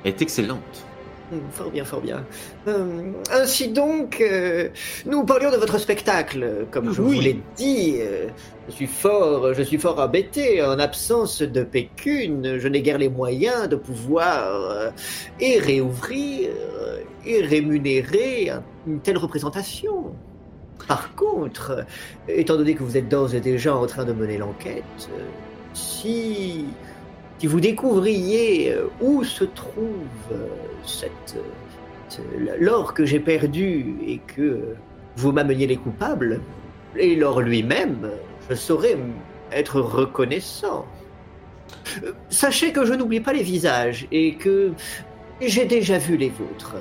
[0.05, 0.85] Est excellente.
[1.31, 2.25] Hmm, Fort bien, fort bien.
[2.67, 4.67] Euh, ainsi donc, euh,
[5.05, 6.65] nous parlions de votre spectacle.
[6.69, 7.15] Comme je Oui.
[7.15, 8.27] vous l'ai dit, euh,
[8.67, 10.61] je suis fort, je suis fort embêté.
[10.61, 14.89] En absence de pécune, je n'ai guère les moyens de pouvoir euh,
[15.39, 16.49] et réouvrir
[17.25, 20.13] et rémunérer un- une telle représentation.
[20.89, 21.85] Par contre,
[22.27, 24.83] étant donné que vous êtes d'ores et déjà en train de mener l'enquête,
[25.73, 26.65] si
[27.43, 30.47] si vous découvriez euh, où se trouve euh,
[30.85, 31.41] cette, euh,
[32.07, 32.21] ce-
[32.57, 34.75] l'or que j'ai perdu et que
[35.17, 36.39] vous m'ameniez les coupables,
[36.95, 38.11] et l'or lui-même,
[38.49, 38.95] je saurais
[39.51, 40.85] être reconnaissant.
[42.29, 44.71] Sachez que je n'oublie pas les visages et que
[45.41, 46.75] j'ai déjà vu les vôtres.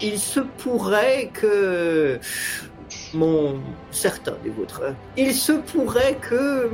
[0.00, 2.20] Il se pourrait que
[3.14, 3.54] mon
[3.90, 4.82] certains des vôtres,
[5.16, 6.68] il se pourrait que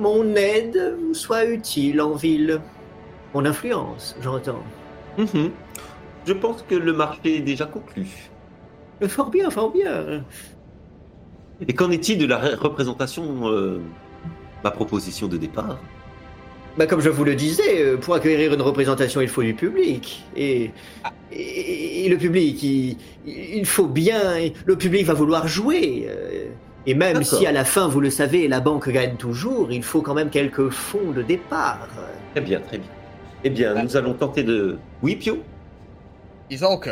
[0.00, 2.60] mon aide vous soit utile en ville.
[3.34, 4.62] Mon influence, j'entends.
[5.18, 5.50] Mhm.
[6.26, 8.06] Je pense que le marché est déjà conclu.
[9.08, 10.22] Fort bien, fort bien.
[11.66, 13.80] Et qu'en est-il de la ré- représentation, euh,
[14.62, 15.78] ma proposition de départ?
[16.78, 20.24] Bah, comme je vous le disais, euh, pour acquérir une représentation, il faut du public.
[20.36, 20.70] Et,
[21.30, 22.96] et, et le public, il,
[23.26, 24.20] il faut bien.
[24.64, 26.06] Le public va vouloir jouer.
[26.08, 26.46] euh,
[26.86, 30.02] Et même si à la fin, vous le savez, la banque gagne toujours, il faut
[30.02, 31.88] quand même quelques fonds de départ.
[32.32, 32.88] Très bien, très bien.
[33.44, 34.78] Eh bien, nous allons tenter de...
[35.02, 35.38] Oui, Pio?
[36.48, 36.90] Disons que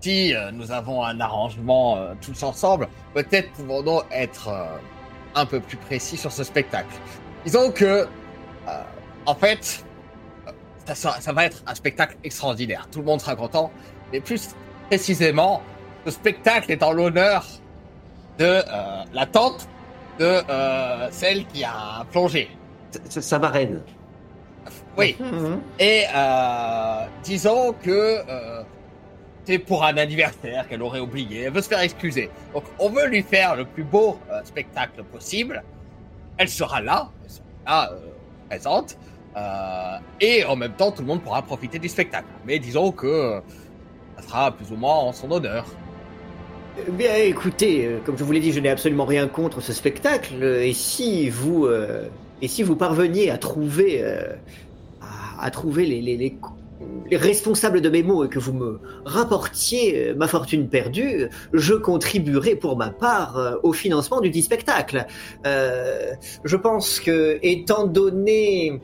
[0.00, 4.64] si euh, nous avons un arrangement euh, tous ensemble, peut-être pouvons-nous être euh,
[5.34, 6.94] un peu plus précis sur ce spectacle.
[7.44, 8.06] Disons que,
[8.68, 8.82] euh,
[9.26, 9.84] en fait,
[10.86, 12.88] ça, sera- ça va être un spectacle extraordinaire.
[12.90, 13.70] Tout le monde sera content,
[14.12, 14.50] mais plus
[14.88, 15.62] précisément,
[16.04, 17.44] ce spectacle est en l'honneur
[18.38, 18.62] de euh,
[19.12, 19.68] la tante
[20.18, 22.50] de euh, celle qui a plongé.
[23.08, 23.80] Ça, ça marraine.
[24.96, 25.16] Oui.
[25.20, 25.60] Mhm.
[25.78, 27.90] Et euh, disons que
[28.28, 28.62] euh,
[29.44, 31.42] c'est pour un anniversaire qu'elle aurait oublié.
[31.44, 32.30] Elle veut se faire excuser.
[32.54, 35.62] Donc on veut lui faire le plus beau euh, spectacle possible.
[36.36, 37.96] Elle sera là, elle sera là euh,
[39.36, 42.28] Euh, et en même temps, tout le monde pourra profiter du spectacle.
[42.46, 43.40] Mais disons que euh,
[44.16, 45.66] ça sera plus ou moins en son honneur.
[46.86, 49.72] Eh Bien, écoutez, euh, comme je vous l'ai dit, je n'ai absolument rien contre ce
[49.72, 50.42] spectacle.
[50.42, 51.68] Et si vous,
[52.40, 54.04] et si vous parveniez à trouver,
[55.00, 56.36] à, à trouver les, les, les,
[57.12, 61.74] les responsables de mes mots et que vous me rapportiez euh, ma fortune perdue, je
[61.74, 65.06] contribuerai pour ma part euh, au financement du dit spectacle.
[65.46, 66.12] Euh,
[66.42, 68.80] je pense que, étant donné,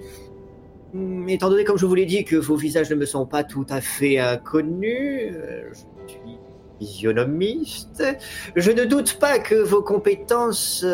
[0.94, 3.44] Hmm, étant donné, comme je vous l'ai dit, que vos visages ne me sont pas
[3.44, 5.34] tout à fait inconnus,
[5.70, 6.38] je suis
[6.78, 8.02] physionomiste.
[8.56, 10.86] Je ne doute pas que vos compétences,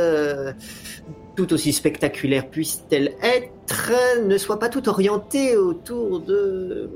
[1.36, 3.92] tout aussi spectaculaires puissent-elles être,
[4.26, 6.90] ne soient pas toutes orientées autour de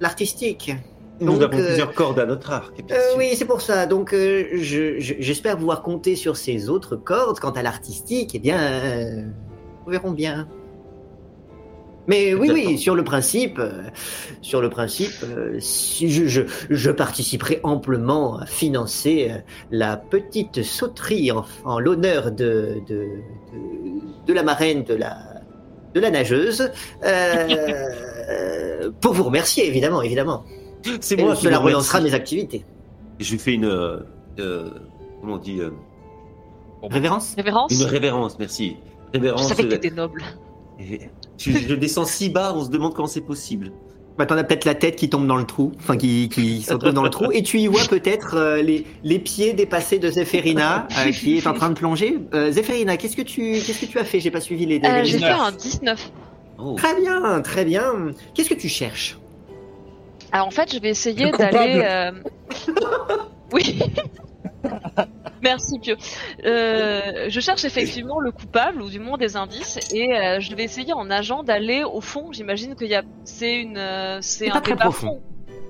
[0.00, 0.72] l'artistique.
[1.20, 2.82] Nous Donc, avons euh, plusieurs cordes à notre arc.
[2.86, 3.84] bien Euh, oui, c'est pour ça.
[3.86, 7.38] Donc, euh, je- je- j'espère pouvoir compter sur ces autres cordes.
[7.40, 9.26] Quant à l'artistique, eh bien,
[9.86, 10.48] nous verrons bien.
[12.08, 13.60] Mais oui, oui, sur le principe,
[14.40, 15.12] sur le principe,
[15.60, 16.26] si je,
[16.90, 19.30] participerai amplement à financer
[19.70, 22.96] la petite sauterie en, en l'honneur de, de,
[23.52, 25.18] de, de la marraine de la,
[25.94, 26.70] de la nageuse,
[27.04, 27.86] euh,
[29.00, 30.44] pour vous remercier, évidemment, évidemment.
[31.00, 32.12] C'est moi qui cela vous relancera remercie.
[32.14, 32.64] mes activités.
[33.18, 33.64] Je lui fais une.
[33.66, 33.98] euh,
[34.38, 34.70] euh,
[35.20, 35.70] comment on dit euh,
[36.82, 37.34] Révérence?
[37.36, 37.72] Révérence?
[37.72, 38.76] Une révérence, merci.
[39.12, 39.48] Je Révérence.
[39.48, 40.22] savais que euh, t'étais noble.
[40.78, 41.00] et-
[41.36, 43.72] je, je descends si bas, on se demande comment c'est possible.
[44.18, 46.72] Bah, t'en as peut-être la tête qui tombe dans le trou, enfin qui, qui se
[46.74, 50.10] retrouve dans le trou, et tu y vois peut-être euh, les, les pieds dépassés de
[50.10, 52.18] Zéphérina euh, qui est en train de plonger.
[52.34, 54.20] Euh, Zéphérina, qu'est-ce que tu qu'est-ce que tu as fait?
[54.20, 54.76] J'ai pas suivi les.
[54.84, 55.40] Euh, J'ai fait 19.
[55.40, 56.12] un 19.
[56.62, 56.74] Oh.
[56.76, 58.12] Très bien, très bien.
[58.34, 59.18] Qu'est-ce que tu cherches?
[60.32, 61.82] Alors en fait, je vais essayer d'aller.
[61.84, 62.12] euh,
[63.52, 63.78] Oui.
[65.42, 65.96] Merci Pio.
[66.44, 70.64] Euh, je cherche effectivement le coupable ou du moins des indices et euh, je vais
[70.64, 72.30] essayer en nageant d'aller au fond.
[72.32, 74.90] J'imagine qu'il y a, c'est une, euh, c'est un pas très des bas-fonds.
[74.90, 75.22] profond.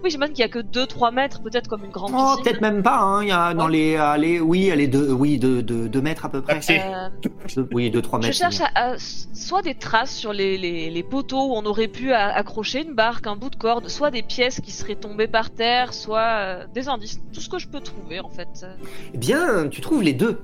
[0.03, 2.45] Oui, j'imagine qu'il y a que 2-3 mètres, peut-être comme une grande Oh, piscine.
[2.45, 2.99] peut-être même pas.
[3.01, 3.23] Hein.
[3.23, 6.31] Il y a dans les, allez, oui, allez, deux, oui, deux, deux, deux mètres à
[6.31, 6.61] peu près.
[6.71, 7.09] Euh,
[7.55, 8.39] Deux- oui, deux, trois je mètres.
[8.39, 12.13] cherche à- à- soit des traces sur les, les, les poteaux où on aurait pu
[12.13, 15.93] accrocher une barque, un bout de corde, soit des pièces qui seraient tombées par terre,
[15.93, 18.67] soit euh, des indices, tout ce que je peux trouver en fait.
[19.13, 20.41] Eh bien, tu trouves les deux.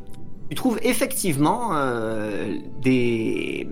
[0.50, 3.66] Tu trouves effectivement euh, des.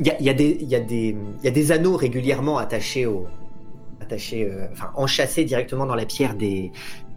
[0.00, 1.72] Il y a, il y, a des- il y, a des- il y a des
[1.72, 3.26] anneaux régulièrement attachés au.
[4.06, 6.72] Attachés, euh, enfin, enchâssés directement dans la pierre des,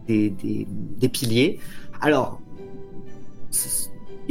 [0.08, 1.60] des, des, piliers.
[2.02, 2.40] Alors.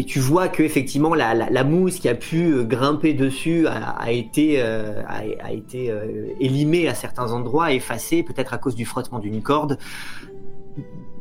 [0.00, 4.12] Et tu vois que effectivement la, la, mousse qui a pu euh, grimper dessus a,
[4.12, 9.18] été, euh, a, été euh, élimée à certains endroits, effacée, peut-être à cause du frottement
[9.18, 9.76] d'une corde.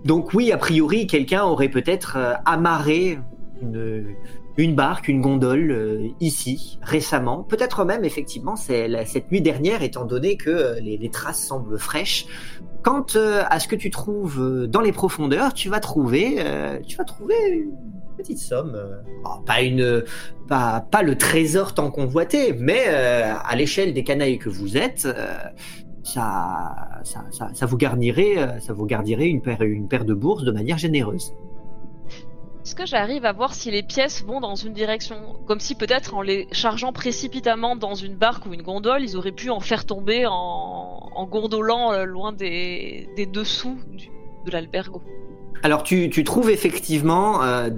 [0.06, 3.20] Donc oui, a priori, quelqu'un aurait peut-être euh, amarré
[3.62, 4.16] une,
[4.58, 7.44] une barque, une gondole euh, ici récemment.
[7.44, 12.26] Peut-être même effectivement cette nuit dernière, étant donné que euh, les, traces semblent fraîches.
[12.84, 16.44] Quant euh, à ce que tu trouves dans les profondeurs, tu vas trouver,
[16.88, 17.72] tu vas trouver une
[18.18, 18.78] petite somme.
[19.26, 20.04] oh, pas une,
[20.48, 25.08] pas, le trésor tant convoité, mais à l'échelle des canailles que vous êtes.
[26.04, 30.52] ça, ça, ça, vous garnirait, ça vous garnirait une paire, une paire de bourses de
[30.52, 31.34] manière généreuse.
[32.68, 35.16] Est-ce que j'arrive à voir si les pièces vont dans une direction?
[35.48, 39.32] Comme si peut-être en les chargeant précipitamment dans une barque ou une gondole, ils auraient
[39.32, 43.78] pu en faire tomber en, gondolant euh, loin des, des dessous
[44.46, 45.02] de l'albergo.
[45.64, 47.70] Alors tu, trouves effectivement euh,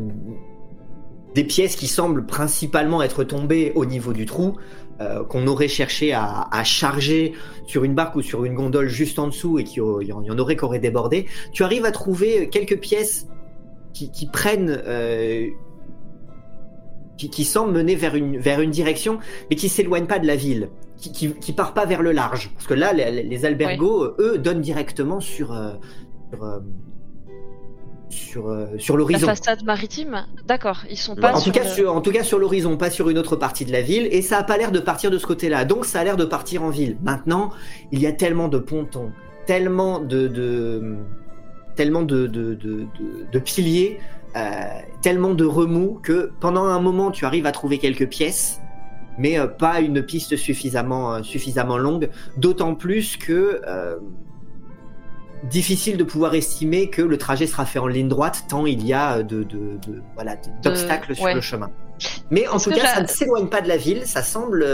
[1.36, 4.56] des pièces qui semblent principalement être tombées au niveau du trou,
[5.02, 7.34] euh, qu'on aurait cherché à, charger
[7.68, 10.56] sur une barque ou sur une gondole juste en dessous et qu'il y en aurait
[10.56, 11.28] qui auraient débordé.
[11.52, 13.28] Tu arrives à trouver quelques pièces
[13.94, 14.82] qui, qui prennent...
[14.86, 15.48] euh,
[17.18, 20.38] qui, qui semblent mener vers une, vers une direction, mais qui s'éloignent pas de la
[20.38, 22.50] ville, qui, qui, qui part pas vers le large.
[22.54, 25.52] Parce que là, les, les albergos, eux, donnent directement sur...
[25.52, 25.74] euh,
[26.32, 26.60] sur euh,
[28.10, 29.28] sur, euh, sur La l'horizon.
[29.28, 32.24] façade maritime D'accord, ils sont pas En sur tout, cas, le- sur, en tout cas
[32.24, 34.72] sur l'horizon, pas sur une autre partie de la ville, et ça a pas l'air
[34.72, 35.64] de partir de ce côté-là.
[35.66, 36.98] Donc ça a l'air de partir en ville.
[37.04, 37.52] Maintenant,
[37.92, 39.12] il y a tellement de pontons,
[39.46, 40.96] tellement de, de
[41.80, 42.88] tellement de, de, de,
[43.32, 44.02] de- piliers,
[44.36, 44.42] euh,
[45.02, 48.60] tellement de remous que pendant un moment tu arrives à trouver quelques pièces,
[49.18, 52.10] mais euh, pas une piste suffisamment euh, suffisamment longue.
[52.36, 53.62] D'autant plus que
[55.50, 58.92] difficile de pouvoir estimer que le trajet sera fait en ligne droite tant il y
[58.92, 59.48] a de,
[60.16, 61.34] voilà d'obstacles sur ouais.
[61.34, 61.72] le chemin.
[62.30, 64.66] Mais en tout cas, ça ne s'éloigne pas de la ville, ça semble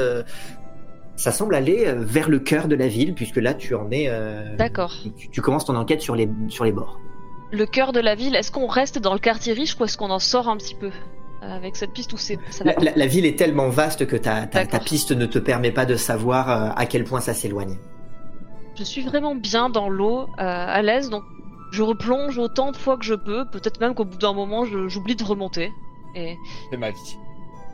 [1.16, 4.06] ça semble aller euh, vers le cœur de la ville puisque là tu en es
[4.10, 4.94] euh, D'accord.
[5.18, 7.00] tu, tu commences ton enquête sur les sur les bords.
[7.52, 10.10] Le cœur de la ville, est-ce qu'on reste dans le quartier riche ou est-ce qu'on
[10.10, 13.26] en sort un petit peu euh, avec cette piste ou c'est La, la- la ville
[13.26, 17.04] est tellement vaste que ta, ta, piste ne te permet pas de savoir à quel
[17.06, 17.78] point ça s'éloigne.
[18.78, 21.24] Je suis vraiment bien dans l'eau, euh, à l'aise, donc
[21.72, 23.46] je replonge autant de fois que je peux.
[23.52, 25.72] Peut-être même qu'au bout d'un moment, je- j'oublie de remonter.
[26.16, 26.36] Et,
[26.72, 27.18] C'est ma vie.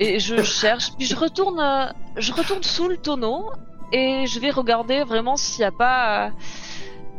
[0.04, 1.86] Et je cherche, puis je retourne, euh,
[2.18, 3.52] je retourne sous le tonneau
[3.92, 6.30] et je vais regarder vraiment s'il n'y a pas euh,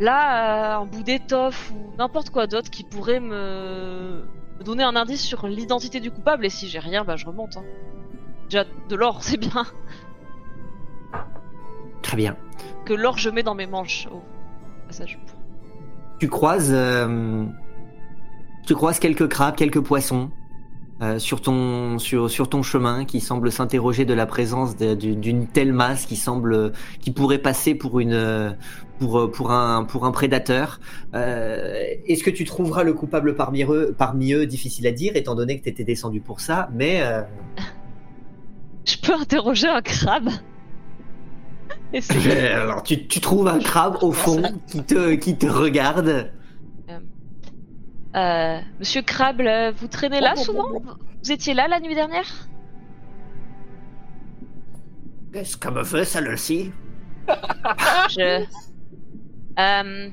[0.01, 4.25] là euh, un bout d'étoffe ou n'importe quoi d'autre qui pourrait me...
[4.59, 6.45] me donner un indice sur l'identité du coupable.
[6.45, 7.57] Et si j'ai rien, bah je remonte.
[7.57, 7.63] hein.
[8.51, 9.65] Déjà de l'or, c'est bien.
[12.03, 12.37] Très bien.
[12.85, 14.23] Que l'or je mets dans mes manches au
[14.89, 15.21] passage.
[16.19, 17.45] tu croises, euh,
[18.67, 20.31] tu croises quelques crabes, quelques poissons
[21.01, 25.73] euh, sur ton sur, sur ton chemin qui semblent s'interroger de la présence d'une telle
[25.73, 28.57] masse qui semble qui pourrait passer pour une
[28.99, 30.81] pour pour un pour un prédateur.
[31.15, 31.75] Euh,
[32.07, 35.59] Est-ce que tu trouveras le coupable parmi eux parmi eux Difficile à dire étant donné
[35.59, 37.23] que t'étais descendu pour ça, mais euh,
[38.85, 40.29] Je peux interroger un crabe
[42.55, 46.33] alors tu, tu trouves un crabe au fond qui te qui te regarde.
[48.15, 50.69] Euh, Monsieur Crabe, euh, vous traînez là souvent
[51.23, 52.49] Vous étiez là la nuit dernière
[55.33, 56.73] Qu'est-ce que me fait celle-ci
[58.11, 58.45] Je.
[59.59, 60.09] Euh,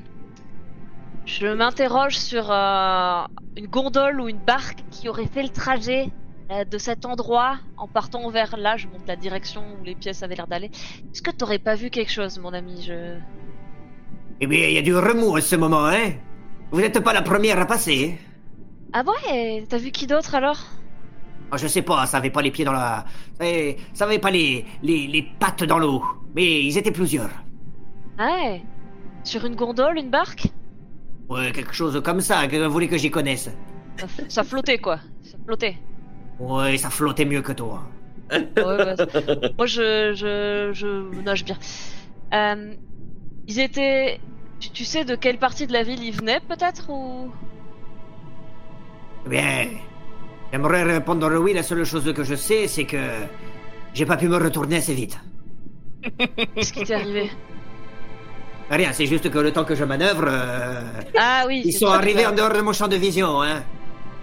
[1.25, 3.23] je m'interroge sur euh,
[3.57, 6.09] une gondole ou une barque qui aurait fait le trajet
[6.51, 8.77] euh, de cet endroit en partant vers là.
[8.77, 10.71] Je montre la direction où les pièces avaient l'air d'aller.
[11.11, 12.81] Est-ce que t'aurais pas vu quelque chose, mon ami?
[12.81, 13.17] Je.
[14.41, 16.13] Eh bien, il y a du remous en ce moment, hein?
[16.71, 18.17] Vous n'êtes pas la première à passer.
[18.93, 19.65] Ah ouais?
[19.67, 20.59] T'as vu qui d'autre alors?
[21.51, 23.05] Oh, je sais pas, ça avait pas les pieds dans la...
[23.37, 26.03] Ça avait, ça avait pas les, les, les pattes dans l'eau.
[26.35, 27.31] Mais ils étaient plusieurs.
[28.19, 28.61] Ouais?
[29.23, 30.47] Sur une gondole, une barque?
[31.27, 33.49] Ouais, quelque chose comme ça, que vous voulez que j'y connaisse
[34.27, 34.99] ça, flottait quoi.
[35.23, 35.75] Ça flottait.
[36.39, 37.83] Ouais, ça flottait mieux que toi.
[38.31, 38.95] Ouais, bah,
[39.57, 41.57] moi, je, je, je nage bien.
[42.33, 42.73] Euh,
[43.47, 44.21] ils étaient.
[44.59, 47.31] Tu, tu sais de quelle partie de la ville ils venaient, peut-être ou?
[49.25, 49.67] Eh bien,
[50.51, 52.97] j'aimerais répondre oui, la seule chose que je sais, c'est que...
[53.93, 55.17] J'ai pas pu me retourner assez vite.
[56.55, 57.31] Qu'est-ce qui t'est arrivé
[58.69, 60.81] Rien, c'est juste que le temps que je manœuvre, euh,
[61.17, 61.63] Ah oui.
[61.65, 63.63] ils sont arrivés en dehors de mon champ de vision, hein.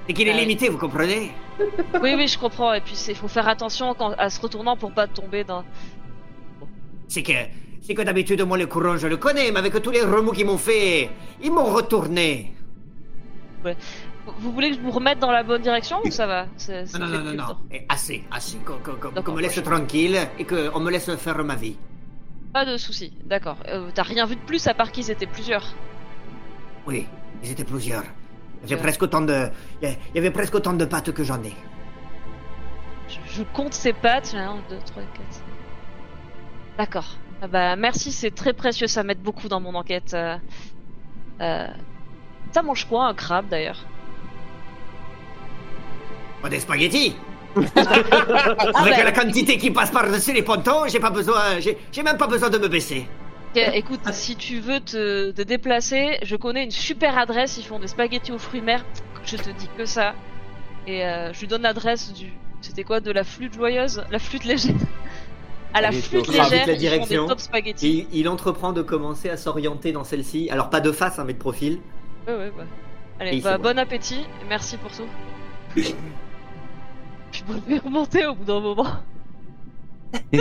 [0.06, 1.32] C'est qu'il est limité, vous comprenez?
[2.00, 2.72] Oui, oui, je comprends.
[2.74, 5.64] Et puis, il faut faire attention quand, à se retournant pour pas tomber dans.
[7.08, 7.32] C'est que,
[7.86, 10.46] c'est que d'habitude, moi, le courant, je le connais, mais avec tous les remous qu'ils
[10.46, 11.08] m'ont fait,
[11.42, 12.52] ils m'ont retourné.
[14.38, 16.46] Vous voulez que je vous remette dans la bonne direction ou ça va?
[16.56, 17.58] Ça Non, non, non, non, temps.
[17.72, 18.58] Eh, Assez, assez.
[18.58, 21.76] Qu'on qu'on me laisse tranquille et qu'on me laisse faire ma vie.
[22.52, 23.58] Pas de soucis, d'accord.
[23.68, 25.74] Euh, T'as rien vu de plus à part qu'ils étaient plusieurs?
[26.86, 27.06] Oui,
[27.42, 28.04] ils étaient plusieurs.
[28.64, 28.78] Avait Euh.
[28.78, 29.48] presque autant de,
[29.82, 31.52] il y avait presque autant de pattes que j'en ai.
[33.08, 34.34] Je, je compte ses pattes.
[34.36, 35.42] 1, 2, 3, 4.
[36.78, 37.16] D'accord.
[37.40, 40.14] Ah bah, merci, c'est très précieux, ça m'aide beaucoup dans mon enquête.
[40.14, 40.38] Euh,
[41.40, 41.68] euh,
[42.52, 43.90] Ça mange quoi un crabe d'ailleurs?
[46.40, 47.16] Pas des spaghettis.
[47.76, 52.18] Ah Avec bah, la quantité qui passe par-dessus les pontons, j'ai pas besoin, j'ai même
[52.18, 53.10] pas besoin de me baisser.
[53.54, 57.78] ok, écoute, si tu veux te, te déplacer, je connais une super adresse, ils font
[57.78, 58.86] des spaghettis aux fruits mer.
[59.24, 60.14] Je te dis que ça.
[60.86, 62.40] Et euh, je lui donne l'adresse du.
[62.60, 64.04] C'était quoi De la flûte joyeuse?
[64.10, 64.74] La flûte légère
[65.76, 67.22] À la flûte légère, la ils font direction.
[67.24, 68.06] des top spaghettis.
[68.10, 70.48] Il, il entreprend de commencer à s'orienter dans celle-ci.
[70.50, 71.80] Alors pas de face, hein, mais de profil.
[72.26, 72.64] Ouais, ouais, bah.
[73.20, 75.06] Allez, bah, bon appétit, et merci pour tout.
[77.32, 78.86] Je vais remonter au bout d'un moment.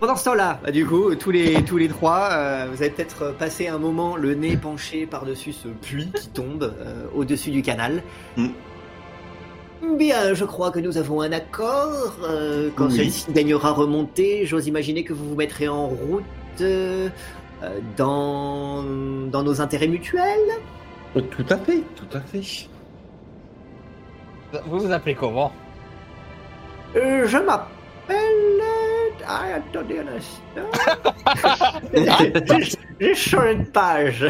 [0.00, 3.34] Pendant ce temps-là, bah, du coup, tous les, tous les trois, euh, vous avez peut-être
[3.36, 8.02] passé un moment le nez penché par-dessus ce puits qui tombe euh, au-dessus du canal.
[8.36, 8.48] Mm.
[9.96, 12.16] Bien, je crois que nous avons un accord.
[12.24, 12.96] euh, quand Oui.
[12.96, 16.24] celle-ci daignera remonter, j'ose imaginer que vous vous mettrez en route
[16.60, 17.08] euh,
[17.62, 18.82] euh, dans,
[19.30, 20.22] dans nos intérêts mutuels.
[21.14, 22.68] Tout à fait, tout à fait.
[24.66, 25.52] Vous vous appelez comment?
[26.96, 28.16] Euh, je m'appelle...
[29.26, 30.66] Ah, attendez un instant.
[33.00, 34.26] J'ai changé de page.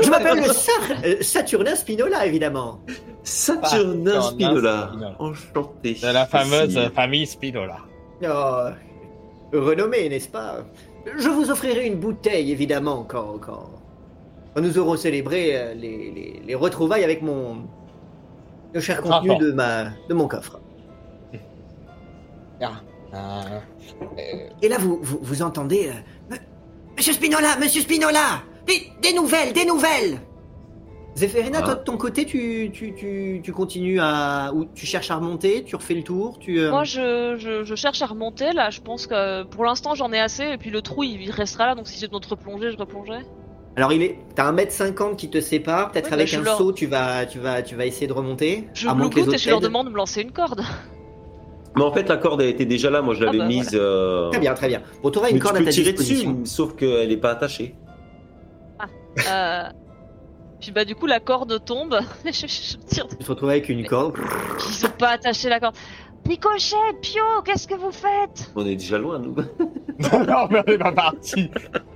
[0.00, 0.70] Je m'appelle Sa-
[1.04, 2.80] euh, Saturnin Spinola, évidemment.
[3.28, 4.88] Saturnin Spinola.
[4.88, 5.16] Spinola.
[5.18, 5.94] Enchanté.
[5.94, 6.94] De la fameuse Merci.
[6.94, 7.78] famille Spinola.
[8.24, 8.64] Oh,
[9.52, 10.64] renommé, n'est-ce pas?
[11.16, 13.70] Je vous offrirai une bouteille, évidemment, quand, quand,
[14.54, 17.66] quand nous aurons célébré euh, les, les- les retrouvailles avec mon...
[18.72, 20.60] le cher contenu de, ma, de mon coffre.
[22.60, 22.72] Ah.
[23.14, 23.16] Euh,
[24.18, 25.90] euh, Et là, vous, vous, vous entendez...
[26.30, 26.36] euh,
[26.96, 30.18] Monsieur Spinola, Monsieur Spinola des, des nouvelles, des nouvelles
[31.18, 31.64] Zéphérina, Ah.
[31.64, 34.52] toi de ton côté, tu, tu, tu, tu continues à...
[34.54, 36.60] ou tu cherches à remonter, tu refais le tour, tu...
[36.60, 38.70] euh, Moi, je, je, je cherche à remonter là.
[38.70, 40.44] Je pense que pour l'instant, j'en ai assez.
[40.44, 41.74] Et puis le trou, il restera là.
[41.74, 43.18] Donc si j'ai de replonger, je replongerai.
[43.76, 45.90] Alors il est, t'as un mètre cinquante qui te sépare.
[45.92, 48.68] Peut-être avec un leur- saut, tu vas, tu vas, tu vas essayer de remonter.
[48.74, 50.22] Je à moins me que les goûte et autres je leur demande de me lancer
[50.22, 50.62] une corde.
[51.76, 53.02] Mais en fait, la corde elle était déjà là.
[53.02, 53.70] Moi, je l'avais Ah bah, mise.
[53.74, 54.82] euh, Très bien, très bien.
[55.02, 56.32] Bon, t'auras une Mais corde tu à peux ta tirer disposition.
[56.32, 57.74] dessus, sauf qu'elle n'est pas attachée.
[59.30, 59.62] Euh...
[60.60, 61.98] Puis bah du coup, la corde tombe.
[62.24, 63.06] je, je- je tire.
[63.08, 64.16] Tu te retrouves avec une corde.
[64.68, 65.76] Ils ont pas attaché la corde.
[66.26, 68.50] Ricochet, Pio, qu'est-ce que vous faites?
[68.54, 69.34] On est déjà loin, nous.
[69.98, 71.50] non, mais on est pas parti.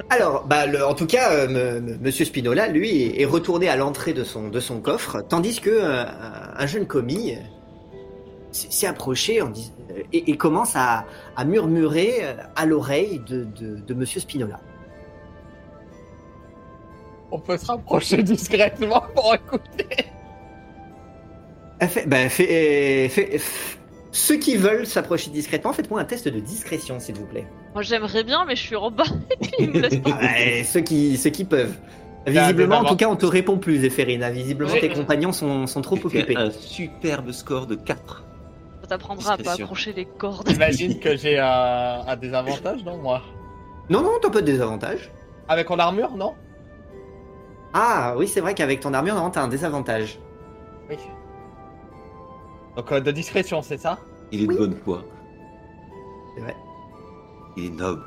[0.08, 3.76] Alors, bah, le- en tout cas, euh, m- m- Monsieur Spinola, lui, est retourné à
[3.76, 7.38] l'entrée de son, de son coffre, tandis que euh, un- un jeune commis euh,
[8.52, 9.72] s'est s'est approché en dis-
[10.14, 11.04] et, et commence à,
[11.36, 12.12] à murmurer
[12.56, 14.60] à l'oreille de, de, de Monsieur Spinola.
[17.34, 19.86] On peut se rapprocher discrètement pour écouter.
[21.82, 23.76] Euh, fait- bah, fait- fait- f-
[24.12, 27.46] ceux qui veulent s'approcher discrètement, faites-moi un test de discrétion, s'il vous plaît.
[27.74, 30.18] Moi j'aimerais bien, mais je suis en bas et puis il me laisse pas.
[30.20, 31.74] Ah, ouais, ceux, qui, ceux qui peuvent.
[32.26, 34.30] Visiblement, en tout cas, on te répond plus, Zéphérina.
[34.30, 36.36] Visiblement, tes compagnons sont, sont trop occupés.
[36.36, 38.22] un superbe score de 4.
[38.82, 40.48] Ça t'apprendra à pas accrocher les cordes.
[40.48, 43.22] J'imagine que j'ai un, un désavantage, non, moi?
[43.90, 45.10] Non, non, t'as pas de désavantage.
[45.48, 46.34] Avec mon armure, non?
[47.74, 50.18] Ah, oui, c'est vrai qu'avec ton armure, non, t'as un désavantage.
[50.90, 50.96] Oui.
[52.76, 53.98] Donc, euh, de discrétion, c'est ça?
[54.30, 55.04] Il est de bonne foi.
[56.34, 56.56] C'est vrai.
[57.56, 58.04] Il est noble.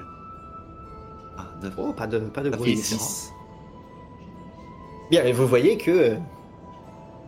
[1.38, 1.74] Ah, 9.
[1.78, 3.08] Oh, pas de, pas de Ça gros fait différence.
[3.08, 3.34] 6.
[5.12, 6.16] Bien, et vous voyez que,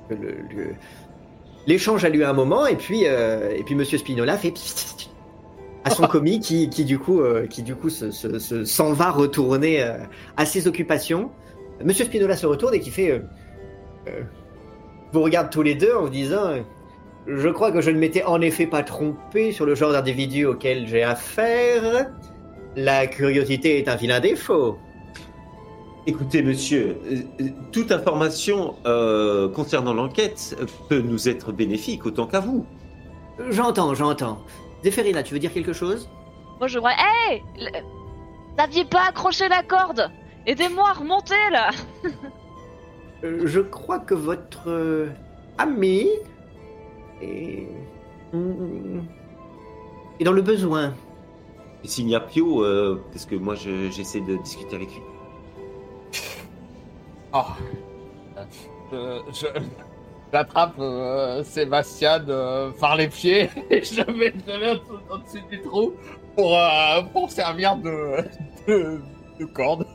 [0.10, 0.76] que le- le-
[1.68, 4.54] l'échange a lieu un moment, et puis, euh, et puis Monsieur Spinola fait
[5.84, 8.94] à son commis qui, qui du coup, euh, qui du coup se, se- se- s'en
[8.94, 9.98] va retourner euh,
[10.38, 11.32] à ses occupations.
[11.84, 13.20] Monsieur Spinola se retourne et qui fait, euh,
[14.08, 14.22] euh,
[15.12, 16.62] vous regarde tous les deux en vous disant, euh,
[17.28, 20.88] je crois que je ne m'étais en effet pas trompé sur le genre d'individu auquel
[20.88, 22.12] j'ai affaire.
[22.76, 24.78] La curiosité est un vilain défaut.
[26.06, 30.56] Écoutez, monsieur, euh, toute information euh, concernant l'enquête
[30.88, 32.66] peut nous être bénéfique autant qu'à vous.
[33.50, 34.40] J'entends, j'entends.
[34.84, 36.10] Zéphérina, tu veux dire quelque chose?
[36.60, 36.92] Moi je vois.
[36.92, 37.44] Hé
[38.58, 40.10] N'aviez pas accroché la corde
[40.48, 41.70] Aidez-moi à remonter là
[43.24, 45.10] Euh, Je crois que votre euh,
[45.58, 46.08] ami
[47.22, 47.68] est...
[48.34, 49.00] Mm,
[50.20, 50.94] est dans le besoin.
[51.84, 55.02] Et s'il n'y a Pio, euh, parce que moi je- j'essaie de discuter avec lui.
[57.34, 57.42] Oh.
[58.94, 59.48] Euh, je...
[60.34, 65.14] J'attrape euh, Sébastien euh, par les pieds et je le mets, je le mets au-
[65.16, 65.94] au-dessus du trou
[66.36, 68.18] pour, euh, pour servir de,
[68.68, 69.00] de,
[69.40, 69.88] de corde.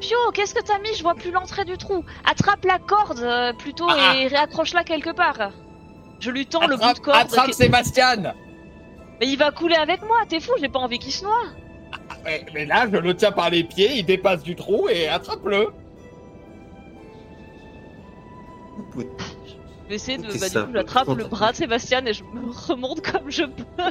[0.00, 2.04] Pio, qu'est-ce que t'as mis Je vois plus l'entrée du trou.
[2.24, 4.14] Attrape la corde euh, plutôt Ah.
[4.16, 5.50] et réaccroche-la quelque part.
[6.20, 7.16] Je lui tends le bout de corde.
[7.18, 8.16] attrape Sébastien
[9.20, 11.44] Mais il va couler avec moi, t'es fou, j'ai pas envie qu'il se noie.
[12.24, 15.68] mais, mais là, je le tiens par les pieds, il dépasse du trou et attrape-le.
[18.76, 19.08] Vous pouvez-
[19.84, 20.22] Je vais essayer de.
[20.26, 23.82] Bah, du coup, j'attrape le bras de Sébastien et je me remonte comme je peux.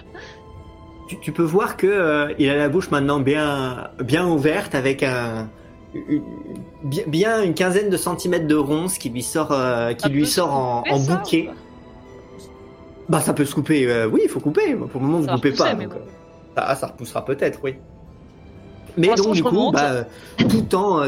[1.09, 5.03] Tu, tu peux voir que euh, il a la bouche maintenant bien, bien ouverte avec
[5.03, 5.49] un,
[6.09, 6.23] une-
[7.07, 10.53] bien, une quinzaine de centimètres de ronce qui lui sort, euh, qui Ça lui sort
[10.53, 11.49] en, couper, en ça, bouquet.
[13.09, 13.87] Bah ça peut se couper.
[13.87, 14.75] euh, oui, il faut couper.
[14.75, 15.73] Pour le moment, vous Ça va coupez pas.
[15.73, 15.97] donc, euh,
[16.55, 17.75] ça, ça repoussera peut-être, oui.
[18.97, 20.05] Mais donc du coup, bah,
[20.49, 21.03] tout en,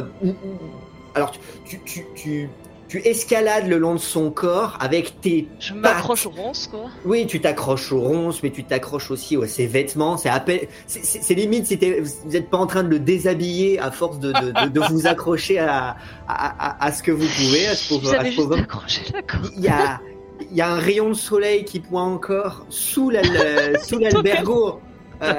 [1.16, 1.32] alors
[1.66, 2.50] tu, tu, tu,
[2.90, 6.88] tu, escalades le long de son corps avec tes Je m'accroche au ronce, quoi.
[7.06, 10.18] Oui, tu t'accroches aux ronces, mais tu t'accroches aussi à ses vêtements.
[10.18, 13.00] C'est à peine, c'est- c'est c'est limite si vous n'êtes pas en train de le
[13.00, 15.96] déshabiller à force de, de, de, de vous accrocher à,
[16.28, 19.50] à, à, à ce que vous pouvez, à ce pauvre, Vous.
[19.56, 20.02] Il y a,
[20.52, 24.80] il y a un rayon de soleil qui pointe encore sous la, le- sous l'albergo
[25.22, 25.34] euh,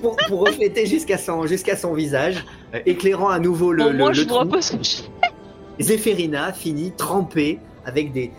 [0.00, 2.44] pour, pour refléter jusqu'à son, jusqu'à son visage,
[2.74, 4.48] euh, éclairant à nouveau le, Bon, le, moi, le je vois trou.
[4.48, 4.96] pas ce que je
[5.80, 8.30] Zéphérina finit trempée avec des,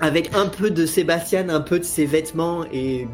[0.00, 3.06] avec un peu de Sébastien, un peu de ses vêtements et,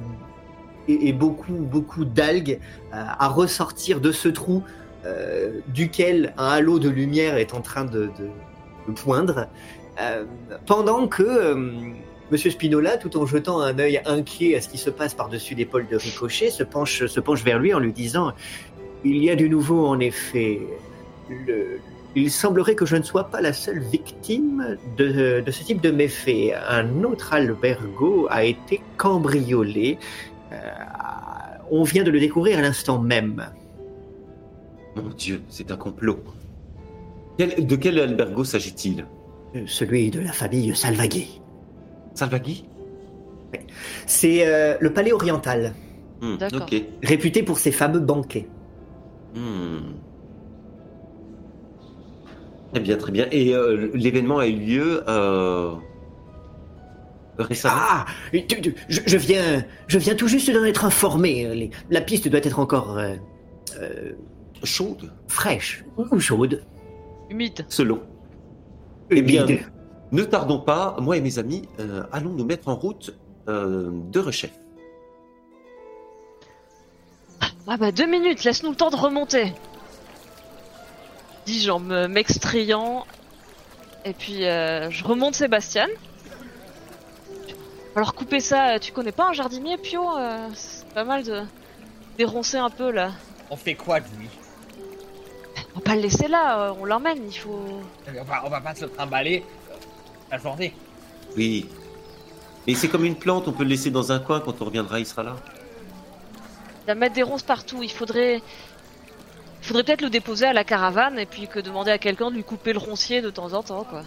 [0.89, 2.59] et, beaucoup beaucoup d'algues
[2.95, 4.63] euh, à ressortir de ce trou
[5.05, 8.11] euh, duquel un halo de lumière est en train de,
[8.97, 9.49] poindre,
[10.01, 10.25] Euh,
[10.65, 11.55] pendant que
[12.31, 15.89] Monsieur Spinola, tout en jetant un œil inquiet à ce qui se passe par-dessus l'épaule
[15.89, 18.33] de Ricochet, se penche, se penche vers lui en lui disant
[19.05, 20.61] Il y a du nouveau en effet.
[21.29, 21.81] Le-
[22.17, 25.91] il semblerait que je ne sois pas la seule victime de, de ce type de
[25.91, 26.55] méfait.
[26.69, 29.99] Un autre albergo a été cambriolé.
[30.53, 30.57] Euh,
[31.71, 33.47] on vient de le découvrir à l'instant même.
[34.97, 36.19] Mon Dieu, c'est un complot.
[37.37, 39.07] Quel- de quel albergo s'agit-il?
[39.55, 41.41] Euh, Celui de la famille Salvagui.
[42.15, 42.65] Salvagui?
[44.07, 45.75] C'est euh, le palais oriental,
[46.21, 46.37] Hmm,
[47.03, 48.49] réputé pour ses fameux banquets.
[49.37, 49.93] Hmm.
[52.73, 53.27] Très bien, très bien.
[53.31, 55.75] Et euh, l'événement a eu lieu euh,
[57.39, 61.49] récemment Ah, tu- tu- je, je viens, je viens tout juste d'en être informé.
[61.55, 63.15] Les- la piste doit être encore euh,
[63.81, 64.13] euh,
[64.65, 66.63] Chaude, fraîche ou chaude.
[67.31, 67.65] Humide.
[67.69, 68.01] selon.
[69.11, 69.61] Eh bien, Humide.
[70.13, 73.17] ne tardons pas, moi et mes amis, euh, allons nous mettre en route
[73.49, 74.51] euh, de Rechef.
[77.71, 79.53] Ah bah deux minutes, laisse-nous le temps de remonter.
[81.49, 83.07] Dis-je en me- m'extrayant.
[84.05, 85.87] Et puis euh, je remonte Sébastien.
[87.97, 91.43] Alors couper ça, euh, tu connais pas un jardinier, Pio Euh, C'est pas mal de
[92.19, 93.13] déroncer un peu là.
[93.51, 94.29] On fait quoi de lui?
[95.75, 97.65] On va pas le laisser là, on l'emmène, il faut...
[98.09, 99.45] on va, on va pas se le trimballer
[100.31, 100.75] la journée.
[101.37, 101.67] Oui.
[102.67, 104.99] Et c'est comme une plante, on peut le laisser dans un coin, quand on reviendra,
[104.99, 105.37] il sera là.
[106.83, 108.43] Il va mettre des ronces partout, il faudrait...
[109.61, 112.37] Il faudrait peut-être le déposer à la caravane et puis que demander à quelqu'un de
[112.37, 114.03] lui couper le roncier de temps en temps, quoi.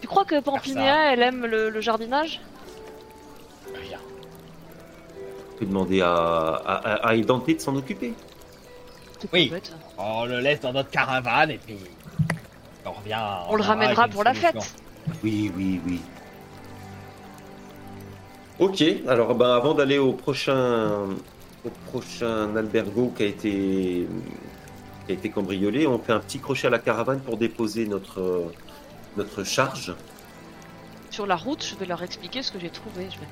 [0.00, 2.40] Tu crois que Pampinéa, elle aime le, le jardinage?
[3.74, 3.98] Rien.
[5.54, 8.14] On peut demander à, à, à, de s'en occuper?
[9.32, 9.48] Oui.
[9.48, 9.72] bête.
[9.98, 11.78] On le laisse dans notre caravane et puis
[12.84, 13.18] on revient.
[13.48, 14.76] On le ramènera pour la fête.
[15.24, 16.00] Oui, oui, oui.
[18.58, 21.08] Ok, alors ben, avant d'aller au prochain,
[21.66, 24.08] au prochain albergo qui a été
[25.06, 28.52] qui a été cambriolé, on fait un petit crochet à la caravane pour déposer notre
[29.16, 29.94] notre charge.
[31.10, 33.08] Sur la route, je vais leur expliquer ce que j'ai trouvé.
[33.10, 33.26] Je vais...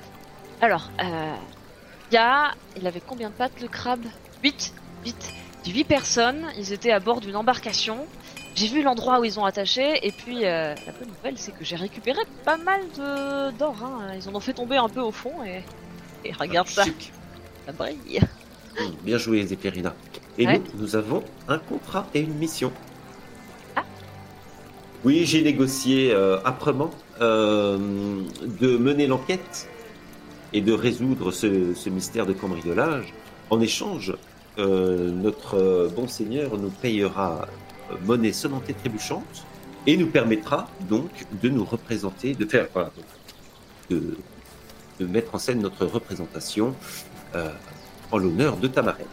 [0.61, 1.35] Alors, euh,
[2.11, 2.53] il y a...
[2.77, 4.05] Il avait combien de pattes le crabe?
[4.43, 4.73] 8
[5.05, 5.33] 8
[5.67, 8.07] 8 personnes, ils étaient à bord d'une embarcation.
[8.55, 11.65] J'ai vu l'endroit où ils ont attaché et puis euh, la bonne nouvelle c'est que
[11.65, 13.75] j'ai récupéré pas mal de d'or.
[13.83, 14.13] Hein.
[14.15, 15.63] Ils en ont fait tomber un peu au fond et,
[16.23, 17.11] et regarde ça, Chic.
[17.65, 18.19] Ça brille.
[18.79, 19.93] Hum, Bien joué, Zéphérina.
[20.37, 20.59] Et Ouais.
[20.73, 22.71] nous, nous avons un contrat et une mission.
[23.75, 23.83] Ah.
[25.03, 27.77] Oui, j'ai négocié euh, âprement euh,
[28.59, 29.69] de mener l'enquête
[30.51, 33.13] et de résoudre ce, ce mystère de cambriolage.
[33.49, 34.13] En échange,
[34.57, 37.47] euh, notre bon seigneur nous payera
[38.05, 39.45] monnaie sonnante et trébuchante
[39.87, 41.11] et nous permettra donc
[41.41, 42.91] de nous représenter, de faire, voilà,
[43.89, 44.17] de,
[44.99, 46.73] de mettre en scène notre représentation
[47.35, 47.49] euh,
[48.11, 49.05] en l'honneur de ta marraine.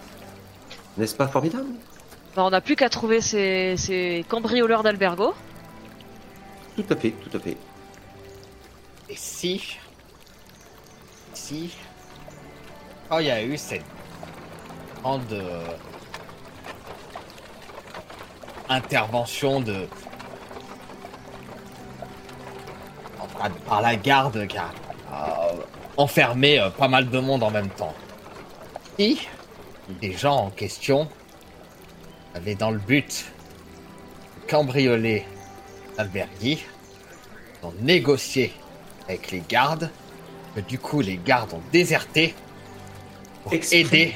[0.96, 1.68] N'est-ce pas formidable?
[2.36, 5.34] Bah, on n'a plus qu'à trouver ces, ces cambrioleurs d'albergo.
[6.76, 7.56] Tout à fait, tout à fait.
[9.08, 9.76] Et si.
[11.34, 11.74] Si.
[13.08, 13.84] Quand il y a eu cette
[15.02, 15.32] grande.
[15.32, 15.64] euh,
[18.68, 19.86] intervention de.
[23.20, 24.70] enfin, par la garde qui a
[25.12, 25.62] euh,
[25.96, 27.94] enfermé euh, pas mal de monde en même temps.
[28.98, 29.26] Si
[30.00, 31.08] les gens en question
[32.34, 33.24] avaient dans le but
[34.40, 35.26] de cambrioler
[35.96, 36.58] l'albergue,
[37.62, 38.52] ont négocié
[39.08, 39.90] avec les gardes,
[40.54, 42.34] que du coup les gardes ont déserté
[43.42, 44.14] pour aider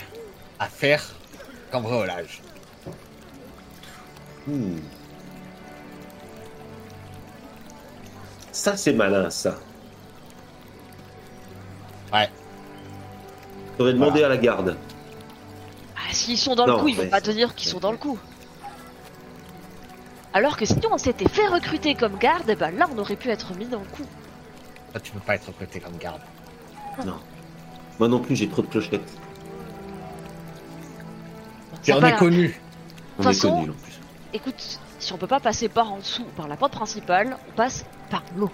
[0.58, 1.14] à faire
[1.70, 2.42] cambriolage.
[4.46, 4.78] Hmm.
[8.52, 9.58] Ça, c'est malin, ça.
[12.12, 12.28] Ouais.
[13.78, 14.76] J'aurais demandé à la garde.
[15.96, 17.90] Ah, s'ils sont dans Non, le coup, ils vont pas te dire qu'ils sont dans
[17.92, 18.18] le coup.
[20.32, 23.30] Alors que si on s'était fait recruter comme garde, eh ben là on aurait pu
[23.30, 24.04] être mis dans le coup.
[24.92, 26.20] Toi, tu peux pas être recruté comme garde.
[27.06, 27.18] Non.
[27.98, 29.10] Moi non plus, j'ai trop de clochettes.
[31.72, 32.60] Bon, Tu ça en va, es connu.
[33.18, 34.00] On toute est façon- connus en plus.
[34.34, 37.86] Écoute, si on peut pas passer par en dessous, par la porte principale, on passe
[38.10, 38.50] par l'eau.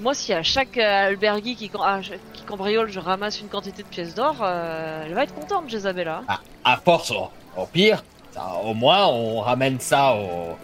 [0.00, 2.00] Moi, si à chaque euh, albergue qui, cam- ah,
[2.32, 6.22] qui cambriole, je ramasse une quantité de pièces d'or, euh, elle va être contente, Jésabella.
[6.28, 8.02] À, à force, au, au pire,
[8.32, 10.56] ça, au moins on ramène ça au.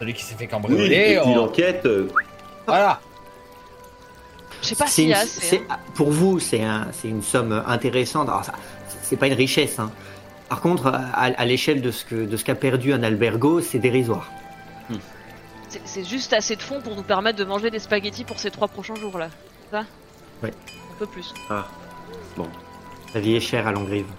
[0.00, 1.12] Celui qui s'est fait Oui, cambrioler.
[1.12, 2.08] et puis on- l'enquête, euh,
[2.66, 3.00] Voilà.
[4.60, 5.40] Je sais pas a assez.
[5.40, 5.76] c'est- hein.
[5.94, 8.28] Pour vous, c'est un, c'est une somme intéressante.
[8.28, 8.52] Alors, ça,
[9.02, 9.78] c'est pas une richesse.
[9.78, 9.90] hein.
[10.48, 13.78] Par contre, à, à l'échelle de ce que de ce qu'a perdu un albergo, c'est
[13.78, 14.28] dérisoire.
[15.84, 18.68] C'est- juste assez de fonds pour nous permettre de manger des spaghettis pour ces trois
[18.68, 19.28] prochains jours là.
[19.70, 19.84] Ça?
[20.42, 20.50] Ouais.
[20.50, 21.32] Un peu plus.
[21.50, 21.66] ah,
[22.36, 22.48] bon.
[23.14, 24.06] La vie est chère à Longrive.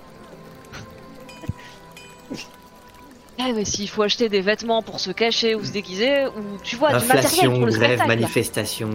[3.38, 6.78] Ah mais s'il faut acheter des vêtements pour se cacher ou se déguiser, ou tu
[6.78, 8.08] vois, du matériel Inflation, pour le grève, spectacle.
[8.08, 8.90] manifestation.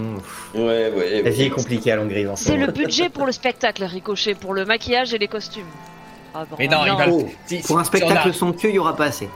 [0.54, 1.22] Ouais, ouais.
[1.22, 4.34] La vie est compliquée à Longrive en ce C'est le budget pour le spectacle, Ricochet,
[4.34, 5.66] pour le maquillage et les costumes.
[6.34, 8.70] Ah, bon, Mais non, il va- Oh, Si- Pour un si on a- spectacle somptueux,
[8.70, 9.28] il y aura pas assez.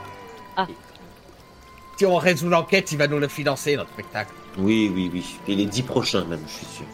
[1.97, 4.33] Si on résout l'enquête, il va nous le financer, notre spectacle.
[4.57, 5.39] Oui, oui, oui.
[5.47, 6.85] Et les dix prochains même, je suis sûr.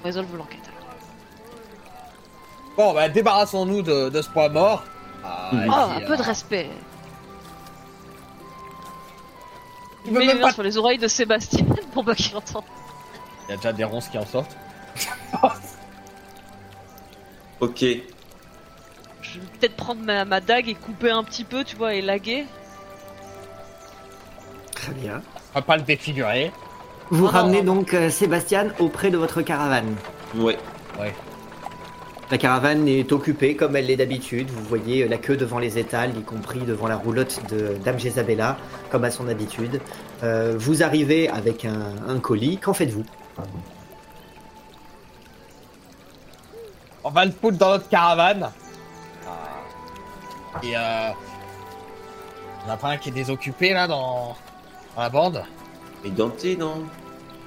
[0.00, 0.60] On résolve l'enquête.
[0.66, 0.96] alors.
[2.76, 4.82] Bon, bah, débarrassons-nous de, de ce poids mort.
[5.24, 5.68] Ah, Mhm.
[5.68, 6.68] Oh, puis, un peu de euh, respect.
[10.04, 12.36] il Il veut met les mains pas- sur les oreilles de Sébastien pour pas qu'il
[12.36, 12.64] entende.
[13.46, 14.56] Il y a déjà des ronces qui en sortent.
[17.60, 17.80] Ok.
[19.22, 22.02] Je vais peut-être prendre ma, ma dague et couper un petit peu, tu vois, et
[22.02, 22.44] laguer.
[24.82, 25.22] Très bien.
[25.54, 26.50] On va pas le défigurer.
[27.10, 27.76] Vous non, ramenez non.
[27.76, 29.94] donc euh, Sébastien auprès de votre caravane.
[30.34, 30.58] Ouais.
[30.98, 31.14] Ouais.
[32.32, 34.50] La caravane est occupée comme elle l'est d'habitude.
[34.50, 38.56] Vous voyez la queue devant les étals, y compris devant la roulotte de Dame Jezabella,
[38.90, 39.80] comme à son habitude.
[40.24, 42.58] Euh, vous arrivez avec un, un colis.
[42.58, 43.04] Qu'en faites-vous?
[47.04, 48.50] On va le foutre dans notre caravane.
[50.64, 51.10] Et euh...
[52.66, 54.36] On a pas un qui est désoccupé là dans,
[54.96, 55.44] dans la bande
[56.04, 56.84] Et Dante, non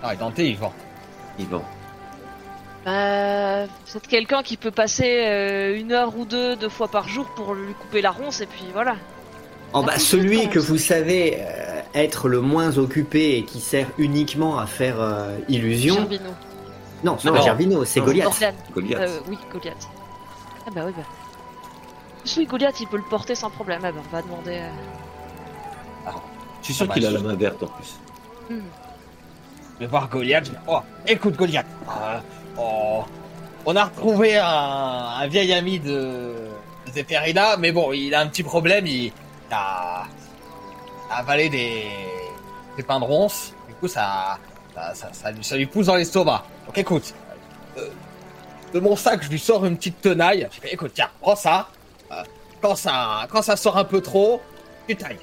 [0.02, 0.74] Ah, et Dante, il vend.
[1.40, 1.64] Yvan.
[2.86, 7.26] Bah, c'est quelqu'un qui peut passer euh, une heure ou deux, deux fois par jour
[7.36, 8.96] pour lui couper la ronce et puis voilà.
[9.74, 14.60] Oh, bah, celui que vous savez euh, être le moins occupé et qui sert uniquement
[14.60, 15.96] à faire euh, illusion.
[15.96, 16.30] Gerbino.
[17.04, 18.06] Non, c'est pas Gerbino, c'est Non.
[18.06, 18.44] Goliath.
[18.74, 19.00] Goliath.
[19.02, 19.90] Euh, oui, Goliath.
[20.68, 21.04] Ah bah oui, bah.
[22.38, 23.82] Oui, Goliath, il peut le porter sans problème.
[23.84, 24.62] Ah bah, on va demander.
[26.66, 28.00] Je suis sûr Ah qu'il a la main verte en plus.
[28.50, 28.60] hmm.
[29.76, 30.52] Je vais voir Goliath.
[30.68, 31.68] Oh, écoute Goliath.
[31.88, 32.18] euh,
[32.58, 33.04] oh,
[33.68, 36.34] on a retrouvé un, vieil ami de
[36.92, 38.88] Zéphérina, mais bon, il a un petit problème.
[38.88, 39.12] Il
[39.52, 40.06] a,
[41.12, 41.84] avalé des,
[42.78, 43.54] des pains de ronce.
[43.68, 44.40] Du coup, ça,
[44.96, 45.10] ça,
[45.42, 46.44] ça lui pousse dans l'estomac.
[46.66, 47.14] Donc écoute,
[47.78, 47.90] euh,
[48.74, 50.48] de mon sac, je lui sors une petite tenaille.
[50.52, 51.70] Je fais, écoute, tiens, prends ça.
[52.12, 52.24] Euh,
[52.60, 54.42] quand ça, quand ça sort un peu trop,
[54.88, 55.20] tu tailles.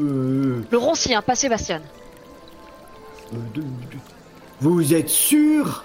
[0.00, 1.80] Euh, Le roncier, hein, pas Sébastien.
[3.32, 3.66] euh, de- de-
[4.60, 5.84] vous êtes sûr?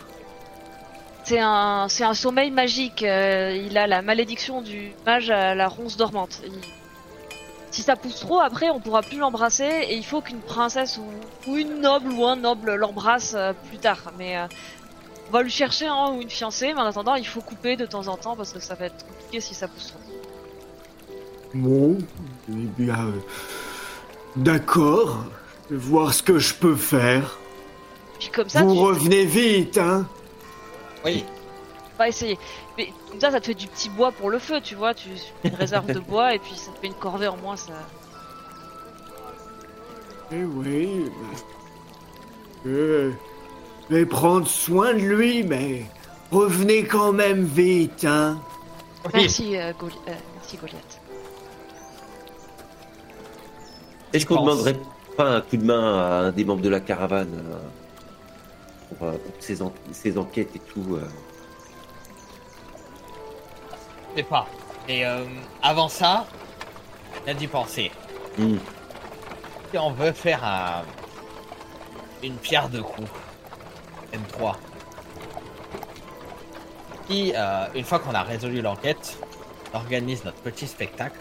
[1.23, 3.03] C'est un, c'est un sommeil magique.
[3.03, 6.41] euh, il a la malédiction du mage à la ronce dormante.
[6.45, 6.51] Il-
[7.71, 11.05] Si ça pousse trop, après, on pourra plus l'embrasser et il faut qu'une princesse ou,
[11.51, 14.11] ou une noble ou un noble l'embrasse euh, plus tard.
[14.17, 14.47] Mais euh,
[15.29, 17.85] on va lui chercher un ou une fiancée, mais en attendant, il faut couper de
[17.85, 19.99] temps en temps parce que ça va être compliqué si ça pousse trop.
[21.53, 21.95] Bon,
[22.49, 23.11] eh bien, euh,
[24.35, 25.25] d'accord.
[25.69, 27.37] Je vais voir ce que je peux faire.
[28.19, 30.05] Puis comme ça, vous tu revenez vite, hein
[31.05, 31.23] Oui.
[31.97, 32.37] vas essayer.
[32.77, 34.93] Mais comme ça, ça te fait du petit bois pour le feu, tu vois.
[34.93, 35.09] Tu
[35.41, 37.55] fais une réserve de bois et puis ça te fait une corvée en moins.
[37.55, 37.73] Ça...
[40.31, 41.05] Eh oui.
[42.65, 43.11] bah, je
[43.89, 45.85] vais prendre soin de lui, mais
[46.31, 48.39] revenez quand même vite, hein
[49.05, 49.11] Oui.
[49.21, 50.88] Merci, euh, Goli- euh, merci Goliath.
[54.13, 54.45] Est-ce qu'on pense.
[54.45, 54.79] demanderait
[55.17, 59.11] pas un coup de main à un des membres de la caravane euh, pour, euh,
[59.11, 61.07] pour ses, en- ses enquêtes et tout euh.
[64.11, 64.47] Je sais pas.
[64.87, 65.25] Et euh,
[65.61, 66.25] avant ça,
[67.25, 67.91] il a dû penser.
[68.37, 68.57] Hmm.
[69.71, 70.83] Si on veut faire un-
[72.23, 73.09] une pierre de coups,
[74.13, 74.55] M3,
[77.07, 79.17] qui, euh, une fois qu'on a résolu l'enquête,
[79.73, 81.19] organise notre petit spectacle,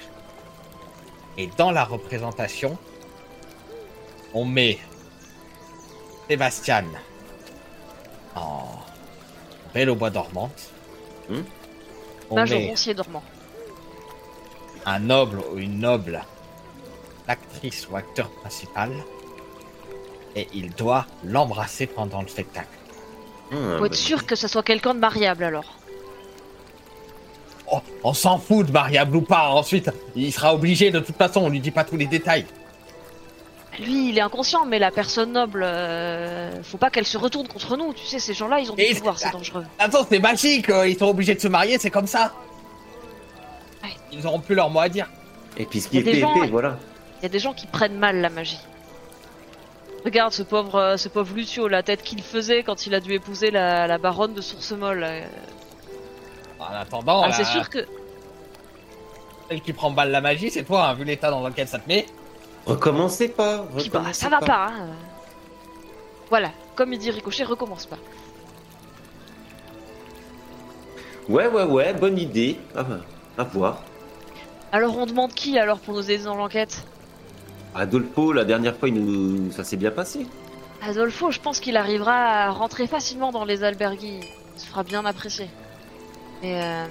[1.39, 2.77] et dans la représentation,
[4.35, 4.79] on met
[6.29, 6.85] Sébastien
[8.35, 8.67] en
[9.73, 10.73] belle au bois dormante.
[11.31, 11.43] Hmm.
[12.29, 13.23] On Mage met dormant.
[14.85, 16.23] un noble ou une noble,
[17.27, 18.93] l'actrice ou acteur principal,
[20.35, 22.69] et il doit l'embrasser pendant le spectacle.
[23.51, 25.78] Ah, Faut bah, être sûr que ça soit quelqu'un de mariable alors.
[27.71, 29.49] Oh, on s'en fout de variable ou pas.
[29.51, 31.41] Ensuite, il sera obligé de toute façon.
[31.43, 32.47] On lui dit pas tous les détails.
[33.79, 37.77] Lui, il est inconscient, mais la personne noble, euh, faut pas qu'elle se retourne contre
[37.77, 37.93] nous.
[37.95, 39.65] Tu sais, ces gens-là, ils ont du pouvoir, c'est- dangereux.
[39.79, 40.69] Attends, c'est magique.
[40.71, 41.79] euh, Ils sont obligés de se marier.
[41.79, 42.33] C'est comme ça.
[43.85, 43.91] Ouais.
[44.13, 45.09] Ils auront plus leur mot à dire.
[45.57, 46.79] Et puis ce Il qui était gens- épais, voilà.
[47.21, 48.59] Il y a des gens qui prennent mal la magie.
[50.05, 53.13] Regarde ce pauvre, euh, ce pauvre Lucio, la tête qu'il faisait quand il a dû
[53.13, 55.05] épouser la, la baronne de Sourcemolle.
[55.05, 55.21] euh.
[56.61, 57.87] En attendant, Ah, la- c'est sûr que
[59.49, 60.89] celle qui prend balle la magie, c'est toi.
[60.89, 62.07] hein, vu l'état dans lequel ça te met.
[62.67, 63.65] Recommencez pas.
[63.93, 64.67] Bah, ça va pas.
[64.69, 64.89] hein.
[66.29, 67.97] Voilà, comme il dit Ricochet, recommence pas.
[71.29, 72.59] Ouais, ouais, ouais, bonne idée.
[72.77, 73.01] Ah, bah,
[73.39, 73.83] à voir.
[74.73, 76.85] Alors on demande qui alors pour nous aider dans l'enquête
[77.75, 79.51] Adolfo, la dernière fois, il nous...
[79.53, 80.27] ça s'est bien passé.
[80.83, 82.13] Adolfo, je pense qu'il arrivera
[82.47, 84.03] à rentrer facilement dans les albergues.
[84.03, 85.49] Il se fera bien apprécier.
[86.43, 86.87] Mais euh,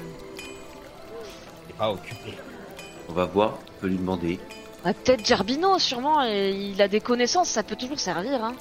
[1.68, 2.34] T'es pas occupé.
[3.10, 4.40] On va voir, on peut lui demander.
[4.86, 6.24] ouais, peut-être Gerbino, sûrement.
[6.26, 8.44] Et il a des connaissances, ça peut toujours servir.
[8.44, 8.54] Hein.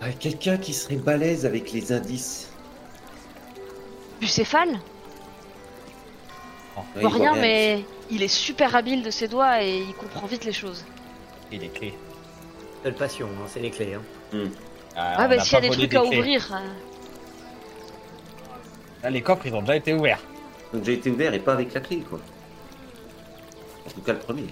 [0.00, 2.50] Ah, Quelqu'un qui serait balèze avec les indices.
[4.20, 4.78] Bucéphale
[6.76, 9.94] Oh, Ouais, il voit rien, mais il est super habile de ses doigts et il
[9.94, 10.84] comprend vite les choses.
[11.50, 11.94] Et les clés.
[12.84, 13.94] Seule passion, hein, c'est les clés.
[13.94, 14.02] Hein.
[14.94, 16.18] Ah, Ah, bah s'il y a des trucs à clés.
[16.18, 16.54] ouvrir.
[16.54, 16.58] euh,
[19.02, 20.20] Là, les coffres, ils ont déjà été ouverts.
[20.72, 22.18] Donc j'ai été ouvert et pas avec la clé, quoi.
[23.86, 24.46] En tout cas, le premier.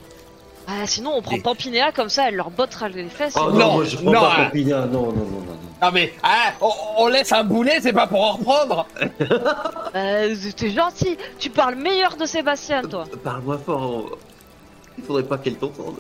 [0.67, 3.35] Ah, sinon, on prend Pampinéa comme ça, elle leur bottera les fesses.
[3.37, 4.51] Oh non, Non, moi je prends non, pas hein.
[4.55, 5.41] Non, non, non, non.
[5.41, 5.59] non.
[5.83, 8.87] Non mais, ah, on, on laisse un boulet, c'est pas pour en reprendre.
[9.97, 11.17] Euh, T'es gentil.
[11.39, 13.05] Tu parles meilleur de Sébastien, toi.
[13.13, 14.19] Euh, Parle-moi fort.
[14.99, 15.99] Il faudrait pas qu'elle t'entende.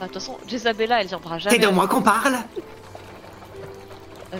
[0.00, 1.56] Ah, De toute façon, Jezabella, elle viendra jamais.
[1.56, 2.32] C'est de moi qu'on parle.
[2.32, 2.38] Non.
[4.32, 4.36] Oh,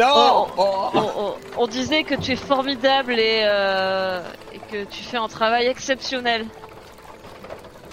[0.00, 4.22] oh, on, on- on disait que tu es formidable et, euh,
[4.52, 6.46] et que tu fais un travail exceptionnel.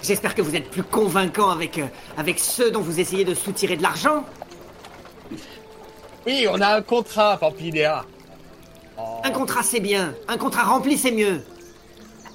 [0.02, 3.76] J'espère que vous êtes plus convaincant avec, euh, avec ceux dont vous essayez de soutirer
[3.76, 4.24] de l'argent.
[6.26, 8.04] Oui, on a un contrat, Pampinéa.
[8.98, 9.02] Oh.
[9.24, 11.42] Un contrat c'est bien, un contrat rempli c'est mieux.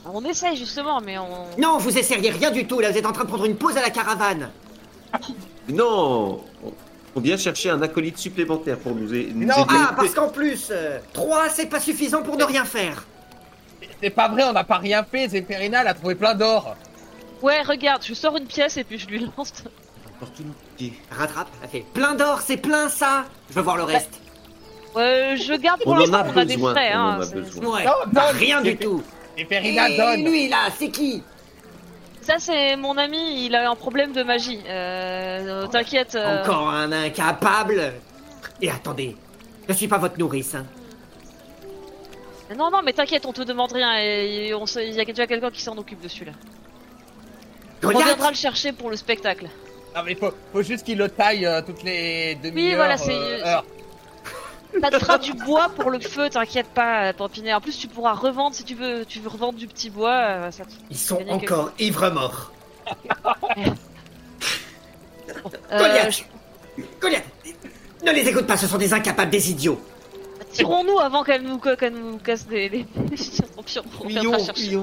[0.06, 1.28] On essaye justement, mais on.
[1.58, 3.78] Non, vous essayeriez rien du tout, là vous êtes en train de prendre une pause
[3.78, 4.52] à la caravane.
[5.70, 6.42] Non
[7.16, 9.66] on- vient chercher un acolyte supplémentaire pour nous, a- nous Non, aider.
[9.70, 13.06] Ah, parce qu'en plus, euh, trois c'est pas suffisant pour ne rien faire.
[14.02, 15.30] C'est pas vrai, on n'a pas rien fait.
[15.30, 16.76] Zéphérina, elle a trouvé plein d'or.
[17.42, 19.54] Ouais, regarde, je sors une pièce et puis je lui lance.
[20.78, 20.94] Pied.
[21.12, 23.26] Rattrape, ça fait plein d'or, c'est plein ça.
[23.50, 24.22] Je veux voir le reste.
[24.96, 26.92] Ouais, je garde pour On en l'instant, a on a des besoin, frais.
[26.94, 27.76] on Hein, en a c'est- besoin.
[27.76, 29.04] Ouais, Non, bah, non, rien c'est- du tout.
[29.38, 30.26] Zéphérina Et donne.
[30.26, 31.24] lui là, c'est qui?
[32.26, 34.60] Ça, c'est mon ami, il a un problème de magie.
[34.68, 36.16] Euh, T'inquiète.
[36.16, 37.94] euh, Encore un incapable.
[38.62, 39.16] Et attendez,
[39.68, 40.56] je suis pas votre nourrice.
[40.56, 40.66] Hein.
[42.58, 43.98] Non, non, mais t'inquiète, on te demande rien.
[43.98, 46.34] Et on sait- il y a déjà quelqu'un qui s'en occupe dessus là.
[47.84, 49.50] On viendra le chercher pour le spectacle.
[49.96, 52.78] Non mais faut, faut juste qu'il le taille euh, toutes les demi-heures.
[52.78, 53.60] voilà, c'est- euh.
[54.82, 57.54] Ça te fera du bois pour le feu, t'inquiète pas, euh, Pampinet.
[57.54, 59.06] En plus, tu pourras revendre si tu veux.
[59.06, 60.12] Tu veux revendre du petit bois.
[60.14, 62.52] euh, ça te- Ils sont encore ivres morts.
[65.72, 66.26] Euh, Goliath
[67.02, 67.24] Goliath
[68.06, 69.80] Ne les écoute pas, ce sont des incapables, des idiots.
[70.52, 71.60] Tirons-nous avant qu'elle nous,
[71.92, 72.70] nous casse les.
[72.70, 72.86] les...
[73.56, 74.78] Tant pis, on reviendra chercher.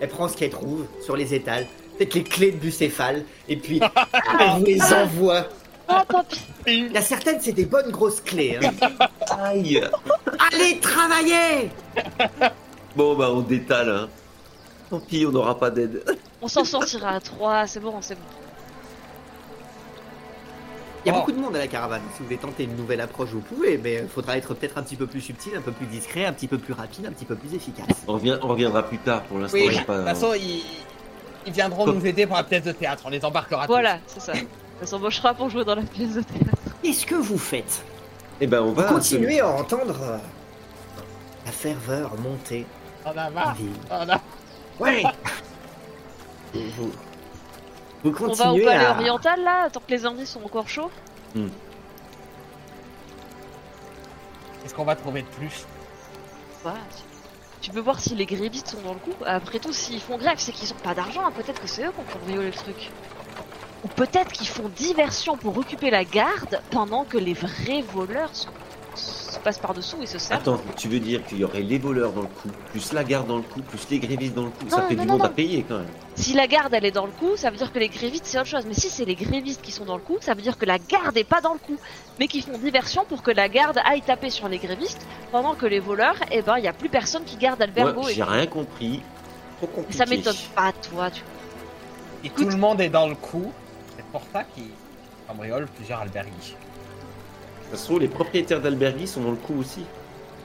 [0.00, 1.66] Elle prend ce qu'elle trouve sur les étals,
[1.98, 3.80] peut-être les clés de bucéphale, et puis
[4.40, 5.46] elle vous les envoie.
[5.88, 6.40] Ah, tant pis.
[6.66, 8.58] Il y a certaines, c'est des bonnes grosses clés.
[8.62, 8.70] hein.
[9.38, 9.82] Aïe
[10.52, 11.70] Allez, travailler
[12.96, 13.90] Bon, bah on détale.
[13.90, 14.08] Hein.
[14.90, 16.02] Tant pis, on n'aura pas d'aide.
[16.40, 18.20] On s'en sortira à trois, c'est bon, c'est bon.
[21.04, 21.18] Il y a Oh.
[21.18, 22.00] beaucoup de monde à la caravane.
[22.14, 24.82] Si vous voulez tenter une nouvelle approche, vous pouvez, mais il faudra être peut-être un
[24.82, 27.26] petit peu plus subtil, un peu plus discret, un petit peu plus rapide, un petit
[27.26, 27.88] peu plus efficace.
[28.08, 29.22] On, revient, on reviendra plus tard.
[29.24, 30.62] Pour l'instant, Oui, de toute façon, ils,
[31.46, 33.02] ils viendront nous aider pour la pièce de théâtre.
[33.04, 33.72] On les embarquera tous.
[33.72, 34.32] Voilà, c'est ça.
[34.84, 36.58] Elle s'embauchera pour jouer dans la pièce de théâtre.
[36.82, 37.82] Qu'est-ce que vous faites
[38.42, 38.82] Eh ben, on va.
[38.82, 40.18] continuez à entendre euh,
[41.46, 42.66] la ferveur monter
[43.06, 43.56] On a marre.
[43.90, 44.20] On a...
[44.78, 45.02] Ouais
[46.52, 46.92] vous, vous,
[48.02, 48.90] vous On va au continuez palais à...
[48.90, 50.90] oriental là, tant que les indices sont encore chauds.
[54.62, 55.64] Qu'est-ce qu'on va trouver de plus?
[56.62, 56.76] Voilà.
[57.62, 59.14] Tu peux voir si les grévistes sont dans le coup.
[59.24, 61.24] Après tout, s'ils font grève, c'est qu'ils ont pas d'argent.
[61.24, 61.32] hein.
[61.34, 62.90] Peut-être que c'est eux qui ont cambriolé le truc.
[63.84, 68.46] Ou peut-être qu'ils font diversion pour occuper la garde pendant que les vrais voleurs se,
[68.94, 70.40] se passent par-dessous et se servent.
[70.40, 73.26] Attends, tu veux dire qu'il y aurait les voleurs dans le coup, plus la garde
[73.26, 75.18] dans le coup, plus les grévistes dans le coup Ça Non, fait non, du non,
[75.18, 75.86] monde à payer quand même.
[76.14, 78.38] Si la garde elle est dans le coup, ça veut dire que les grévistes c'est
[78.38, 78.64] autre chose.
[78.66, 80.78] Mais si c'est les grévistes qui sont dans le coup, ça veut dire que la
[80.78, 81.76] garde est pas dans le coup,
[82.18, 85.66] mais qui font diversion pour que la garde aille taper sur les grévistes, pendant que
[85.66, 88.00] les voleurs, eh ben il y a plus personne qui garde Albergo.
[88.00, 88.14] Moi, et...
[88.14, 89.02] j'ai rien compris.
[89.58, 89.98] Trop compliqué.
[89.98, 91.10] Ça m'étonne pas, toi.
[91.10, 91.22] Tu...
[92.24, 93.52] Et tout le monde est dans le coup.
[93.96, 94.70] C'est pour ça qu'ils
[95.28, 96.28] cambriolent plusieurs albergues.
[96.28, 99.84] De toute façon, les propriétaires d'Albergui sont dans le coup aussi.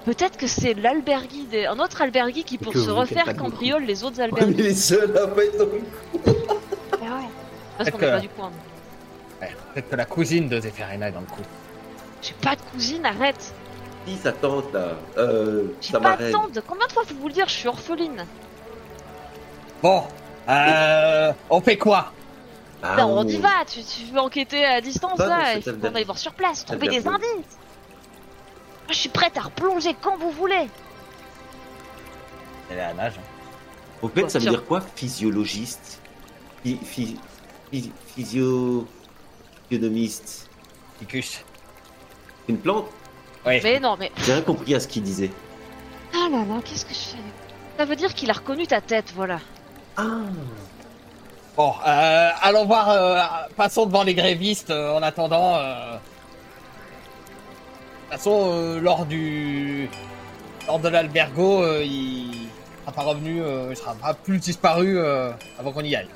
[0.05, 1.65] Peut-être que c'est l'albergui, des...
[1.65, 4.15] un autre albergui qui pour que se vous faites pas refaire de cambriole les autres
[4.31, 6.31] On est les seuls à pas être dans le coup.
[6.93, 7.29] Ah ouais.
[7.77, 8.51] Parce qu'on Peut-être est pas que- du coin.
[9.41, 11.41] Ouais, peut-être que la cousine de Zéphérina est dans le coup.
[12.21, 13.53] J'ai pas de cousine, arrête.
[14.07, 14.93] Si, sa tante là.
[15.17, 16.31] Euh, J'ai sa pas de marraine.
[16.31, 16.59] tante.
[16.65, 18.25] Combien de fois faut vous le dire Je suis orpheline.
[19.83, 20.03] Bon,
[20.49, 22.11] euh, on fait quoi?
[22.81, 23.65] Ah, Non, on y va.
[23.67, 26.87] Tu, tu veux enquêter à distance là Il faut qu'on aille voir sur place, trouver
[26.87, 27.57] des indices.
[28.85, 30.67] Moi, je suis prête à replonger quand vous voulez.
[32.71, 33.13] Elle est à nage.
[34.01, 34.51] Au fait, ça veut Tiens.
[34.51, 36.01] dire quoi Physiologiste?
[36.63, 37.19] Phy- phy-
[37.71, 38.87] phy- Physio.
[39.69, 40.49] Physionomiste.
[40.99, 41.31] Ficus.
[41.31, 41.43] C'est
[42.53, 42.87] une plante?
[43.45, 43.59] Oui.
[43.63, 45.31] Mais non, mais J'ai rien compris à ce qu'il disait.
[46.13, 47.17] ah là là, qu'est-ce que je fais?
[47.77, 49.39] Ça veut dire qu'il a reconnu ta tête, voilà.
[49.97, 50.03] Ah
[51.59, 52.89] Bon, euh, allons voir.
[52.89, 53.19] euh,
[53.57, 55.57] passons devant les grévistes euh, en attendant.
[55.57, 55.97] Euh...
[58.27, 59.89] Euh, lors du.
[60.67, 62.47] Lors de l'albergo, euh, il
[62.79, 66.07] sera pas revenu, euh, il sera pas plus disparu euh, avant qu'on y aille.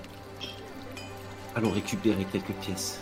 [1.57, 3.01] Allons récupérer quelques pièces.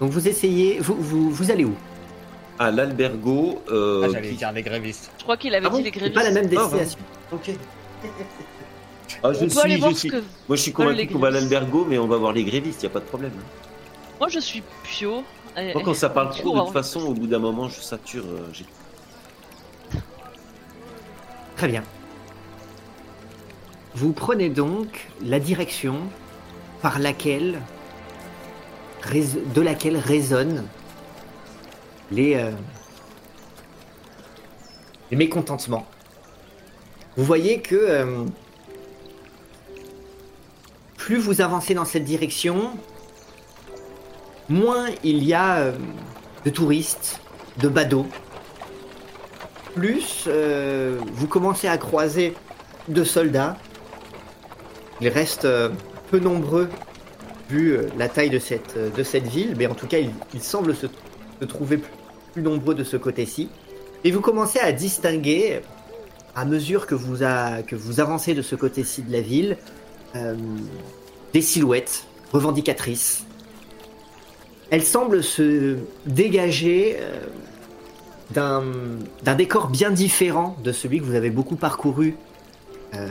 [0.00, 0.78] Donc vous essayez...
[0.80, 1.76] Vous, vous, vous allez où?
[2.58, 3.62] Ah, l'albergo.
[3.70, 5.10] Euh, ah, j'allais qui- dire les grévistes.
[5.18, 5.76] Je crois qu'il avait Ah bon?
[5.76, 6.14] dit les C'est grévistes.
[6.18, 6.98] pas la même Ah, destination.
[7.30, 7.50] Ok.
[9.22, 10.08] Ah, je On suis, aller je voir suis.
[10.10, 10.22] ce que.
[10.48, 11.50] Moi, je suis convaincu qu'on va à grévistes.
[11.52, 13.32] l'albergo, mais on va voir les grévistes, y a pas de problème.
[14.20, 15.22] Moi, je suis Pio.
[15.56, 18.24] Moi, quand ça parle trop, de toute façon, au bout d'un moment, je sature.
[18.26, 18.64] euh, j'ai-
[21.56, 21.82] Très bien.
[23.94, 25.96] Vous prenez donc la direction
[26.82, 27.58] par laquelle,
[29.12, 30.64] de laquelle résonnent
[32.12, 32.52] les, euh,
[35.10, 35.86] les mécontentements.
[37.16, 38.24] Vous voyez que euh,
[41.08, 42.72] plus vous avancez dans cette direction,
[44.50, 45.72] moins il y a euh,
[46.44, 47.22] de touristes,
[47.62, 48.06] de badauds,
[49.74, 52.34] plus euh, vous commencez à croiser
[52.88, 53.56] de soldats.
[55.00, 55.70] Ils restent euh,
[56.10, 56.68] peu nombreux
[57.48, 58.76] vu la taille de cette,
[59.28, 60.88] ville, mais en tout cas, ils, ils semblent se,
[61.46, 61.78] trouver
[62.34, 63.48] plus, nombreux de ce côté-ci.
[64.04, 65.62] Et vous commencez à distinguer,
[66.36, 69.56] à mesure que vous, avancez de ce côté-ci de la ville,
[71.32, 73.24] des silhouettes revendicatrices.
[74.70, 75.76] Elles semblent se
[76.06, 77.26] dégager euh,
[78.30, 82.16] d'un décor bien différent de celui que vous avez beaucoup parcouru
[82.94, 83.08] euh,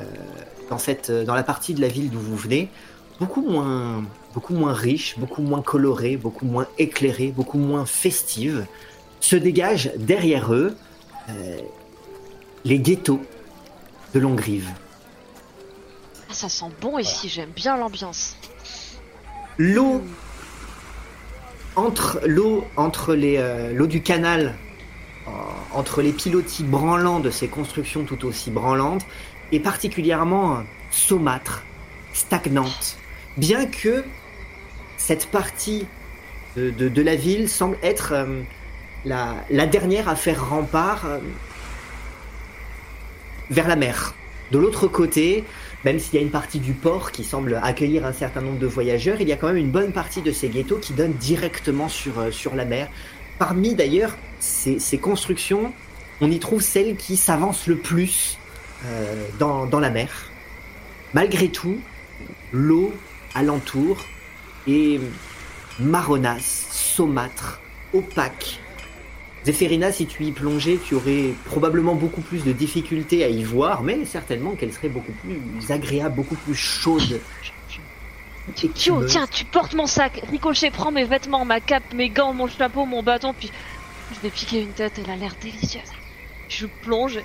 [0.69, 2.69] dans, cette, dans la partie de la ville d'où vous venez.
[3.19, 4.03] Beaucoup moins,
[4.35, 8.65] beaucoup riche, beaucoup moins coloré, beaucoup moins éclairé, beaucoup moins festive.
[9.19, 10.75] Se dégagent derrière eux
[11.29, 11.57] euh,
[12.63, 13.21] les ghettos
[14.13, 14.69] de Longrive.
[16.37, 18.35] Ça sent bon ici, j'aime bien l'ambiance.
[19.57, 20.03] L'eau
[21.75, 24.53] entre l'eau entre les euh, l'eau du canal
[25.27, 25.31] euh,
[25.73, 29.01] entre les pilotis branlants de ces constructions tout aussi branlantes
[29.51, 30.61] est particulièrement euh,
[30.91, 31.63] saumâtre,
[32.13, 32.97] stagnante,
[33.37, 34.03] bien que
[34.97, 35.87] cette partie
[36.55, 38.43] de, de- de la ville semble être euh,
[39.05, 41.07] la, la dernière à faire rempart
[43.49, 44.13] vers la mer.
[44.51, 45.43] De l'autre côté,
[45.85, 48.67] même s'il y a une partie du port qui semble accueillir un certain nombre de
[48.67, 51.89] voyageurs, il y a quand même une bonne partie de ces ghettos qui donnent directement
[51.89, 52.89] sur, euh, sur la mer.
[53.37, 55.73] Parmi d'ailleurs ces, ces constructions,
[56.21, 58.37] on y trouve celle qui s'avance le plus
[58.85, 60.31] euh, dans, dans la mer.
[61.13, 61.79] Malgré tout,
[62.51, 62.93] l'eau
[63.35, 64.05] alentour
[64.67, 64.99] est
[65.79, 67.61] marronasse, saumâtre,
[67.93, 68.59] opaque.
[69.47, 73.81] Zéphérina, si tu y plongeais, tu aurais probablement beaucoup plus de difficultés à y voir,
[73.81, 77.21] mais certainement qu'elle serait beaucoup plus agréable, beaucoup plus chaude.
[79.07, 80.19] Tiens, tu portes mon sac.
[80.29, 83.49] Ricochet, prends mes vêtements, ma cape, mes gants, mon chapeau, mon bâton, puis
[84.11, 85.91] je vais piquer une tête, elle a l'air délicieuse.
[86.49, 87.17] Je plonge,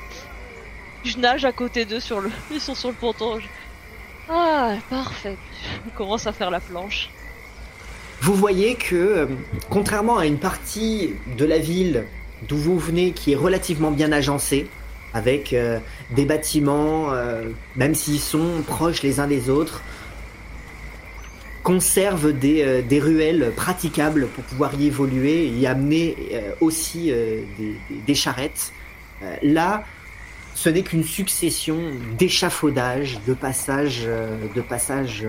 [1.05, 2.31] je nage à côté d'eux sur le.
[2.51, 3.41] Ils sont sur le ponton.
[3.41, 3.49] je-
[4.29, 5.39] Ah, parfait.
[5.85, 7.17] Je commence à faire la planche.
[8.23, 9.27] Vous voyez que, euh,
[9.69, 12.05] contrairement à une partie de la ville
[12.47, 14.69] d'où vous venez qui est relativement bien agencée,
[15.13, 15.81] avec euh,
[16.15, 17.43] des bâtiments, euh,
[17.75, 19.83] même s'ils sont proches les uns des autres,
[21.65, 26.17] conservent des, ruelles praticables pour pouvoir y évoluer et y amener
[26.61, 28.73] aussi des, des- charrettes.
[29.45, 29.85] Là,
[30.57, 31.79] ce n'est qu'une succession
[32.19, 34.09] d'échafaudages, de passages,
[34.57, 35.25] de passages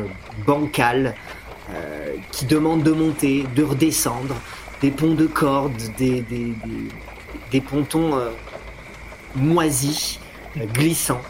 [0.47, 1.13] bancals,
[1.71, 4.35] euh, qui demandent de monter, de redescendre,
[4.81, 6.89] des ponts de cordes, des, des, des-
[7.51, 8.29] des pontons euh,
[9.35, 10.19] moisis,
[10.57, 11.21] euh, glissants.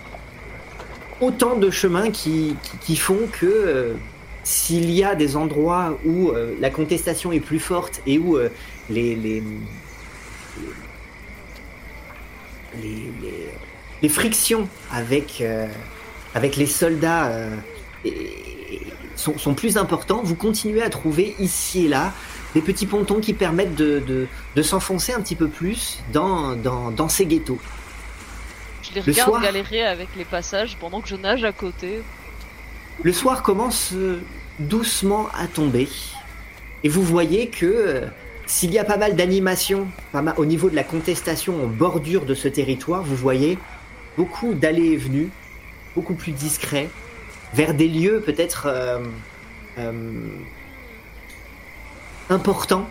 [1.22, 3.94] Autant de chemins qui, qui, qui font que euh,
[4.44, 8.38] s'il y a des endroits où euh, la contestation est plus forte et où
[8.90, 9.42] les, les,
[12.82, 13.12] les,
[14.02, 15.42] les- frictions avec,
[16.36, 17.32] avec les soldats
[19.16, 22.14] sont, sont plus importants, vous continuez à trouver ici et là
[22.54, 26.92] des petits pontons qui permettent de, de, de s'enfoncer un petit peu plus dans, dans,
[26.92, 27.60] dans ces ghettos.
[28.84, 32.02] Je les Le regarde soir- galérer avec les passages pendant que je nage à côté.
[33.02, 34.22] Le soir commence euh,
[34.60, 35.90] doucement à tomber
[36.84, 38.02] et vous voyez que euh,
[38.46, 39.88] s'il y a pas mal d'animations
[40.38, 43.58] au niveau de la contestation en bordure de ce territoire, vous voyez
[44.16, 45.32] beaucoup d'allées et venues,
[45.96, 46.90] beaucoup plus discrets,
[47.54, 49.00] vers des lieux peut-être euh,
[49.78, 49.92] euh,
[52.30, 52.88] importants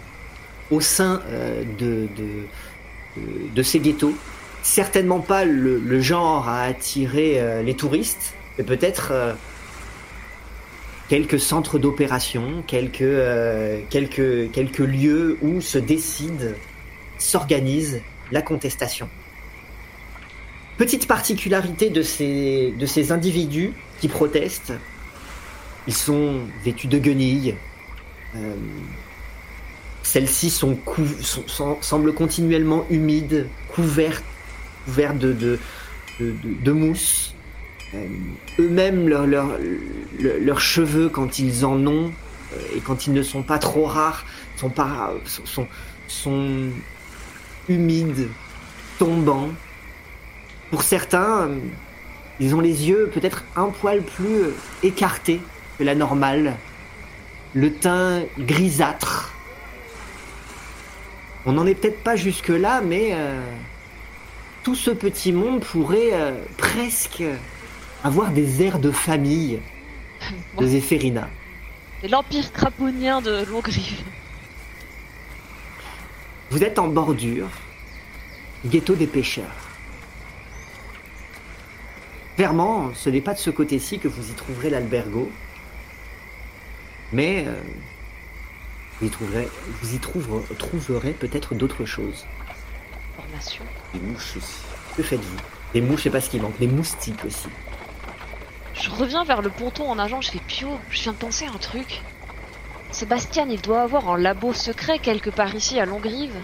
[0.70, 4.14] au sein euh, de, ces ghettos.
[4.62, 9.12] Certainement pas le, genre à attirer les touristes, mais peut-être
[11.08, 13.02] quelques centres d'opération, quelques,
[13.90, 16.54] quelques lieux où se décide,
[17.18, 19.08] s'organise la contestation.
[20.78, 24.72] Petite particularité de ces, individus qui protestent,
[25.86, 27.54] ils sont vêtus de guenilles.
[28.36, 28.54] Euh,
[30.02, 30.78] Celles-ci sont,
[31.80, 34.24] semblent continuellement humides, couvertes,
[34.88, 35.58] de,
[36.72, 37.34] mousse.
[37.94, 38.06] Euh,
[38.58, 39.58] eux-mêmes, leurs leur,
[40.18, 42.10] leurs cheveux, quand ils en ont,
[42.52, 44.24] euh, et quand ils ne sont pas trop rares,
[44.56, 44.72] sont
[47.68, 48.28] humides,
[48.98, 49.50] tombants.
[50.72, 51.58] Pour certains, euh,
[52.40, 54.44] ils ont les yeux peut-être un poil plus
[54.82, 55.38] écartés
[55.78, 56.56] que la normale,
[57.52, 59.34] le teint grisâtre.
[61.44, 63.38] On n'en est peut-être pas jusque-là, mais euh,
[64.62, 67.22] tout ce petit monde pourrait euh, presque
[68.02, 69.60] avoir des airs de famille
[70.58, 71.28] de Zéphérina.
[72.00, 74.00] C'est l'empire craponien de Longrive.
[76.50, 77.50] Vous êtes en bordure,
[78.64, 79.61] ghetto des pêcheurs.
[82.36, 85.30] Clairement, ce n'est pas de ce côté-ci que vous y trouverez l'albergo,
[87.12, 87.54] mais euh,
[89.00, 89.48] vous y trouverez,
[89.82, 92.24] vous y trouverez, trouverez peut-être d'autres choses.
[93.16, 93.64] Formation.
[93.92, 94.62] Des mouches aussi.
[94.96, 95.38] Que faites-vous?
[95.74, 97.48] Des mouches, c'est pas ce qui manque, des moustiques aussi.
[98.74, 101.50] Je reviens vers le ponton en nageant, je fais Pio, je viens de penser à
[101.50, 102.00] un truc.
[102.90, 106.34] Sébastien, il doit avoir un labo secret quelque part ici à Longrive.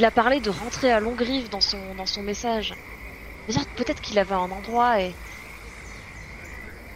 [0.00, 2.72] Il a parlé de rentrer à Longrive dans son, dans son message.
[3.76, 5.12] Peut-être qu'il avait un endroit et...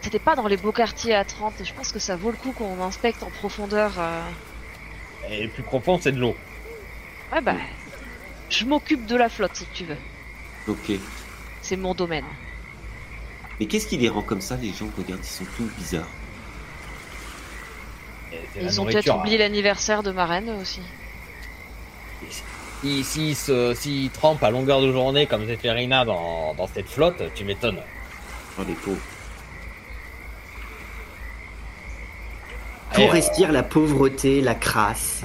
[0.01, 2.37] C'était pas dans les beaux quartiers à 30 et je pense que ça vaut le
[2.37, 3.93] coup qu'on inspecte en profondeur.
[3.99, 4.23] euh.
[5.29, 6.35] Et le plus profond, c'est de l'eau.
[7.31, 7.57] Ouais bah...
[8.49, 9.97] Je m'occupe de la flotte si tu veux.
[10.67, 10.93] Ok.
[11.61, 12.25] C'est mon domaine.
[13.59, 16.09] Mais qu'est-ce qui les rend comme ça, les gens Regarde, ils sont tous bizarres?
[18.59, 19.41] Ils ont peut-être oublié hein.
[19.41, 20.81] l'anniversaire de ma reine aussi.
[22.83, 27.79] Si, si, trempent à longueur de journée comme Zéphérina dans, dans cette flotte, tu m'étonnes.
[28.59, 29.01] Oh, les pauvres.
[32.93, 35.23] Tout euh, respire la pauvreté, la crasse.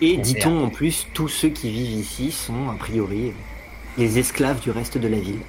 [0.00, 3.32] Et dit-on en plus, tous ceux qui vivent ici sont a priori
[3.96, 5.42] les esclaves du reste de la ville.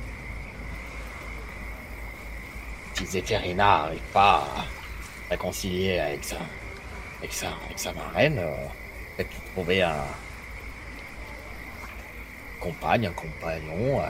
[2.94, 6.38] Si Zéphérina n'arrive pas à réconcilier avec sa,
[7.20, 8.54] avec sa, avec sa marraine, euh,
[9.16, 10.04] peut-être trouver un
[12.60, 14.08] compagne, un compagnon, euh,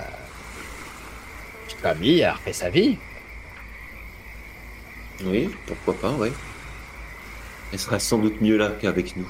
[1.65, 2.97] petite famille, elle refait sa vie.
[5.23, 6.31] Oui, pourquoi pas, ouais.
[7.73, 9.29] Elle sera sans doute mieux là qu'avec nous.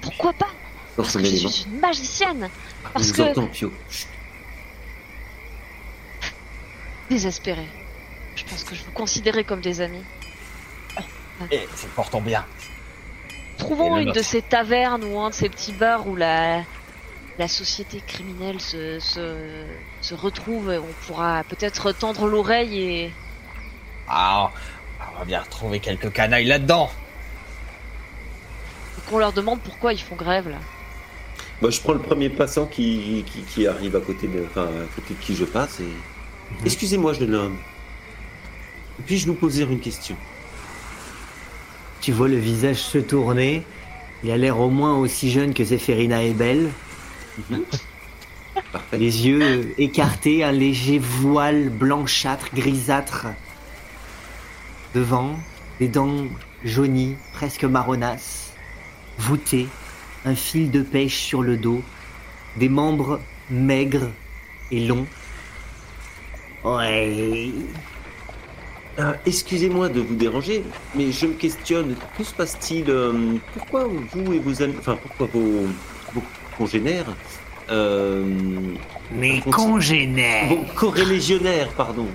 [0.00, 0.48] Pourquoi pas?
[0.96, 2.48] Parce que je suis une magicienne
[2.92, 3.72] parce On que- entend, Pio.
[3.90, 4.06] Chut.
[7.10, 7.68] Désespérée.
[8.36, 10.02] Je pense que je vous considérais comme des amis.
[11.50, 12.44] Et c'est portant bien.
[13.58, 16.62] Trouvons une de ces tavernes ou un de ces petits bars où la,
[17.38, 19.64] la société criminelle se, se,
[20.00, 20.70] se retrouve.
[20.72, 23.12] et On pourra peut-être tendre l'oreille et...
[24.08, 24.50] Ah,
[25.14, 26.90] on va bien retrouver quelques canailles là-dedans.
[28.98, 30.58] et qu'on leur demande pourquoi ils font grève là.
[31.62, 34.94] Bah, je prends le premier passant qui, qui, qui arrive à côté de, enfin, à
[34.94, 35.88] côté de qui je passe et.
[36.64, 37.58] Excusez-moi, jeune homme.
[39.06, 40.16] Puis-je vous poser une question?
[42.04, 43.64] Tu vois le visage se tourner.
[44.22, 46.68] Il a l'air au moins aussi jeune que Zéphérina est belle.
[48.92, 53.28] Les yeux écartés, un léger voile blanchâtre, grisâtre.
[54.94, 55.38] Devant,
[55.80, 56.26] des dents
[56.62, 58.52] jaunies, presque marronasses.
[59.16, 59.68] Voûtées,
[60.26, 61.80] un fil de pêche sur le dos.
[62.58, 63.18] Des membres
[63.48, 64.10] maigres
[64.70, 65.06] et longs.
[66.64, 67.50] Ouais.
[68.96, 70.62] Ah, Excusez-moi de vous déranger,
[70.94, 71.96] mais je me questionne.
[72.16, 75.66] Que se passe-t-il euh, Pourquoi vous et vos amis, enfin pourquoi vos,
[76.14, 76.22] vos
[76.56, 77.12] congénères,
[77.70, 78.24] euh,
[79.12, 80.48] Mes congénères.
[80.48, 82.06] vos corélégionnaires, pardon,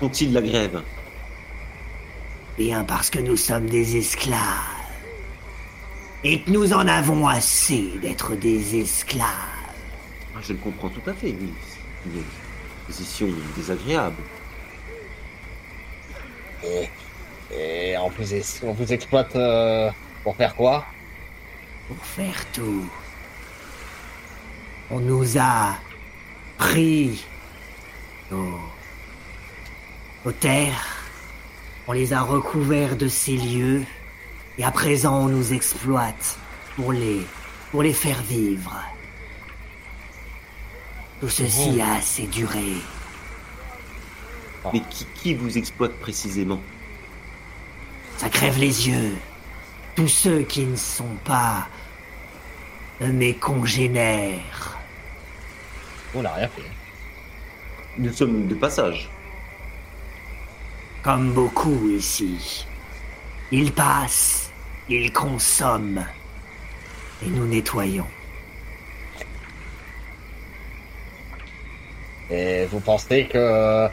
[0.00, 0.82] font-ils la grève?
[2.58, 4.36] Bien parce que nous sommes des esclaves.
[6.24, 9.24] Et que nous en avons assez d'être des esclaves.
[10.36, 11.48] Ah, Je le comprends tout à fait, oui.
[12.06, 12.22] Une
[12.86, 14.16] position désagréable.
[16.64, 16.88] Et,
[17.54, 18.24] et on, vous,
[18.64, 19.90] on vous exploite euh,
[20.22, 20.84] pour faire quoi?
[21.88, 22.88] Pour faire tout.
[24.90, 25.76] On nous a
[26.56, 27.24] pris
[28.30, 28.58] nos,
[30.24, 30.96] nos terres.
[31.86, 33.84] On les a recouverts de ces lieux.
[34.58, 36.38] Et à présent, on nous exploite
[36.76, 37.24] pour les,
[37.70, 38.74] pour les faire vivre.
[41.20, 42.74] Tout ceci a assez duré.
[44.72, 46.60] Mais qui, qui vous exploite précisément?
[48.16, 49.16] Ça crève les yeux.
[49.94, 51.68] Tous ceux qui ne sont pas
[53.00, 54.78] mes congénères.
[56.14, 56.62] On n'a rien fait.
[57.96, 59.08] Nous sommes de passage.
[61.02, 62.66] Comme beaucoup ici.
[63.50, 64.50] Ils passent,
[64.88, 66.06] ils consomment.
[67.24, 68.06] Et nous nettoyons.
[72.30, 73.88] Et vous pensez que euh,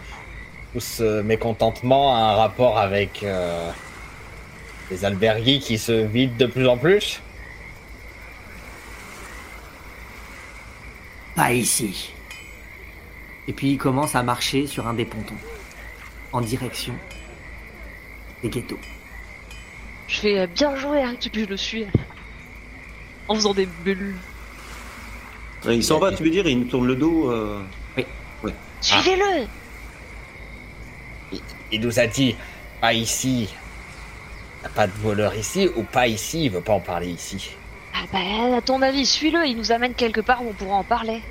[0.75, 3.71] tout ce mécontentement a un rapport avec euh,
[4.91, 7.21] les albergues qui se vident de plus en plus
[11.33, 12.11] Pas ici.
[13.47, 15.37] Et puis il commence à marcher sur un des pontons,
[16.33, 16.93] en direction
[18.43, 18.79] des ghettos.
[20.09, 21.85] Je fais euh, bien jouer, hein, puis je le suis.
[23.29, 24.15] En faisant des bulles.
[25.69, 27.31] Il s'en va, tu veux dire, il nous tourne le dos.
[27.31, 27.61] euh,
[28.81, 29.47] Suivez-le
[31.31, 31.41] il,
[31.71, 32.35] il nous a dit
[32.81, 33.49] pas ici.
[34.57, 37.07] Il n'y a pas de voleur ici ou pas ici, il veut pas en parler
[37.09, 37.51] ici.
[37.93, 40.83] Ah bah, à ton avis, suis-le, il nous amène quelque part où on pourra en
[40.83, 41.21] parler.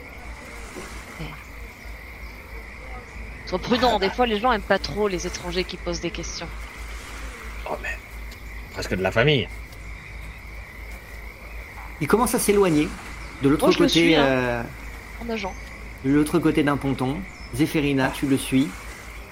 [3.46, 6.48] Sois prudent, des fois les gens aiment pas trop les étrangers qui posent des questions.
[7.70, 7.96] Oh mais
[8.72, 9.48] presque de la famille.
[12.00, 12.88] Il commence à s'éloigner
[13.42, 14.24] de l'autre le côté, suis, hein.
[14.24, 14.62] euh,
[15.20, 15.54] En nageant.
[16.04, 17.18] de l'autre côté d'un ponton?
[17.54, 18.68] Zéphérina, tu le suis.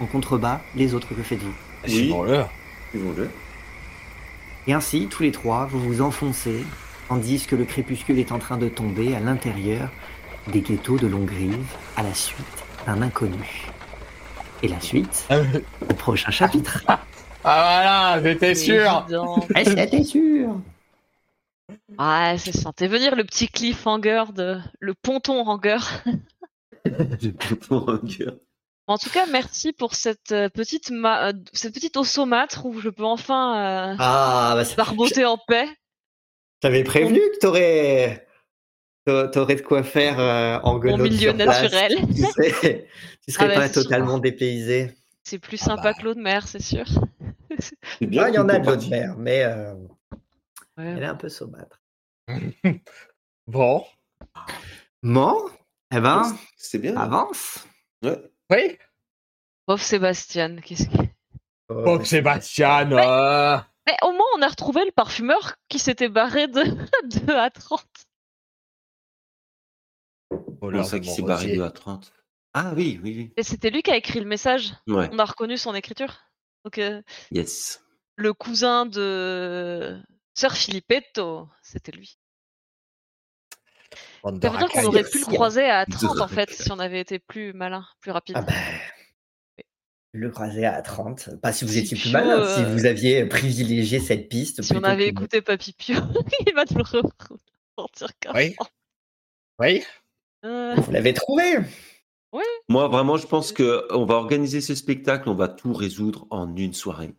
[0.01, 1.55] En contrebas, les autres, que faites-vous?
[1.85, 1.91] Oui.
[1.91, 2.45] Suivons-le.
[2.91, 3.31] suivons-le.
[4.67, 6.65] Et ainsi, tous les trois, vous vous enfoncez,
[7.09, 9.91] tandis que le crépuscule est en train de tomber à l'intérieur
[10.49, 11.65] des ghettos de Longrive,
[11.97, 13.69] à la suite d'un inconnu.
[14.63, 15.29] Et la suite,
[15.89, 16.85] au prochain chapitre.
[17.45, 19.05] Ah voilà, j'étais sûr.
[19.09, 20.61] Que t'es sûr
[21.99, 22.73] Ouais, c'est ça.
[22.73, 24.61] T'es venir le petit cliffhanger de.
[24.79, 25.79] le ponton hanger.
[26.85, 28.35] Le en cœur.
[28.89, 31.29] En tout cas, merci pour cette euh, petite, ma...
[31.29, 35.69] euh, cette petite osomâtre où je peux enfin euh, Ah, bah, ça- barboter en paix.
[36.61, 38.27] T'avais prévenu que t'aurais,
[39.05, 41.63] t'a- t'aurais de quoi faire euh, en Mon guenaude milieu sur place.
[41.63, 41.97] naturel.
[42.15, 42.89] Tu serais,
[43.25, 43.83] tu serais Ah bah, pas c'est sûr.
[43.85, 44.93] totalement dépaysé.
[45.25, 45.95] C'est plus Ah sympa bah.
[45.95, 46.85] que l'eau de mer, c'est sûr.
[47.99, 49.75] C'est bien il y en a de l'eau de mer, mais euh,
[50.79, 50.87] Ouais.
[50.97, 51.81] elle est un peu saumâtre.
[53.47, 53.85] Bon.
[55.03, 55.37] Bon,
[55.95, 56.23] eh ben,
[56.57, 56.97] C'est bien.
[56.97, 57.59] avance.
[58.03, 58.19] Ouais.
[58.53, 58.77] Oui.
[59.67, 61.03] Pauvre Sébastien, qu'est-ce que.
[61.69, 62.93] Bon, Sébastien.
[62.93, 66.63] euh, Mais au moins, on a retrouvé le parfumeur qui s'était barré de,
[67.05, 67.83] de A30.
[70.61, 72.13] Comment ça qui s'est barré de à 30
[72.55, 74.75] Ah oui, oui, Et c'était lui qui a écrit le message?
[74.87, 74.95] oui.
[74.97, 75.09] Ouais.
[75.13, 76.21] On a reconnu son écriture?
[76.65, 77.83] Donc, euh, Yes.
[78.17, 80.01] le cousin de
[80.35, 82.19] Sœur Filippetto, c'était lui.
[84.25, 85.33] Ça veut dire qu'on aurait pu le hein.
[85.33, 88.37] croiser à De 30 en fait, si on avait été plus malin, plus rapide.
[88.39, 88.55] Ah ben,
[90.13, 91.41] le croiser à 30.
[91.41, 94.63] Pas si vous étiez plus Pio, malin, euh, si vous aviez privilégié cette piste.
[94.63, 95.97] si on avait écouté Papy Pio,
[96.47, 98.55] il va te le ressortir comme Oui.
[99.59, 99.83] Oui.
[100.45, 101.59] Euh, Vous l'avez trouvé
[102.69, 106.55] Moi, vraiment, je pense que on va organiser ce spectacle, on va tout résoudre en
[106.57, 107.15] une soirée.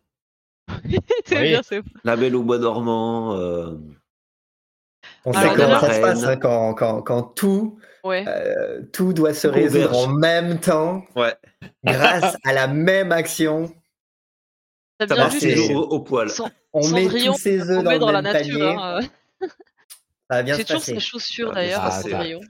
[1.26, 1.48] c'est Oui.
[1.48, 3.36] bien, c'est La Belle au Bois dormant.
[3.36, 3.74] euh,
[5.26, 8.24] On Alors, sait comment ça se passe hein, quand, quand, quand tout, Ouais.
[8.28, 9.72] euh, tout doit se Converge.
[9.74, 11.34] résoudre en même temps, Ouais.
[11.82, 13.74] grâce à la même action.
[15.00, 16.30] Ça va c'est- toujours que au, au poil.
[16.30, 18.58] Son- On met tous ses œufs dans, le la nature.
[18.58, 18.76] panier.
[18.78, 19.00] hein,
[19.42, 19.46] euh.
[20.30, 20.94] Ça va bien C'est se toujours passer.
[20.94, 22.10] ses chaussures Ça va d'ailleurs, passer.
[22.10, 22.40] Cendrillon.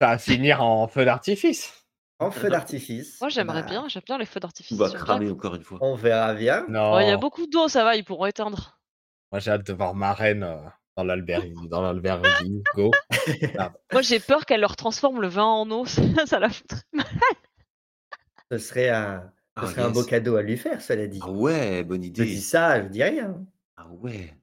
[0.00, 1.72] Ça va finir en feu d'artifice.
[2.18, 3.18] En feu d'artifice.
[3.20, 4.76] Moi j'aimerais Bah, bien, j'aime bien les feux d'artifice.
[4.76, 5.04] va j'aime bien.
[5.04, 5.78] cramer encore une fois.
[5.80, 6.64] On verra bien.
[6.68, 6.94] Non.
[6.94, 8.78] Ouais, Il y a beaucoup d'eau, ça va, ils pourront éteindre.
[9.32, 10.56] Moi, j'ai hâte de voir ma reine euh,
[11.00, 11.54] dans l'albergue.
[11.68, 12.26] Dans l'albergue.
[12.76, 12.90] Go.
[13.92, 16.80] Moi j'ai peur qu'elle leur transforme le vin en eau, ça, ça la foutrait.
[18.52, 19.22] Ce serait un,
[19.58, 19.94] ce Ah, serait un yes.
[19.94, 21.20] beau cadeau à lui faire, cela dit.
[21.22, 22.24] Ah ouais, bonne Je idée.
[22.26, 23.36] dis ça, je dis rien.
[23.76, 24.34] Ah ouais,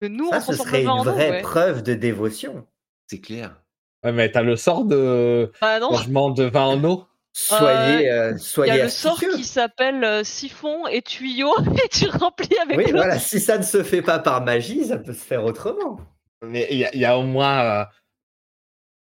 [0.00, 1.42] Que nous Ça, on ce serait une vraie ouais.
[1.42, 2.66] preuve de dévotion.
[3.06, 3.62] c'est clair.
[4.04, 7.04] Ouais, mais t'as le sort de non, changement de vin en eau.
[7.40, 11.54] Soyez, euh, il y soyez a le sort qui s'appelle euh, siphon et tuyau
[11.84, 12.96] et tu remplis avec Oui, l'eau.
[12.98, 16.00] voilà, si ça ne se fait pas par magie, ça peut se faire autrement.
[16.42, 17.84] Mais il y, a- il y a au moins euh,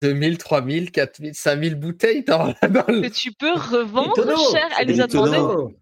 [0.02, 3.02] 2000, 3000, 4000, 5000 bouteilles dans, dans le...
[3.02, 4.68] Que tu peux revendre tonneaux, cher.
[4.80, 5.76] Elle nous a demandé.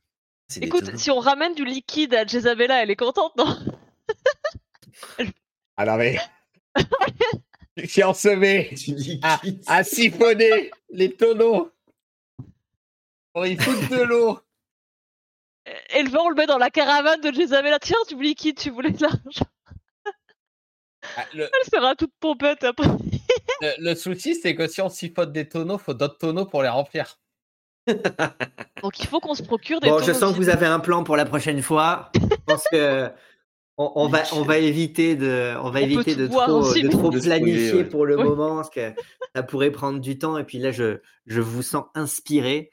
[0.61, 3.57] Écoute, si on ramène du liquide à Jezabella, elle est contente, non?
[5.77, 6.17] Alors, mais...
[8.37, 9.19] met Du liquide.
[9.23, 11.71] à, à siphonner les tonneaux?
[13.33, 14.39] Pour y foutre de l'eau.
[15.95, 17.79] Et le vin, on le met dans la caravane de Jezabella.
[17.79, 19.45] Tiens, du liquide, tu voulais de l'argent.
[21.17, 22.87] Ah, Le, Elle sera toute pompette après.
[23.61, 26.69] le- le souci, c'est que si on siphonne des tonneaux, faut d'autres tonneaux pour les
[26.69, 27.17] remplir.
[28.81, 30.79] Donc il faut qu'on se procure des Bon, je tonneaux sens que vous avez un
[30.79, 32.09] plan pour la prochaine fois.
[32.15, 33.09] Je pense que
[33.77, 37.09] on, on va, on va éviter de, on va On éviter trop, de mais- trop
[37.09, 37.85] De spoiler, planifier ouais.
[37.85, 38.23] pour le Oui.
[38.23, 38.93] moment, parce que
[39.35, 40.37] ça pourrait prendre du temps.
[40.37, 42.69] Et puis là, je, je vous sens inspiré.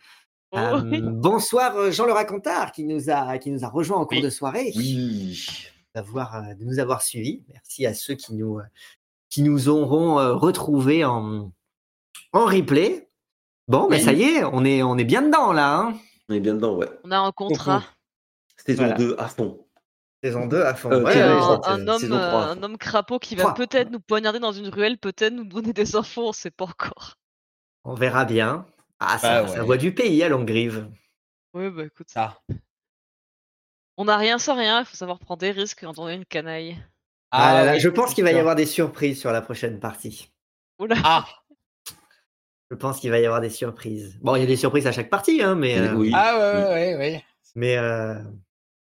[0.53, 1.01] Oh, Euh, oui.
[1.03, 4.23] bonsoir euh, Jean le racontard qui nous a, qui nous a rejoint en cours Oui.
[4.23, 4.73] de soirée.
[4.77, 5.39] Oui.
[5.95, 7.43] d'avoir, euh, de nous avoir suivis.
[7.49, 8.61] Merci à ceux qui nous,
[9.29, 11.53] qui nous auront retrouvés en,
[12.33, 13.09] en replay.
[13.69, 14.03] Bon, mais Oui.
[14.03, 15.79] ça y est, on est, on est bien dedans là.
[15.79, 15.95] Hein
[16.29, 16.89] On est bien dedans, ouais.
[17.05, 17.85] On a un contrat.
[18.67, 18.99] Saison Voilà.
[18.99, 19.67] 2 à fond.
[20.23, 20.91] Saison 2 à fond.
[20.93, 22.45] Euh, Ouais, un, homme, saison trois.
[22.51, 25.97] un homme crapaud qui va peut-être nous poignarder dans une ruelle, peut-être nous donner des
[25.97, 27.15] infos, on sait pas encore.
[27.85, 28.67] On verra bien.
[29.01, 30.89] Ah, ça, Bah ça voit du pays à Longrive.
[31.55, 32.41] Oui, bah écoute, Ça.
[33.97, 36.25] on n'a rien sans rien, il faut savoir prendre des risques quand on est une
[36.27, 36.77] canaille.
[37.33, 39.81] Ah, là là, oui, je pense qu'il va y avoir des surprises sur la prochaine
[39.81, 40.31] partie.
[40.79, 41.27] Oula, Ah,
[42.71, 44.19] Je pense qu'il va y avoir des surprises.
[44.21, 46.13] Bon, il y a des surprises à chaque partie, hein, mais, euh, Oui.
[46.15, 47.25] ah ouais, ouais, ouais, ouais.
[47.57, 48.15] mais euh,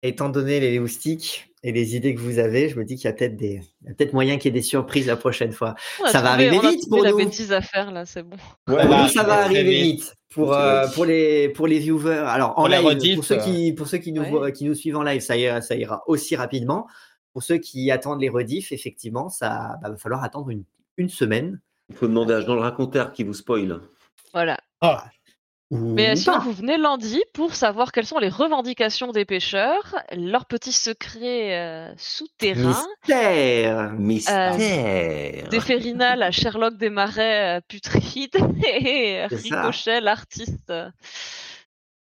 [0.03, 3.09] étant donné les loustiques et les idées que vous avez, je me dis qu'il y
[3.09, 5.53] a peut-être des, il y a peut-être moyen qu'il y ait des surprises la prochaine
[5.53, 5.75] fois.
[6.11, 7.19] ça va arriver on a vite pour la nous.
[7.19, 8.37] bêtise à faire là, c'est bon.
[8.69, 10.01] Ouais, ça va arriver vite.
[10.01, 10.15] vite.
[10.31, 13.89] Pour, euh, pour, les, pour les viewers, alors en Pour live, pour ceux, qui, pour
[13.89, 14.31] ceux qui nous, ouais.
[14.31, 16.87] voient- qui nous suivent en live, ça ira, ça ira aussi rapidement.
[17.33, 20.63] Pour ceux qui attendent les rediffs, effectivement, ça bah, va falloir attendre une,
[20.97, 21.61] une semaine.
[21.89, 23.81] Il faut demander à Jean le raconteur qui vous spoil.
[24.33, 24.57] Voilà.
[24.81, 25.05] Ah,
[25.73, 26.41] Mais euh, sinon, pas.
[26.41, 31.93] vous venez lundi pour savoir quelles sont les revendications des pêcheurs, leurs petits secrets euh,
[31.97, 33.93] souterrains, Mystère.
[33.93, 35.49] Mystère.
[35.49, 38.35] des férinales à Sherlock des marais euh, putrides
[38.67, 39.27] et.
[39.27, 40.71] Ricochet, l'artiste.
[40.71, 40.91] euh,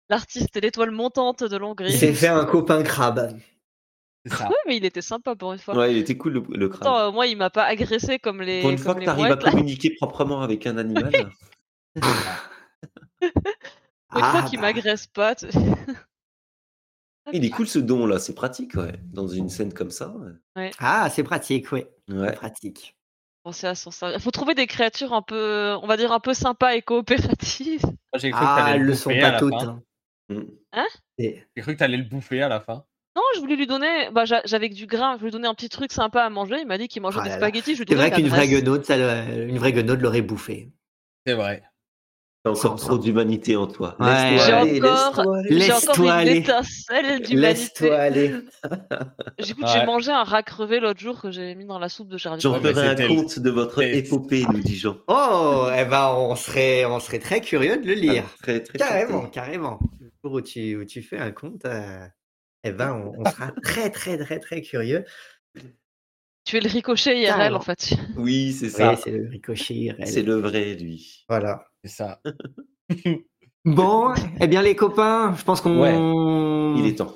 [0.10, 1.98] L'artiste et l'étoile montante de Il Longrive.
[1.98, 3.38] s'est fait un copain crabe.
[4.28, 4.48] ça.
[4.48, 5.76] Ouais, mais il était sympa pour une fois.
[5.76, 6.82] Ouais, il était cool le, le crabe.
[6.84, 8.62] Attends, euh, moi, il m'a pas agressé comme les.
[8.62, 11.12] Pour une comme fois que les tu arrives à communiquer proprement avec un animal.
[14.12, 14.68] Fois Ah, qu'il bah.
[14.68, 15.36] m'agresse pas.
[15.36, 15.48] tu-
[17.34, 18.94] il est cool ce don là, c'est pratique, ouais.
[19.14, 20.14] Dans une scène comme ça.
[20.56, 20.72] ouais.
[20.80, 21.86] Ah, c'est pratique, oui.
[22.10, 22.34] Ouais.
[22.34, 22.96] Pratique.
[23.46, 24.22] À son service.
[24.22, 27.82] Faut trouver des créatures un peu, on va dire un peu sympas et coopératives.
[27.86, 29.60] Moi, J'ai cru que Ah, le le sont bouffer à pas la toutes.
[29.60, 29.82] fin.
[30.30, 30.36] hein.
[30.76, 30.84] Mm.
[31.18, 32.86] Et- J'ai cru que t'allais le bouffer à la fin.
[33.16, 35.54] Non, je voulais lui donner, bah, j'a- j'avais du grain, je voulais lui donner un
[35.56, 36.58] petit truc sympa à manger.
[36.62, 37.76] Il m'a dit qu'il mangeait Ah des là spaghettis.
[37.76, 38.48] C'est vrai qu'une vraie
[39.74, 40.72] guenaude l'aurait bouffé.
[41.26, 41.64] C'est vrai.
[42.44, 43.96] T'as encore trop d'humanité en toi.
[44.00, 44.08] Ouais.
[44.32, 45.50] Laisse-toi J'ai aller, encore- laisse-toi aller.
[45.60, 46.38] Laisse-toi une aller.
[46.38, 47.36] étincelle d'humanité.
[47.36, 48.36] Laisse-toi aller.
[49.40, 49.70] J'écoute, Ouais.
[49.74, 52.40] j'ai mangé un rat crevé l'autre jour que j'ai mis dans la soupe de jardin.
[52.40, 54.98] J'en ferai un conte de votre épopée, nous dit Jean.
[55.08, 58.24] Oh, eh ben, on serait, on serait très curieux de le lire.
[58.26, 59.32] Ah, Très, très Carrément, tenté.
[59.32, 59.80] carrément.
[60.00, 62.06] Le jour où tu, où tu fais un compte, euh,
[62.64, 65.06] eh ben, on, on sera très, très, très, très curieux.
[66.52, 67.94] Tu es le ricochet IRL en fait.
[68.18, 68.92] Oui, c'est ça.
[68.92, 70.06] Oui, c'est le ricochet IRL.
[70.06, 71.24] c'est le vrai, lui.
[71.30, 71.66] Voilà.
[71.84, 72.20] C'est ça.
[73.64, 76.76] Bon, eh bien, les copains, je pense qu'on.
[76.78, 77.14] Il est temps.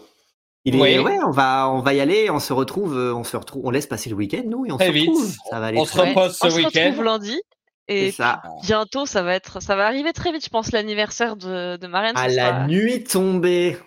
[0.63, 0.99] Il est- Oui.
[0.99, 2.29] ouais, on va, on va y aller.
[2.29, 4.77] On se retrouve, euh, on se retrouve, on laisse passer le week-end, nous, et on
[4.77, 5.09] Très se vite.
[5.09, 5.35] retrouve.
[5.49, 7.01] Ça va aller On très se repose ce On se retrouve week-end.
[7.03, 7.41] lundi.
[7.87, 8.41] Et ça.
[8.63, 12.15] bientôt, ça va être, ça va arriver très vite, je pense, l'anniversaire de, de Marianne.
[12.15, 13.77] À la sera- nuit tombée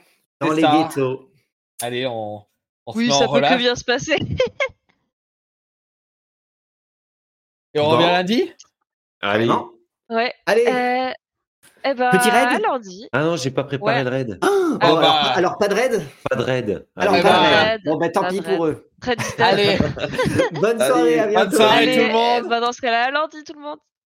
[0.40, 0.88] dans les ça.
[0.94, 1.30] ghettos.
[1.80, 2.42] Allez, on,
[2.86, 4.16] on se Oui, met ça en peut que bien se passer.
[7.74, 7.90] Et on Bon.
[7.96, 8.52] revient lundi?
[9.20, 9.46] Allez.
[9.46, 9.70] Non
[10.10, 10.32] Ouais.
[10.46, 10.64] Allez.
[10.66, 11.10] Euh,
[11.84, 13.08] eh ben, Petit raid à lundi.
[13.12, 14.04] Ah non, j'ai pas préparé Ouais.
[14.04, 14.38] le raid.
[14.42, 14.48] Ah,
[14.80, 15.10] Ah alors, bah.
[15.34, 16.02] alors, pas de raid?
[16.30, 16.86] Pas de raid.
[16.96, 17.40] Alors, Allez, pas de bah.
[17.40, 17.68] raid.
[17.68, 17.80] raid.
[17.84, 18.90] Bon, ben tant pis de pour eux.
[19.00, 19.16] Très.
[19.38, 19.78] Allez,
[20.52, 21.56] Bonne Allez, soirée, à bonne bientôt.
[21.56, 21.76] soirée.
[21.78, 22.48] Allez, tout le monde.
[22.48, 23.78] bah, dans ce cas-là, à lundi tout le monde.